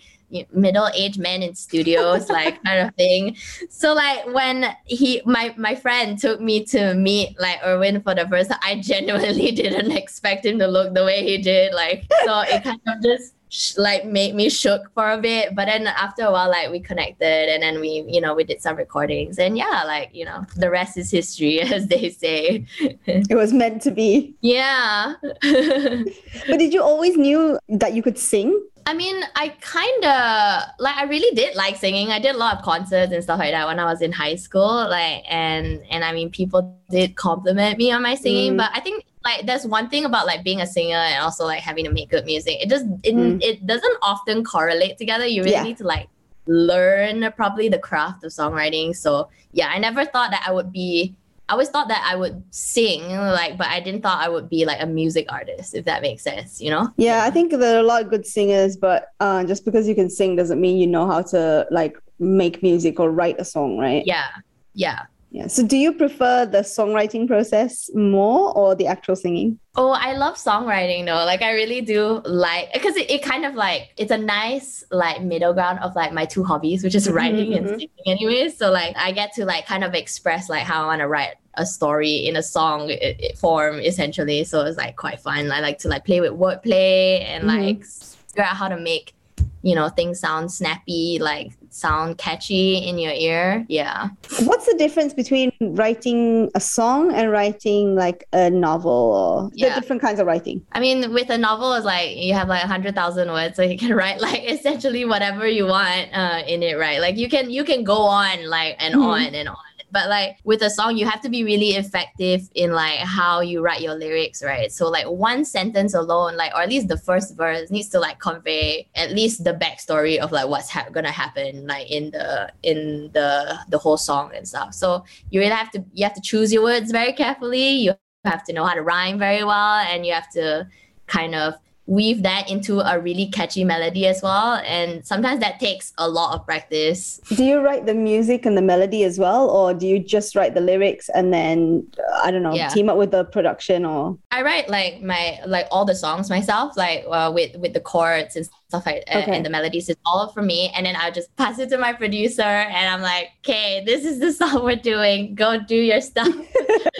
middle-aged 0.52 1.18
men 1.18 1.42
in 1.42 1.54
studios 1.54 2.28
like 2.38 2.62
kind 2.64 2.88
of 2.88 2.94
thing. 2.94 3.36
So 3.68 3.94
like 3.94 4.26
when 4.26 4.74
he 4.84 5.22
my 5.24 5.54
my 5.56 5.74
friend 5.74 6.18
took 6.18 6.40
me 6.40 6.64
to 6.66 6.94
meet 6.94 7.38
like 7.40 7.58
erwin 7.64 8.00
for 8.02 8.14
the 8.14 8.26
first 8.28 8.50
time 8.50 8.58
i 8.62 8.80
genuinely 8.80 9.50
didn't 9.62 9.92
expect 9.92 10.44
him 10.44 10.58
to 10.58 10.66
look 10.66 10.94
the 10.94 11.04
way 11.04 11.24
he 11.24 11.38
did 11.38 11.72
like 11.74 12.04
so 12.24 12.40
it 12.40 12.62
kind 12.62 12.80
of 12.86 13.02
just 13.02 13.34
like 13.76 14.04
made 14.04 14.34
me 14.34 14.48
shook 14.48 14.92
for 14.94 15.10
a 15.10 15.18
bit. 15.18 15.54
But 15.54 15.66
then 15.66 15.86
after 15.86 16.22
a 16.22 16.32
while 16.32 16.48
like 16.48 16.70
we 16.70 16.80
connected 16.80 17.48
and 17.48 17.62
then 17.62 17.80
we 17.80 18.04
you 18.08 18.20
know 18.20 18.34
we 18.34 18.44
did 18.44 18.62
some 18.62 18.76
recordings. 18.76 19.38
And 19.38 19.58
yeah 19.58 19.82
like 19.86 20.10
you 20.12 20.24
know 20.24 20.46
the 20.56 20.70
rest 20.70 20.96
is 20.96 21.10
history 21.10 21.60
as 21.76 21.88
they 21.88 22.10
say. 22.10 22.64
It 22.78 23.36
was 23.36 23.52
meant 23.52 23.82
to 23.82 23.90
be. 23.90 24.34
Yeah. 24.40 25.14
But 25.22 26.58
did 26.58 26.72
you 26.72 26.82
always 26.82 27.16
knew 27.16 27.58
that 27.68 27.94
you 27.94 28.02
could 28.02 28.18
sing 28.18 28.64
I 28.86 28.94
mean, 28.94 29.22
I 29.36 29.48
kind 29.60 30.04
of 30.04 30.62
like 30.78 30.96
I 30.96 31.04
really 31.04 31.34
did 31.34 31.54
like 31.54 31.76
singing. 31.76 32.10
I 32.10 32.18
did 32.18 32.34
a 32.34 32.38
lot 32.38 32.58
of 32.58 32.64
concerts 32.64 33.12
and 33.12 33.22
stuff 33.22 33.38
like 33.38 33.52
that 33.52 33.66
when 33.66 33.78
I 33.78 33.84
was 33.84 34.00
in 34.00 34.12
high 34.12 34.36
school. 34.36 34.88
Like, 34.88 35.22
and 35.28 35.82
and 35.90 36.04
I 36.04 36.12
mean, 36.12 36.30
people 36.30 36.78
did 36.90 37.16
compliment 37.16 37.78
me 37.78 37.92
on 37.92 38.02
my 38.02 38.14
singing. 38.14 38.54
Mm. 38.54 38.58
But 38.58 38.70
I 38.74 38.80
think 38.80 39.04
like 39.24 39.46
there's 39.46 39.66
one 39.66 39.88
thing 39.88 40.04
about 40.04 40.26
like 40.26 40.42
being 40.42 40.60
a 40.60 40.66
singer 40.66 40.96
and 40.96 41.22
also 41.22 41.44
like 41.44 41.60
having 41.60 41.84
to 41.84 41.92
make 41.92 42.10
good 42.10 42.24
music. 42.24 42.56
It 42.60 42.68
just 42.68 42.86
it, 43.02 43.14
mm. 43.14 43.42
it 43.42 43.66
doesn't 43.66 43.96
often 44.02 44.44
correlate 44.44 44.98
together. 44.98 45.26
You 45.26 45.42
really 45.42 45.52
yeah. 45.52 45.62
need 45.62 45.78
to 45.78 45.84
like 45.84 46.08
learn 46.46 47.30
probably 47.36 47.68
the 47.68 47.78
craft 47.78 48.24
of 48.24 48.32
songwriting. 48.32 48.96
So 48.96 49.28
yeah, 49.52 49.68
I 49.68 49.78
never 49.78 50.04
thought 50.04 50.30
that 50.30 50.44
I 50.46 50.52
would 50.52 50.72
be 50.72 51.14
I 51.50 51.52
always 51.54 51.68
thought 51.68 51.88
that 51.88 52.06
I 52.06 52.14
would 52.14 52.44
sing, 52.54 53.08
like, 53.08 53.58
but 53.58 53.66
I 53.66 53.80
didn't 53.80 54.02
thought 54.02 54.24
I 54.24 54.28
would 54.28 54.48
be 54.48 54.64
like 54.64 54.80
a 54.80 54.86
music 54.86 55.26
artist, 55.32 55.74
if 55.74 55.84
that 55.86 56.00
makes 56.00 56.22
sense, 56.22 56.60
you 56.60 56.70
know? 56.70 56.92
Yeah, 56.96 57.24
I 57.24 57.30
think 57.30 57.50
there 57.50 57.74
are 57.76 57.80
a 57.80 57.82
lot 57.82 58.02
of 58.02 58.08
good 58.08 58.24
singers, 58.24 58.76
but 58.76 59.08
uh, 59.18 59.42
just 59.42 59.64
because 59.64 59.88
you 59.88 59.96
can 59.96 60.08
sing 60.08 60.36
doesn't 60.36 60.60
mean 60.60 60.78
you 60.78 60.86
know 60.86 61.08
how 61.08 61.22
to 61.22 61.66
like 61.72 61.98
make 62.20 62.62
music 62.62 63.00
or 63.00 63.10
write 63.10 63.40
a 63.40 63.44
song, 63.44 63.78
right? 63.78 64.06
Yeah, 64.06 64.28
yeah. 64.74 65.06
Yeah. 65.32 65.46
So 65.46 65.64
do 65.64 65.76
you 65.76 65.92
prefer 65.92 66.44
the 66.44 66.58
songwriting 66.58 67.28
process 67.28 67.88
more 67.94 68.52
or 68.56 68.74
the 68.74 68.88
actual 68.88 69.14
singing? 69.14 69.60
Oh, 69.76 69.90
I 69.90 70.14
love 70.14 70.34
songwriting 70.34 71.06
though. 71.06 71.24
Like 71.24 71.40
I 71.40 71.52
really 71.52 71.80
do 71.80 72.20
like 72.24 72.72
because 72.72 72.96
it, 72.96 73.08
it 73.08 73.22
kind 73.22 73.46
of 73.46 73.54
like 73.54 73.94
it's 73.96 74.10
a 74.10 74.18
nice 74.18 74.82
like 74.90 75.22
middle 75.22 75.54
ground 75.54 75.78
of 75.80 75.94
like 75.94 76.12
my 76.12 76.24
two 76.24 76.42
hobbies, 76.42 76.82
which 76.82 76.96
is 76.96 77.06
mm-hmm, 77.06 77.16
writing 77.16 77.50
mm-hmm. 77.52 77.68
and 77.68 77.68
singing 77.68 77.88
anyways. 78.06 78.56
So 78.56 78.72
like 78.72 78.96
I 78.96 79.12
get 79.12 79.32
to 79.34 79.44
like 79.44 79.66
kind 79.66 79.84
of 79.84 79.94
express 79.94 80.48
like 80.48 80.64
how 80.64 80.82
I 80.82 80.86
want 80.86 81.00
to 81.00 81.06
write 81.06 81.36
a 81.54 81.64
story 81.64 82.26
in 82.26 82.34
a 82.34 82.42
song 82.42 82.90
form 83.38 83.78
essentially. 83.78 84.42
So 84.42 84.64
it's 84.64 84.78
like 84.78 84.96
quite 84.96 85.20
fun. 85.20 85.52
I 85.52 85.60
like 85.60 85.78
to 85.78 85.88
like 85.88 86.04
play 86.04 86.20
with 86.20 86.32
wordplay 86.32 87.24
and 87.24 87.44
mm-hmm. 87.44 87.66
like 87.66 87.84
figure 87.84 88.42
out 88.42 88.56
how 88.56 88.68
to 88.68 88.78
make 88.78 89.14
you 89.62 89.74
know 89.74 89.88
things 89.88 90.20
sound 90.20 90.50
snappy 90.50 91.18
like 91.20 91.52
sound 91.70 92.18
catchy 92.18 92.78
in 92.78 92.98
your 92.98 93.12
ear. 93.12 93.64
Yeah. 93.68 94.08
What's 94.40 94.66
the 94.66 94.74
difference 94.76 95.14
between 95.14 95.52
writing 95.60 96.50
a 96.54 96.60
song 96.60 97.12
and 97.12 97.30
writing 97.30 97.94
like 97.94 98.26
a 98.32 98.50
novel 98.50 98.90
or 98.90 99.50
yeah. 99.54 99.74
the 99.74 99.80
different 99.80 100.02
kinds 100.02 100.20
of 100.20 100.26
writing? 100.26 100.64
I 100.72 100.80
mean 100.80 101.12
with 101.12 101.30
a 101.30 101.38
novel 101.38 101.72
it's 101.74 101.86
like 101.86 102.16
you 102.16 102.34
have 102.34 102.48
like 102.48 102.62
100000 102.62 103.30
words 103.30 103.56
so 103.56 103.62
you 103.62 103.78
can 103.78 103.94
write 104.00 104.20
like 104.20 104.42
essentially 104.50 105.04
whatever 105.04 105.46
you 105.46 105.66
want 105.66 106.08
uh, 106.12 106.42
in 106.46 106.62
it 106.62 106.76
right? 106.76 107.00
Like 107.00 107.16
you 107.16 107.28
can 107.28 107.50
you 107.50 107.64
can 107.64 107.84
go 107.84 107.98
on 108.02 108.48
like 108.48 108.76
and 108.78 108.94
mm-hmm. 108.94 109.02
on 109.02 109.34
and 109.34 109.48
on 109.48 109.56
but 109.92 110.08
like 110.08 110.38
with 110.44 110.62
a 110.62 110.70
song, 110.70 110.96
you 110.96 111.06
have 111.06 111.20
to 111.22 111.28
be 111.28 111.44
really 111.44 111.70
effective 111.70 112.48
in 112.54 112.72
like 112.72 112.98
how 112.98 113.40
you 113.40 113.62
write 113.62 113.80
your 113.80 113.94
lyrics, 113.94 114.42
right? 114.42 114.70
So 114.70 114.88
like 114.88 115.06
one 115.06 115.44
sentence 115.44 115.94
alone, 115.94 116.36
like 116.36 116.52
or 116.54 116.62
at 116.62 116.68
least 116.68 116.88
the 116.88 116.96
first 116.96 117.36
verse 117.36 117.70
needs 117.70 117.88
to 117.90 118.00
like 118.00 118.18
convey 118.18 118.88
at 118.94 119.10
least 119.12 119.44
the 119.44 119.54
backstory 119.54 120.18
of 120.18 120.32
like 120.32 120.48
what's 120.48 120.70
ha- 120.70 120.88
gonna 120.92 121.10
happen 121.10 121.66
like 121.66 121.90
in 121.90 122.10
the 122.10 122.52
in 122.62 123.10
the 123.12 123.58
the 123.68 123.78
whole 123.78 123.96
song 123.96 124.30
and 124.34 124.46
stuff. 124.46 124.74
So 124.74 125.04
you 125.30 125.40
really 125.40 125.52
have 125.52 125.70
to 125.72 125.84
you 125.92 126.04
have 126.04 126.14
to 126.14 126.20
choose 126.20 126.52
your 126.52 126.62
words 126.62 126.90
very 126.90 127.12
carefully. 127.12 127.70
You 127.70 127.94
have 128.24 128.44
to 128.44 128.52
know 128.52 128.64
how 128.64 128.74
to 128.74 128.82
rhyme 128.82 129.18
very 129.18 129.44
well, 129.44 129.76
and 129.76 130.04
you 130.06 130.12
have 130.12 130.30
to 130.32 130.68
kind 131.06 131.34
of 131.34 131.54
weave 131.90 132.22
that 132.22 132.48
into 132.48 132.78
a 132.78 133.00
really 133.00 133.26
catchy 133.26 133.64
melody 133.64 134.06
as 134.06 134.22
well. 134.22 134.62
And 134.64 135.04
sometimes 135.04 135.40
that 135.40 135.58
takes 135.58 135.92
a 135.98 136.08
lot 136.08 136.38
of 136.38 136.46
practice. 136.46 137.20
Do 137.30 137.44
you 137.44 137.58
write 137.58 137.84
the 137.84 137.94
music 137.94 138.46
and 138.46 138.56
the 138.56 138.62
melody 138.62 139.02
as 139.02 139.18
well, 139.18 139.50
or 139.50 139.74
do 139.74 139.88
you 139.88 139.98
just 139.98 140.36
write 140.36 140.54
the 140.54 140.60
lyrics 140.60 141.08
and 141.08 141.34
then 141.34 141.84
I 142.22 142.30
don't 142.30 142.44
know 142.44 142.54
yeah. 142.54 142.68
team 142.68 142.88
up 142.88 142.96
with 142.96 143.10
the 143.10 143.24
production 143.24 143.84
or? 143.84 144.16
I 144.30 144.42
write 144.42 144.68
like 144.68 145.02
my 145.02 145.40
like 145.46 145.66
all 145.72 145.84
the 145.84 145.96
songs 145.96 146.30
myself, 146.30 146.76
like 146.76 147.04
uh, 147.10 147.32
with 147.34 147.56
with 147.56 147.74
the 147.74 147.80
chords 147.80 148.36
and 148.36 148.48
stuff 148.70 148.86
like 148.86 149.02
okay. 149.08 149.36
and, 149.36 149.44
the 149.44 149.50
melodies 149.50 149.88
is 149.88 149.96
all 150.04 150.28
for 150.28 150.42
me. 150.42 150.72
And 150.74 150.86
then 150.86 150.96
i'll 150.96 151.12
just 151.12 151.34
pass 151.36 151.58
it 151.58 151.68
to 151.70 151.78
my 151.78 151.92
producer 151.92 152.42
and 152.42 152.88
i'm 152.92 153.02
like 153.02 153.28
okay 153.40 153.82
this 153.84 154.04
is 154.04 154.18
the 154.20 154.32
song 154.40 154.64
we're 154.64 154.76
doing. 154.76 155.34
Go 155.34 155.58
do 155.60 155.76
your 155.76 156.00
stuff. 156.00 156.28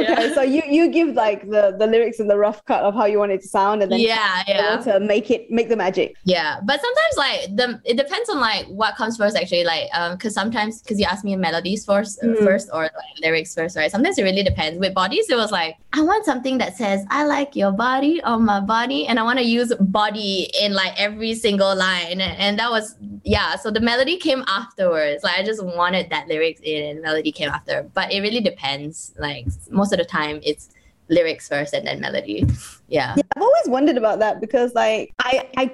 Okay 0.00 0.32
so 0.34 0.42
you 0.42 0.62
you 0.68 0.88
give 0.88 1.14
like 1.14 1.48
the 1.50 1.76
the 1.78 1.86
lyrics 1.86 2.20
and 2.20 2.30
the 2.30 2.36
rough 2.36 2.64
cut 2.64 2.82
of 2.82 2.94
how 2.94 3.04
you 3.04 3.18
want 3.18 3.32
it 3.32 3.42
to 3.42 3.48
sound 3.48 3.82
and 3.82 3.90
then 3.92 4.00
yeah 4.00 4.42
yeah. 4.46 4.76
to 4.78 5.00
make 5.00 5.30
it 5.30 5.50
make 5.50 5.68
the 5.68 5.76
magic. 5.76 6.16
Yeah 6.24 6.60
but 6.64 6.80
sometimes 6.80 7.14
like 7.16 7.56
the 7.56 7.80
it 7.84 7.96
depends 7.96 8.28
on 8.30 8.40
like 8.40 8.66
what 8.66 8.96
comes 8.96 9.16
first 9.16 9.36
actually 9.36 9.64
like 9.64 9.88
um 9.92 10.12
because 10.12 10.34
sometimes 10.34 10.82
because 10.82 10.98
you 10.98 11.06
ask 11.06 11.24
me 11.24 11.34
melodies 11.36 11.84
first 11.84 12.20
mm. 12.22 12.36
first 12.44 12.68
or 12.72 12.82
like 12.82 13.14
lyrics 13.20 13.54
first 13.54 13.76
right? 13.76 13.90
Sometimes 13.90 14.18
it 14.18 14.22
really 14.22 14.42
depends. 14.42 14.78
With 14.78 14.94
bodies 14.94 15.28
it 15.28 15.36
was 15.36 15.52
like 15.52 15.76
i 15.92 16.00
want 16.00 16.24
something 16.24 16.58
that 16.58 16.76
says 16.76 17.04
i 17.10 17.24
like 17.24 17.54
your 17.56 17.72
body 17.72 18.22
on 18.22 18.44
my 18.44 18.60
body 18.60 19.06
and 19.06 19.18
i 19.18 19.22
want 19.22 19.38
to 19.38 19.44
use 19.44 19.59
use 19.60 19.74
body 19.80 20.50
in 20.60 20.72
like 20.74 20.98
every 20.98 21.34
single 21.34 21.74
line. 21.74 22.20
And 22.20 22.58
that 22.58 22.70
was 22.70 22.96
yeah 23.24 23.56
so 23.56 23.70
the 23.70 23.80
melody 23.80 24.16
came 24.16 24.44
afterwards. 24.46 25.22
Like 25.22 25.38
i 25.38 25.44
just 25.44 25.64
wanted 25.64 26.10
that 26.10 26.28
lyrics 26.28 26.60
in 26.62 26.90
and 26.90 27.02
melody 27.02 27.32
came 27.32 27.48
after. 27.48 27.88
But 27.94 28.12
it 28.12 28.20
really 28.20 28.40
depends. 28.40 29.14
Like 29.18 29.46
most 29.70 29.92
of 29.92 29.98
the 29.98 30.04
time 30.04 30.40
it's 30.42 30.70
lyrics 31.08 31.48
first 31.48 31.74
and 31.74 31.86
then 31.86 32.00
melody. 32.00 32.44
Yeah. 32.88 33.14
yeah 33.16 33.22
i've 33.36 33.42
always 33.42 33.66
wondered 33.66 33.96
about 33.96 34.18
that 34.18 34.40
because 34.40 34.74
like 34.74 35.12
i 35.20 35.48
i 35.56 35.72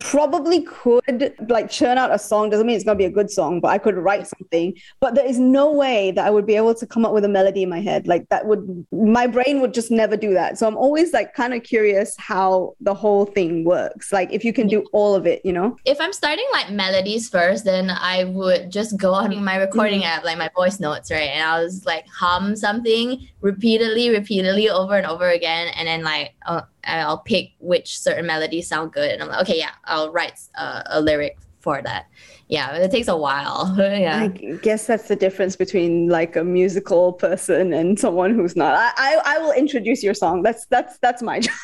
probably 0.00 0.62
could 0.62 1.34
like 1.48 1.70
churn 1.70 1.98
out 1.98 2.12
a 2.12 2.18
song. 2.18 2.50
Doesn't 2.50 2.66
mean 2.66 2.76
it's 2.76 2.84
going 2.84 2.96
to 2.96 3.02
be 3.02 3.06
a 3.06 3.10
good 3.10 3.30
song 3.30 3.60
but 3.60 3.68
i 3.68 3.78
could 3.78 3.96
write 3.96 4.26
something. 4.26 4.74
But 5.00 5.14
there 5.14 5.26
is 5.26 5.38
no 5.38 5.70
way 5.72 6.10
that 6.12 6.26
i 6.26 6.30
would 6.30 6.46
be 6.46 6.56
able 6.56 6.74
to 6.74 6.86
come 6.86 7.04
up 7.04 7.12
with 7.12 7.24
a 7.24 7.28
melody 7.28 7.62
in 7.62 7.68
my 7.68 7.80
head. 7.80 8.06
Like 8.06 8.28
that 8.28 8.46
would 8.46 8.86
my 8.92 9.26
brain 9.26 9.60
would 9.60 9.74
just 9.74 9.90
never 9.90 10.16
do 10.16 10.34
that. 10.34 10.58
So 10.58 10.66
i'm 10.66 10.76
always 10.76 11.12
like 11.12 11.34
kind 11.34 11.54
of 11.54 11.62
curious 11.62 12.14
how 12.18 12.74
the 12.80 12.94
whole 12.94 13.24
thing 13.24 13.64
works. 13.64 14.12
Like 14.12 14.32
if 14.32 14.44
you 14.44 14.52
can 14.52 14.66
do 14.66 14.84
all 14.92 15.14
of 15.14 15.26
it 15.26 15.40
you 15.44 15.52
know? 15.52 15.76
If 15.84 16.00
i'm 16.00 16.12
starting 16.12 16.46
like 16.52 16.70
melodies 16.70 17.28
first 17.28 17.64
then 17.64 17.90
i 17.90 18.24
would 18.24 18.70
just 18.70 18.96
go 18.96 19.12
on 19.14 19.42
my 19.44 19.56
recording 19.56 20.00
mm-hmm. 20.00 20.18
app 20.18 20.24
like 20.24 20.38
my 20.38 20.50
voice 20.54 20.80
notes 20.80 21.10
right? 21.10 21.30
And 21.30 21.42
i 21.42 21.62
was 21.62 21.84
like 21.84 22.06
hum 22.08 22.56
something 22.56 23.28
repeatedly 23.40 24.10
repeatedly 24.10 24.68
over 24.68 24.96
and 24.96 25.06
over 25.06 25.28
again. 25.28 25.68
And 25.68 25.86
then 25.88 26.02
like 26.02 26.34
uh, 26.46 26.62
I'll 26.88 27.18
pick 27.18 27.52
which 27.60 27.98
certain 27.98 28.26
melodies 28.26 28.68
sound 28.68 28.92
good, 28.92 29.10
and 29.10 29.22
I'm 29.22 29.28
like, 29.28 29.42
okay, 29.42 29.58
yeah, 29.58 29.72
I'll 29.84 30.10
write 30.12 30.40
uh, 30.56 30.82
a 30.86 31.00
lyric 31.00 31.38
for 31.60 31.82
that. 31.82 32.06
Yeah, 32.48 32.76
it 32.76 32.90
takes 32.90 33.08
a 33.08 33.16
while. 33.16 33.74
yeah. 33.78 34.20
I 34.20 34.28
guess 34.28 34.86
that's 34.86 35.08
the 35.08 35.16
difference 35.16 35.54
between 35.56 36.08
like 36.08 36.34
a 36.36 36.44
musical 36.44 37.12
person 37.12 37.72
and 37.72 37.98
someone 37.98 38.34
who's 38.34 38.56
not. 38.56 38.74
I 38.74 38.92
I, 38.96 39.36
I 39.36 39.38
will 39.38 39.52
introduce 39.52 40.02
your 40.02 40.14
song. 40.14 40.42
That's 40.42 40.66
that's 40.66 40.98
that's 40.98 41.22
my 41.22 41.40
job. 41.46 41.54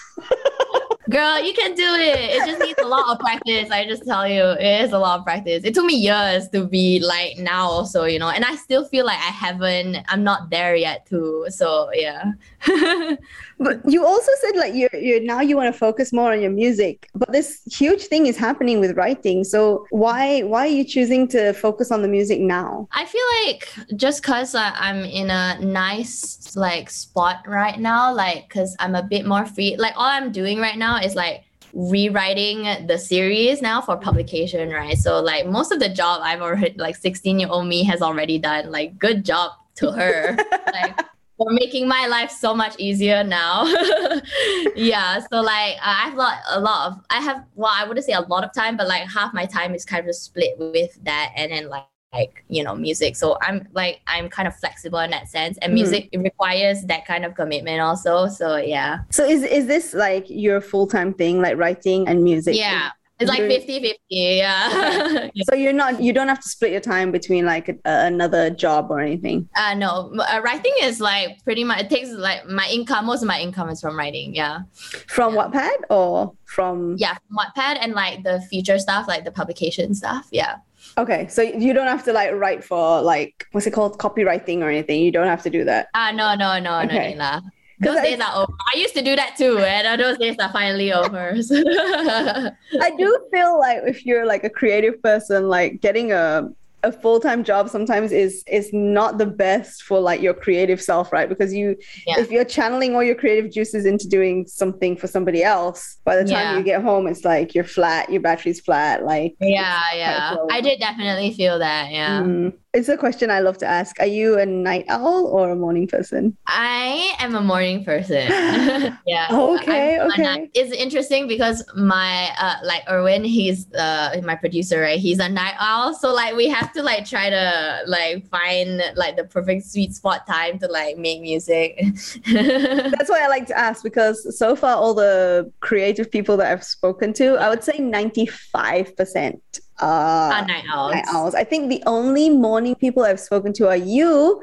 Girl, 1.10 1.38
you 1.44 1.52
can 1.52 1.74
do 1.74 1.84
it. 1.84 2.18
It 2.34 2.46
just 2.46 2.60
needs 2.60 2.78
a 2.80 2.87
lot 2.87 3.12
of 3.12 3.18
practice. 3.18 3.70
I 3.70 3.84
just 3.87 4.06
tell 4.06 4.26
you, 4.26 4.42
it 4.42 4.84
is 4.84 4.92
a 4.92 4.98
lot 4.98 5.18
of 5.18 5.24
practice. 5.24 5.62
It 5.62 5.74
took 5.74 5.84
me 5.84 5.94
years 5.94 6.48
to 6.48 6.66
be 6.66 6.98
like 6.98 7.37
now, 7.37 7.68
also, 7.68 8.04
you 8.04 8.18
know, 8.18 8.30
and 8.30 8.42
I 8.42 8.54
still 8.56 8.87
feel 8.87 9.04
like 9.04 9.18
I 9.18 9.30
haven't, 9.30 9.98
I'm 10.08 10.24
not 10.24 10.48
there 10.48 10.74
yet, 10.74 11.04
too. 11.04 11.44
So, 11.50 11.90
yeah. 11.92 12.32
but 13.58 13.80
you 13.86 14.04
also 14.04 14.30
said 14.40 14.56
like 14.56 14.74
you're, 14.74 14.94
you're 14.94 15.20
now 15.20 15.40
you 15.40 15.56
want 15.56 15.72
to 15.72 15.78
focus 15.78 16.12
more 16.12 16.32
on 16.32 16.40
your 16.40 16.50
music, 16.50 17.08
but 17.14 17.32
this 17.32 17.62
huge 17.70 18.04
thing 18.04 18.26
is 18.26 18.36
happening 18.36 18.80
with 18.80 18.96
writing. 18.96 19.44
So, 19.44 19.86
why 19.90 20.42
why 20.42 20.66
are 20.66 20.70
you 20.70 20.84
choosing 20.84 21.28
to 21.28 21.52
focus 21.52 21.90
on 21.90 22.02
the 22.02 22.08
music 22.08 22.40
now? 22.40 22.88
I 22.92 23.04
feel 23.04 23.24
like 23.44 23.68
just 23.96 24.22
because 24.22 24.54
I'm 24.54 25.04
in 25.04 25.30
a 25.30 25.58
nice 25.60 26.56
like 26.56 26.90
spot 26.90 27.44
right 27.46 27.78
now, 27.78 28.12
like 28.12 28.48
because 28.48 28.76
I'm 28.78 28.94
a 28.94 29.02
bit 29.02 29.26
more 29.26 29.46
free, 29.46 29.76
like 29.76 29.94
all 29.96 30.06
I'm 30.06 30.32
doing 30.32 30.58
right 30.58 30.78
now 30.78 30.98
is 30.98 31.14
like 31.14 31.44
rewriting 31.74 32.86
the 32.86 32.96
series 32.96 33.60
now 33.60 33.80
for 33.80 33.96
publication, 33.96 34.70
right? 34.70 34.96
So 34.96 35.20
like 35.20 35.46
most 35.46 35.72
of 35.72 35.80
the 35.80 35.88
job 35.88 36.20
I've 36.22 36.40
already 36.40 36.74
like 36.78 36.96
16 36.96 37.40
year 37.40 37.48
old 37.50 37.66
me 37.66 37.82
has 37.84 38.00
already 38.00 38.38
done. 38.38 38.70
Like 38.70 38.98
good 38.98 39.24
job 39.24 39.52
to 39.76 39.90
her. 39.90 40.36
like 40.72 41.00
for 41.44 41.52
making 41.52 41.87
my 41.87 42.07
life 42.07 42.30
so 42.30 42.54
much 42.54 42.74
easier 42.78 43.22
now. 43.22 43.64
yeah. 44.76 45.20
So 45.30 45.40
like 45.40 45.76
I 45.83 46.04
have 46.04 46.14
a 46.14 46.16
lot, 46.16 46.38
a 46.48 46.61
lot 46.61 46.92
of 46.92 47.04
I 47.11 47.20
have 47.20 47.44
well, 47.54 47.72
I 47.72 47.87
wouldn't 47.87 48.07
say 48.07 48.12
a 48.12 48.20
lot 48.20 48.44
of 48.44 48.52
time, 48.52 48.76
but 48.76 48.88
like 48.88 49.09
half 49.09 49.35
my 49.35 49.46
time 49.46 49.74
is 49.74 49.85
kind 49.85 50.09
of 50.09 50.14
split 50.14 50.54
with 50.59 50.98
that 51.04 51.33
and 51.37 51.52
then 51.52 51.68
like 51.68 51.85
like 52.12 52.44
you 52.48 52.62
know 52.62 52.76
music 52.76 53.16
so 53.16 53.37
i'm 53.42 53.66
like 53.72 54.00
i'm 54.07 54.28
kind 54.28 54.46
of 54.46 54.54
flexible 54.54 55.00
in 55.00 55.11
that 55.11 55.28
sense 55.28 55.59
and 55.59 55.70
mm-hmm. 55.70 55.90
music 55.90 56.09
requires 56.14 56.83
that 56.85 57.04
kind 57.04 57.24
of 57.24 57.35
commitment 57.35 57.80
also 57.80 58.28
so 58.28 58.57
yeah 58.57 58.98
so 59.11 59.24
is 59.24 59.42
is 59.42 59.66
this 59.66 59.92
like 59.94 60.24
your 60.30 60.61
full-time 60.61 61.12
thing 61.12 61.42
like 61.42 61.57
writing 61.57 62.07
and 62.07 62.22
music 62.22 62.54
yeah 62.54 62.90
it's 63.20 63.29
like 63.29 63.40
50 63.40 63.81
50 63.81 63.98
yeah 64.09 65.29
so 65.48 65.55
you're 65.55 65.72
not 65.72 66.00
you 66.00 66.12
don't 66.12 66.29
have 66.29 66.40
to 66.40 66.48
split 66.48 66.72
your 66.72 66.81
time 66.81 67.12
between 67.12 67.44
like 67.44 67.68
a, 67.68 67.77
another 67.85 68.50
job 68.50 68.90
or 68.90 69.00
anything 69.00 69.48
uh 69.57 69.74
no 69.74 70.12
uh, 70.18 70.40
writing 70.44 70.72
is 70.83 71.00
like 71.00 71.42
pretty 71.44 71.64
much 71.64 71.81
it 71.81 71.90
takes 71.90 72.11
like 72.11 72.46
my 72.46 72.68
income 72.68 73.07
most 73.07 73.22
of 73.22 73.29
my 73.29 73.40
income 73.40 73.68
is 73.68 73.81
from 73.81 73.96
writing 73.96 74.35
yeah 74.35 74.61
from 75.07 75.35
yeah. 75.35 75.46
Wattpad 75.46 75.77
or 75.90 76.35
from 76.44 76.96
yeah 76.98 77.14
from 77.14 77.38
Wattpad 77.38 77.79
and 77.81 77.92
like 77.92 78.22
the 78.24 78.40
feature 78.50 78.79
stuff 78.79 79.07
like 79.07 79.24
the 79.24 79.33
publication 79.33 79.94
stuff 79.94 80.29
yeah 80.33 80.57
Okay, 80.96 81.27
so 81.29 81.42
you 81.42 81.72
don't 81.72 81.88
have 81.88 82.05
to 82.05 82.12
like 82.12 82.33
write 82.35 82.62
for 82.62 83.00
like 83.00 83.46
what's 83.53 83.66
it 83.66 83.72
called 83.72 83.98
copywriting 83.98 84.61
or 84.61 84.68
anything. 84.68 85.00
You 85.00 85.11
don't 85.11 85.27
have 85.27 85.42
to 85.42 85.50
do 85.50 85.64
that. 85.64 85.88
Ah, 85.94 86.09
uh, 86.09 86.12
no, 86.12 86.35
no, 86.35 86.61
no, 86.61 86.81
okay. 86.81 87.14
no, 87.14 87.40
Nila. 87.40 87.42
Those 87.85 88.03
days 88.03 88.20
are 88.20 88.42
over. 88.42 88.53
I 88.75 88.79
used 88.79 88.94
to 88.94 89.03
do 89.03 89.16
that 89.16 89.37
too, 89.37 89.59
and 89.59 90.01
those 90.01 90.18
days 90.18 90.37
are 90.38 90.53
finally 90.53 90.92
over. 90.92 91.35
I 91.51 92.90
do 92.97 93.27
feel 93.31 93.59
like 93.59 93.83
if 93.87 94.05
you're 94.05 94.27
like 94.27 94.44
a 94.44 94.51
creative 94.51 95.03
person, 95.03 95.49
like 95.49 95.81
getting 95.81 96.12
a 96.12 96.49
a 96.85 96.92
full-time 96.92 97.42
job 97.42 97.68
sometimes 97.68 98.12
is 98.12 98.44
is 98.47 98.70
not 98.73 99.16
the 99.16 99.27
best 99.27 99.83
for 99.85 99.99
like 99.99 100.20
your 100.20 100.35
creative 100.35 100.81
self 100.81 101.12
right 101.12 101.29
because 101.29 101.53
you 101.53 101.77
yeah. 102.07 102.20
if 102.20 102.31
you're 102.31 102.44
channeling 102.44 102.94
all 102.94 103.03
your 103.03 103.14
creative 103.14 103.51
juices 103.51 103.87
into 103.87 104.07
doing 104.07 104.47
something 104.47 104.94
for 104.94 105.07
somebody 105.07 105.42
else 105.42 105.97
by 106.05 106.14
the 106.14 106.23
time 106.23 106.33
yeah. 106.33 106.59
you 106.59 106.62
get 106.62 106.83
home 106.83 107.07
it's 107.07 107.25
like 107.25 107.55
you're 107.55 107.64
flat 107.64 108.11
your 108.11 108.20
battery's 108.20 108.61
flat 108.61 109.03
like 109.05 109.35
yeah 109.40 109.81
yeah 109.94 110.37
i 110.51 110.61
did 110.61 110.79
definitely 110.79 111.33
feel 111.33 111.59
that 111.59 111.90
yeah 111.90 112.20
mm 112.20 112.53
it's 112.74 112.88
a 112.88 112.96
question 112.96 113.30
I 113.30 113.38
love 113.38 113.56
to 113.58 113.66
ask. 113.66 113.98
Are 114.00 114.06
you 114.06 114.37
a 114.37 114.44
night 114.44 114.84
owl 114.88 115.26
or 115.26 115.50
a 115.50 115.56
morning 115.56 115.87
person? 115.87 116.37
I 116.48 117.14
am 117.20 117.37
a 117.37 117.40
morning 117.40 117.84
person. 117.84 118.26
yeah. 119.06 119.28
Okay. 119.30 119.98
I'm, 119.98 120.10
okay. 120.10 120.50
it's 120.54 120.72
interesting 120.72 121.28
because 121.28 121.64
my 121.76 122.30
uh 122.38 122.56
like 122.64 122.82
Erwin, 122.90 123.22
he's 123.22 123.72
uh 123.74 124.20
my 124.24 124.34
producer, 124.34 124.80
right? 124.80 124.98
He's 124.98 125.20
a 125.20 125.28
night 125.28 125.54
owl. 125.60 125.94
So 125.94 126.12
like 126.12 126.34
we 126.34 126.48
have 126.48 126.72
to 126.72 126.82
like 126.82 127.06
try 127.06 127.30
to 127.30 127.82
like 127.87 128.26
find 128.28 128.82
like 128.96 129.16
the 129.16 129.24
perfect 129.24 129.66
sweet 129.66 129.94
spot 129.94 130.26
time 130.26 130.58
to 130.58 130.66
like 130.66 130.98
make 130.98 131.20
music. 131.20 131.78
That's 132.26 133.08
why 133.08 133.22
I 133.22 133.28
like 133.28 133.46
to 133.46 133.58
ask 133.58 133.84
because 133.84 134.37
so 134.37 134.56
far 134.56 134.74
all 134.76 134.94
the 134.94 135.52
creative 135.60 136.10
people 136.10 136.37
that 136.38 136.50
I've 136.50 136.64
spoken 136.64 137.12
to, 137.14 137.37
I 137.37 137.48
would 137.48 137.62
say 137.62 137.78
95% 137.78 139.40
uh, 139.80 140.44
night 140.46 140.64
owls. 140.72 140.92
Night 140.92 141.04
owls. 141.08 141.34
I 141.34 141.44
think 141.44 141.68
the 141.68 141.82
only 141.87 142.30
morning 142.30 142.74
people 142.74 143.02
I've 143.04 143.20
spoken 143.20 143.52
to 143.54 143.68
are 143.68 143.76
you 143.76 144.42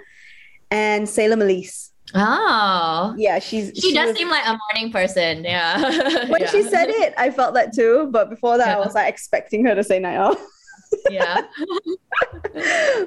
and 0.70 1.08
Salem 1.08 1.40
Ilese. 1.40 1.90
Oh, 2.14 3.16
yeah, 3.18 3.40
she's 3.40 3.72
she, 3.76 3.90
she 3.90 3.94
does 3.94 4.10
was, 4.10 4.18
seem 4.18 4.30
like 4.30 4.46
a 4.46 4.58
morning 4.74 4.92
person. 4.92 5.44
Yeah. 5.44 5.82
when 6.30 6.42
yeah. 6.42 6.50
she 6.50 6.64
said 6.64 6.90
it, 6.90 7.14
I 7.18 7.32
felt 7.32 7.54
that 7.54 7.74
too. 7.74 8.10
But 8.12 8.30
before 8.30 8.58
that, 8.58 8.68
yeah. 8.68 8.78
I 8.78 8.80
was 8.80 8.96
like 8.96 9.08
expecting 9.08 9.66
her 9.66 9.76
to 9.76 9.84
say 9.84 10.00
night 10.00 10.18
owl. 10.18 10.36
yeah. 11.10 11.42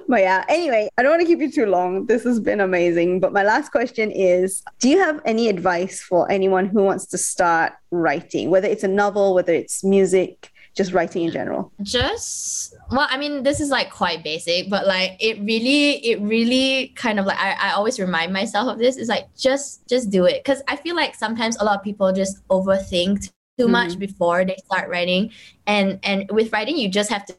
but 0.08 0.20
yeah, 0.20 0.44
anyway, 0.48 0.88
I 0.96 1.02
don't 1.02 1.10
want 1.10 1.20
to 1.20 1.26
keep 1.26 1.40
you 1.40 1.52
too 1.52 1.66
long. 1.66 2.06
This 2.06 2.24
has 2.24 2.40
been 2.40 2.60
amazing. 2.60 3.20
But 3.20 3.34
my 3.34 3.42
last 3.42 3.72
question 3.72 4.10
is 4.10 4.62
Do 4.78 4.88
you 4.88 4.98
have 4.98 5.20
any 5.26 5.48
advice 5.48 6.00
for 6.00 6.30
anyone 6.30 6.66
who 6.66 6.82
wants 6.82 7.06
to 7.06 7.18
start 7.18 7.74
writing, 7.90 8.48
whether 8.48 8.68
it's 8.68 8.84
a 8.84 8.88
novel, 8.88 9.34
whether 9.34 9.52
it's 9.52 9.84
music? 9.84 10.50
Just 10.74 10.92
writing 10.92 11.24
in 11.24 11.30
general? 11.30 11.72
Just 11.82 12.74
well, 12.90 13.06
I 13.08 13.16
mean, 13.16 13.42
this 13.42 13.60
is 13.60 13.70
like 13.70 13.90
quite 13.90 14.22
basic, 14.24 14.68
but 14.68 14.87
like 14.87 15.16
it 15.20 15.40
really, 15.40 16.04
it 16.04 16.20
really 16.20 16.92
kind 16.96 17.18
of 17.18 17.26
like 17.26 17.38
I, 17.38 17.52
I 17.52 17.72
always 17.72 17.98
remind 17.98 18.32
myself 18.32 18.68
of 18.68 18.78
this. 18.78 18.96
Is 18.96 19.08
like 19.08 19.34
just 19.37 19.88
just 19.88 20.10
do 20.10 20.24
it. 20.24 20.44
Cause 20.44 20.62
I 20.68 20.76
feel 20.76 20.96
like 20.96 21.14
sometimes 21.14 21.56
a 21.56 21.64
lot 21.64 21.78
of 21.78 21.84
people 21.84 22.12
just 22.12 22.46
overthink 22.48 23.30
too 23.56 23.66
mm 23.66 23.70
much 23.70 23.98
before 23.98 24.44
they 24.44 24.56
start 24.64 24.90
writing. 24.90 25.30
And 25.66 25.98
and 26.02 26.28
with 26.30 26.52
writing 26.52 26.76
you 26.76 26.88
just 26.88 27.10
have 27.10 27.24
to 27.26 27.37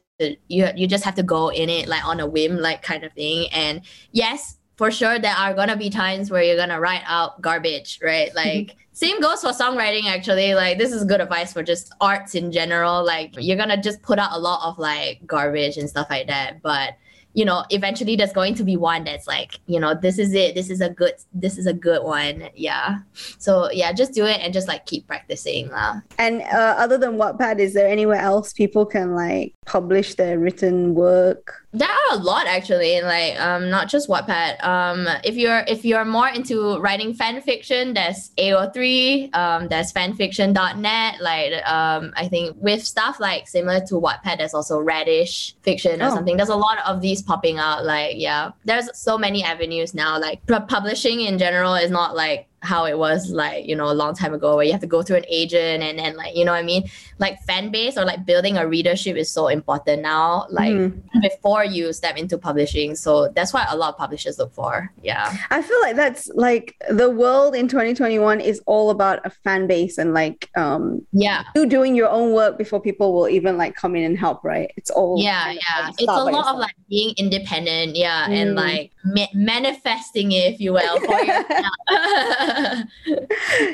you 0.48 0.68
you 0.74 0.86
just 0.86 1.04
have 1.04 1.14
to 1.16 1.22
go 1.22 1.48
in 1.50 1.68
it 1.68 1.88
like 1.88 2.04
on 2.06 2.20
a 2.20 2.26
whim, 2.26 2.56
like 2.56 2.82
kind 2.82 3.04
of 3.04 3.12
thing. 3.12 3.48
And 3.52 3.82
yes, 4.12 4.55
for 4.76 4.90
sure 4.90 5.18
there 5.18 5.34
are 5.34 5.54
gonna 5.54 5.76
be 5.76 5.90
times 5.90 6.30
where 6.30 6.42
you're 6.42 6.56
gonna 6.56 6.80
write 6.80 7.02
out 7.06 7.40
garbage, 7.40 7.98
right? 8.02 8.30
Like 8.36 8.76
same 8.92 9.20
goes 9.20 9.40
for 9.40 9.50
songwriting 9.50 10.04
actually. 10.04 10.54
Like 10.54 10.78
this 10.78 10.92
is 10.92 11.04
good 11.04 11.20
advice 11.20 11.52
for 11.52 11.62
just 11.62 11.92
arts 12.00 12.34
in 12.34 12.52
general. 12.52 13.04
Like 13.04 13.34
you're 13.38 13.56
gonna 13.56 13.80
just 13.80 14.02
put 14.02 14.18
out 14.18 14.32
a 14.32 14.38
lot 14.38 14.68
of 14.68 14.78
like 14.78 15.26
garbage 15.26 15.76
and 15.76 15.88
stuff 15.88 16.08
like 16.10 16.26
that. 16.28 16.62
But 16.62 16.96
you 17.32 17.44
know 17.44 17.64
eventually 17.68 18.16
there's 18.16 18.32
going 18.32 18.54
to 18.54 18.64
be 18.64 18.78
one 18.78 19.04
that's 19.04 19.26
like 19.26 19.60
you 19.66 19.78
know 19.78 19.94
this 19.94 20.18
is 20.18 20.32
it. 20.34 20.54
This 20.54 20.70
is 20.70 20.80
a 20.80 20.88
good 20.88 21.12
this 21.34 21.58
is 21.58 21.66
a 21.66 21.72
good 21.72 22.02
one. 22.02 22.48
Yeah. 22.54 22.98
So 23.38 23.70
yeah 23.70 23.92
just 23.92 24.12
do 24.12 24.24
it 24.24 24.40
and 24.40 24.52
just 24.52 24.68
like 24.68 24.86
keep 24.86 25.06
practicing 25.06 25.70
uh. 25.72 26.00
and 26.18 26.42
uh, 26.42 26.74
other 26.78 26.96
than 26.98 27.16
wattpad 27.16 27.58
is 27.58 27.74
there 27.74 27.88
anywhere 27.88 28.20
else 28.20 28.52
people 28.52 28.86
can 28.86 29.14
like 29.14 29.54
publish 29.66 30.14
their 30.14 30.38
written 30.38 30.94
work 30.94 31.65
there 31.76 31.88
are 31.90 32.16
a 32.16 32.16
lot 32.16 32.46
actually, 32.46 33.00
like 33.02 33.38
um 33.40 33.68
not 33.68 33.88
just 33.88 34.08
Wattpad. 34.08 34.64
Um 34.64 35.06
if 35.24 35.36
you're 35.36 35.62
if 35.68 35.84
you're 35.84 36.04
more 36.04 36.28
into 36.28 36.78
writing 36.78 37.12
fan 37.12 37.40
fiction, 37.42 37.92
there's 37.94 38.30
AO3, 38.38 39.34
um 39.34 39.68
there's 39.68 39.92
fanfiction.net. 39.92 41.20
Like 41.20 41.52
um 41.68 42.12
I 42.16 42.28
think 42.28 42.56
with 42.58 42.82
stuff 42.82 43.20
like 43.20 43.46
similar 43.46 43.80
to 43.86 43.94
Wattpad, 43.94 44.38
there's 44.38 44.54
also 44.54 44.78
Radish 44.80 45.54
fiction 45.62 46.00
or 46.00 46.06
oh. 46.06 46.14
something. 46.14 46.36
There's 46.36 46.48
a 46.48 46.56
lot 46.56 46.78
of 46.86 47.02
these 47.02 47.20
popping 47.20 47.58
out. 47.58 47.84
Like 47.84 48.16
yeah, 48.16 48.52
there's 48.64 48.88
so 48.98 49.18
many 49.18 49.44
avenues 49.44 49.92
now. 49.94 50.18
Like 50.18 50.44
publishing 50.46 51.20
in 51.20 51.38
general 51.38 51.74
is 51.74 51.90
not 51.90 52.16
like 52.16 52.48
how 52.62 52.84
it 52.84 52.98
was 52.98 53.30
like 53.30 53.66
you 53.66 53.76
know 53.76 53.90
a 53.90 53.94
long 53.94 54.14
time 54.14 54.34
ago 54.34 54.56
where 54.56 54.64
you 54.64 54.72
have 54.72 54.80
to 54.80 54.86
go 54.86 55.02
through 55.02 55.16
an 55.16 55.24
agent 55.28 55.82
and 55.82 55.98
then 55.98 56.16
like 56.16 56.34
you 56.34 56.44
know 56.44 56.52
what 56.52 56.58
i 56.58 56.62
mean? 56.62 56.88
Like 57.18 57.40
fan 57.42 57.70
base 57.70 57.96
or 57.96 58.04
like 58.04 58.26
building 58.26 58.56
a 58.56 58.66
readership 58.66 59.16
is 59.16 59.30
so 59.30 59.48
important 59.48 60.02
now 60.02 60.46
like 60.50 60.72
mm. 60.72 61.00
before 61.22 61.64
you 61.64 61.92
step 61.92 62.16
into 62.16 62.36
publishing. 62.36 62.94
So 62.94 63.28
that's 63.28 63.52
what 63.52 63.66
a 63.70 63.76
lot 63.76 63.90
of 63.90 63.98
publishers 63.98 64.38
look 64.38 64.52
for. 64.52 64.92
Yeah. 65.02 65.34
I 65.50 65.62
feel 65.62 65.80
like 65.80 65.96
that's 65.96 66.28
like 66.34 66.76
the 66.90 67.08
world 67.08 67.54
in 67.54 67.68
2021 67.68 68.40
is 68.40 68.60
all 68.66 68.90
about 68.90 69.24
a 69.24 69.30
fan 69.30 69.66
base 69.66 69.98
and 69.98 70.12
like 70.12 70.50
um 70.56 71.06
yeah. 71.12 71.44
you 71.54 71.66
doing 71.66 71.94
your 71.94 72.08
own 72.08 72.32
work 72.32 72.58
before 72.58 72.80
people 72.80 73.14
will 73.14 73.28
even 73.28 73.56
like 73.56 73.74
come 73.74 73.96
in 73.96 74.04
and 74.04 74.18
help 74.18 74.44
right? 74.44 74.70
It's 74.76 74.90
all 74.90 75.16
yeah 75.22 75.52
yeah. 75.52 75.88
it's 75.90 76.02
a 76.02 76.04
lot 76.04 76.26
yourself. 76.26 76.46
of 76.48 76.58
like 76.58 76.74
being 76.88 77.14
independent 77.16 77.96
yeah 77.96 78.28
mm. 78.28 78.32
and 78.32 78.54
like 78.54 78.92
ma- 79.14 79.32
manifesting 79.34 80.32
it 80.32 80.54
if 80.54 80.60
you 80.60 80.72
will 80.72 80.98
for 81.00 81.20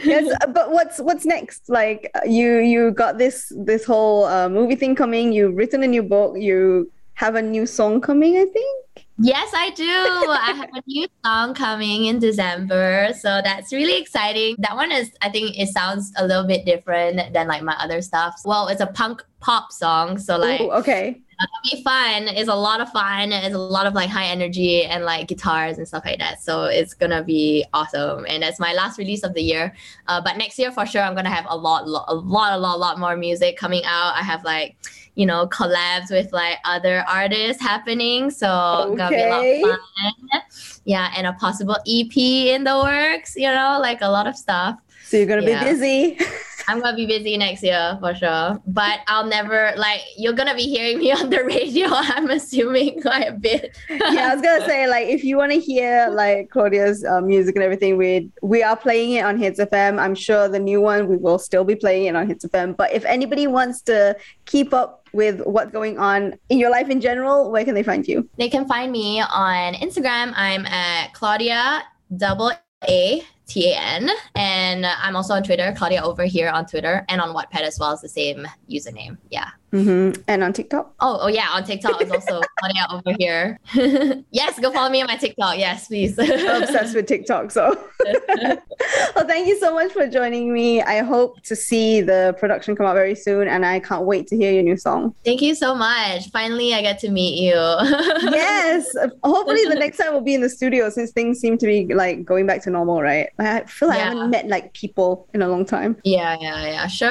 yes 0.04 0.32
but 0.52 0.70
what's 0.70 0.98
what's 0.98 1.24
next 1.24 1.68
like 1.68 2.10
you 2.26 2.58
you 2.58 2.90
got 2.90 3.18
this 3.18 3.52
this 3.64 3.84
whole 3.84 4.24
uh, 4.26 4.48
movie 4.48 4.76
thing 4.76 4.94
coming 4.94 5.32
you've 5.32 5.56
written 5.56 5.82
a 5.82 5.86
new 5.86 6.02
book 6.02 6.36
you 6.38 6.90
have 7.14 7.34
a 7.34 7.42
new 7.42 7.66
song 7.66 8.00
coming 8.00 8.36
i 8.36 8.44
think 8.44 8.82
Yes, 9.18 9.52
I 9.54 9.70
do. 9.70 9.84
I 9.84 10.52
have 10.56 10.70
a 10.74 10.82
new 10.86 11.06
song 11.24 11.54
coming 11.54 12.06
in 12.06 12.18
December. 12.18 13.10
So 13.20 13.40
that's 13.44 13.72
really 13.72 14.00
exciting. 14.00 14.56
That 14.58 14.74
one 14.74 14.90
is, 14.90 15.12
I 15.20 15.28
think 15.28 15.58
it 15.58 15.68
sounds 15.68 16.12
a 16.16 16.26
little 16.26 16.46
bit 16.46 16.64
different 16.64 17.32
than 17.32 17.46
like 17.46 17.62
my 17.62 17.76
other 17.78 18.02
stuff. 18.02 18.40
Well, 18.44 18.66
it's 18.68 18.80
a 18.80 18.86
punk 18.86 19.22
pop 19.40 19.70
song. 19.70 20.18
So 20.18 20.38
like, 20.38 20.60
Ooh, 20.60 20.72
okay. 20.72 21.20
It'll 21.42 21.76
be 21.76 21.82
fun. 21.82 22.28
It's 22.28 22.48
a 22.48 22.54
lot 22.54 22.80
of 22.80 22.90
fun. 22.90 23.32
It's 23.32 23.54
a 23.54 23.58
lot 23.58 23.86
of 23.86 23.94
like 23.94 24.08
high 24.10 24.26
energy 24.26 24.84
and 24.84 25.04
like 25.04 25.28
guitars 25.28 25.78
and 25.78 25.86
stuff 25.88 26.04
like 26.04 26.18
that. 26.18 26.42
So 26.42 26.64
it's 26.64 26.94
gonna 26.94 27.22
be 27.24 27.64
awesome. 27.72 28.24
And 28.28 28.44
it's 28.44 28.60
my 28.60 28.72
last 28.74 28.98
release 28.98 29.22
of 29.24 29.34
the 29.34 29.42
year. 29.42 29.74
Uh, 30.06 30.20
but 30.20 30.36
next 30.36 30.58
year 30.58 30.70
for 30.70 30.86
sure, 30.86 31.02
I'm 31.02 31.14
gonna 31.14 31.30
have 31.30 31.46
a 31.48 31.56
lot, 31.56 31.88
lot, 31.88 32.04
a 32.08 32.14
lot, 32.14 32.52
a 32.52 32.56
lot, 32.58 32.78
lot 32.78 32.98
more 32.98 33.16
music 33.16 33.56
coming 33.56 33.82
out. 33.84 34.14
I 34.14 34.22
have 34.22 34.44
like, 34.44 34.76
you 35.14 35.26
know, 35.26 35.46
collabs 35.48 36.10
with 36.10 36.32
like 36.32 36.58
other 36.64 37.04
artists 37.08 37.60
happening. 37.62 38.30
So 38.30 38.48
Okay. 38.48 38.96
gonna 38.96 39.16
be 39.16 39.22
a 39.22 39.28
lot 39.28 39.46
of 39.46 39.60
fun. 39.60 40.42
Yeah, 40.84 41.12
and 41.16 41.26
a 41.26 41.32
possible 41.34 41.76
EP 41.86 42.16
in 42.16 42.64
the 42.64 42.76
works. 42.78 43.34
You 43.36 43.48
know, 43.48 43.78
like 43.80 44.00
a 44.00 44.08
lot 44.08 44.26
of 44.26 44.36
stuff. 44.36 44.78
So 45.04 45.16
you're 45.16 45.26
gonna 45.26 45.42
Yeah. 45.42 45.64
be 45.64 45.70
busy. 45.70 46.18
I'm 46.68 46.80
gonna 46.80 46.96
be 46.96 47.06
busy 47.06 47.36
next 47.36 47.62
year 47.62 47.96
for 48.00 48.14
sure. 48.14 48.60
But 48.66 49.00
I'll 49.06 49.26
never 49.26 49.72
like 49.76 50.00
you're 50.16 50.32
gonna 50.32 50.54
be 50.54 50.64
hearing 50.64 50.98
me 50.98 51.12
on 51.18 51.30
the 51.30 51.44
radio. 51.44 51.86
I'm 51.90 52.30
assuming 52.30 53.00
quite 53.00 53.28
a 53.28 53.32
bit. 53.32 53.76
yeah, 53.88 54.30
I 54.30 54.34
was 54.34 54.42
gonna 54.42 54.64
say 54.66 54.86
like 54.88 55.08
if 55.08 55.24
you 55.24 55.36
want 55.36 55.52
to 55.52 55.60
hear 55.60 56.08
like 56.10 56.50
Claudia's 56.50 57.04
uh, 57.04 57.20
music 57.20 57.56
and 57.56 57.64
everything, 57.64 57.96
we 57.96 58.30
we 58.42 58.62
are 58.62 58.76
playing 58.76 59.12
it 59.12 59.24
on 59.24 59.38
Hitz 59.38 59.60
FM. 59.60 59.98
I'm 59.98 60.14
sure 60.14 60.48
the 60.48 60.60
new 60.60 60.80
one 60.80 61.08
we 61.08 61.16
will 61.16 61.38
still 61.38 61.64
be 61.64 61.74
playing 61.74 62.06
it 62.06 62.16
on 62.16 62.26
Hitz 62.26 62.44
FM. 62.44 62.76
But 62.76 62.92
if 62.92 63.04
anybody 63.04 63.46
wants 63.46 63.82
to 63.82 64.16
keep 64.46 64.72
up 64.72 65.08
with 65.12 65.40
what's 65.44 65.70
going 65.70 65.98
on 65.98 66.34
in 66.48 66.58
your 66.58 66.70
life 66.70 66.88
in 66.88 67.00
general, 67.00 67.50
where 67.50 67.64
can 67.64 67.74
they 67.74 67.82
find 67.82 68.06
you? 68.06 68.28
They 68.38 68.48
can 68.48 68.66
find 68.66 68.90
me 68.90 69.20
on 69.20 69.74
Instagram. 69.74 70.32
I'm 70.36 70.64
at 70.66 71.12
Claudia 71.12 71.82
double 72.16 72.52
A 72.88 73.22
T 73.52 73.70
A 73.70 73.76
N, 73.76 74.08
and 74.34 74.86
I'm 74.86 75.14
also 75.14 75.34
on 75.34 75.42
Twitter, 75.42 75.74
Claudia 75.76 76.02
over 76.02 76.24
here 76.24 76.48
on 76.48 76.64
Twitter, 76.64 77.04
and 77.10 77.20
on 77.20 77.34
Wattpad 77.34 77.60
as 77.60 77.78
well 77.78 77.92
as 77.92 78.00
the 78.00 78.08
same 78.08 78.48
username. 78.70 79.18
Yeah. 79.28 79.50
Mm-hmm. 79.72 80.20
And 80.28 80.42
on 80.42 80.52
TikTok. 80.52 80.94
Oh, 81.00 81.18
oh 81.22 81.28
yeah, 81.28 81.48
on 81.52 81.64
TikTok 81.64 82.00
is 82.02 82.10
also 82.10 82.42
Claudia 82.58 82.86
over 82.90 83.16
here. 83.18 83.58
yes, 84.30 84.58
go 84.60 84.70
follow 84.70 84.90
me 84.90 85.00
on 85.00 85.06
my 85.06 85.16
TikTok. 85.16 85.56
Yes, 85.58 85.88
please. 85.88 86.18
I'm 86.18 86.62
obsessed 86.62 86.94
with 86.94 87.06
TikTok. 87.06 87.50
So, 87.50 87.74
well, 88.04 89.26
thank 89.26 89.46
you 89.46 89.58
so 89.58 89.72
much 89.72 89.92
for 89.92 90.06
joining 90.06 90.52
me. 90.52 90.82
I 90.82 90.98
hope 90.98 91.40
to 91.44 91.56
see 91.56 92.02
the 92.02 92.36
production 92.38 92.76
come 92.76 92.84
out 92.84 92.94
very 92.94 93.14
soon, 93.14 93.48
and 93.48 93.64
I 93.64 93.80
can't 93.80 94.04
wait 94.04 94.26
to 94.28 94.36
hear 94.36 94.52
your 94.52 94.62
new 94.62 94.76
song. 94.76 95.14
Thank 95.24 95.40
you 95.40 95.54
so 95.54 95.74
much. 95.74 96.28
Finally, 96.30 96.74
I 96.74 96.82
get 96.82 96.98
to 97.00 97.10
meet 97.10 97.42
you. 97.42 97.54
yes, 97.54 98.92
hopefully 99.24 99.64
the 99.64 99.76
next 99.76 99.96
time 99.96 100.12
we'll 100.12 100.20
be 100.20 100.34
in 100.34 100.42
the 100.42 100.50
studio 100.50 100.90
since 100.90 101.12
things 101.12 101.40
seem 101.40 101.56
to 101.58 101.66
be 101.66 101.94
like 101.94 102.24
going 102.26 102.46
back 102.46 102.62
to 102.64 102.70
normal, 102.70 103.00
right? 103.00 103.30
I 103.38 103.64
feel 103.64 103.88
like 103.88 104.00
I 104.00 104.04
haven't 104.10 104.30
met 104.30 104.48
like 104.48 104.74
people 104.74 105.28
in 105.32 105.40
a 105.40 105.48
long 105.48 105.64
time. 105.64 105.96
Yeah, 106.04 106.36
yeah, 106.40 106.66
yeah. 106.66 106.86
Sure. 106.88 107.10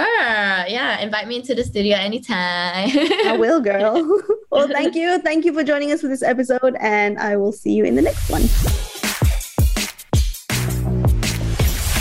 Yeah, 0.67 0.99
invite 0.99 1.27
me 1.27 1.37
into 1.37 1.55
the 1.55 1.63
studio 1.63 1.97
anytime. 1.97 2.50
I 2.51 3.37
will, 3.39 3.61
girl. 3.61 4.21
well, 4.49 4.67
thank 4.67 4.95
you. 4.95 5.19
Thank 5.19 5.45
you 5.45 5.53
for 5.53 5.63
joining 5.63 5.91
us 5.91 6.01
for 6.01 6.07
this 6.07 6.23
episode, 6.23 6.75
and 6.79 7.17
I 7.19 7.37
will 7.37 7.51
see 7.51 7.73
you 7.73 7.83
in 7.85 7.95
the 7.95 8.01
next 8.01 8.29
one. 8.29 8.41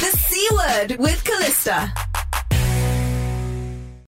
The 0.01 0.11
C 0.29 0.49
word 0.53 0.99
with 0.99 1.23
Calista. 1.25 2.10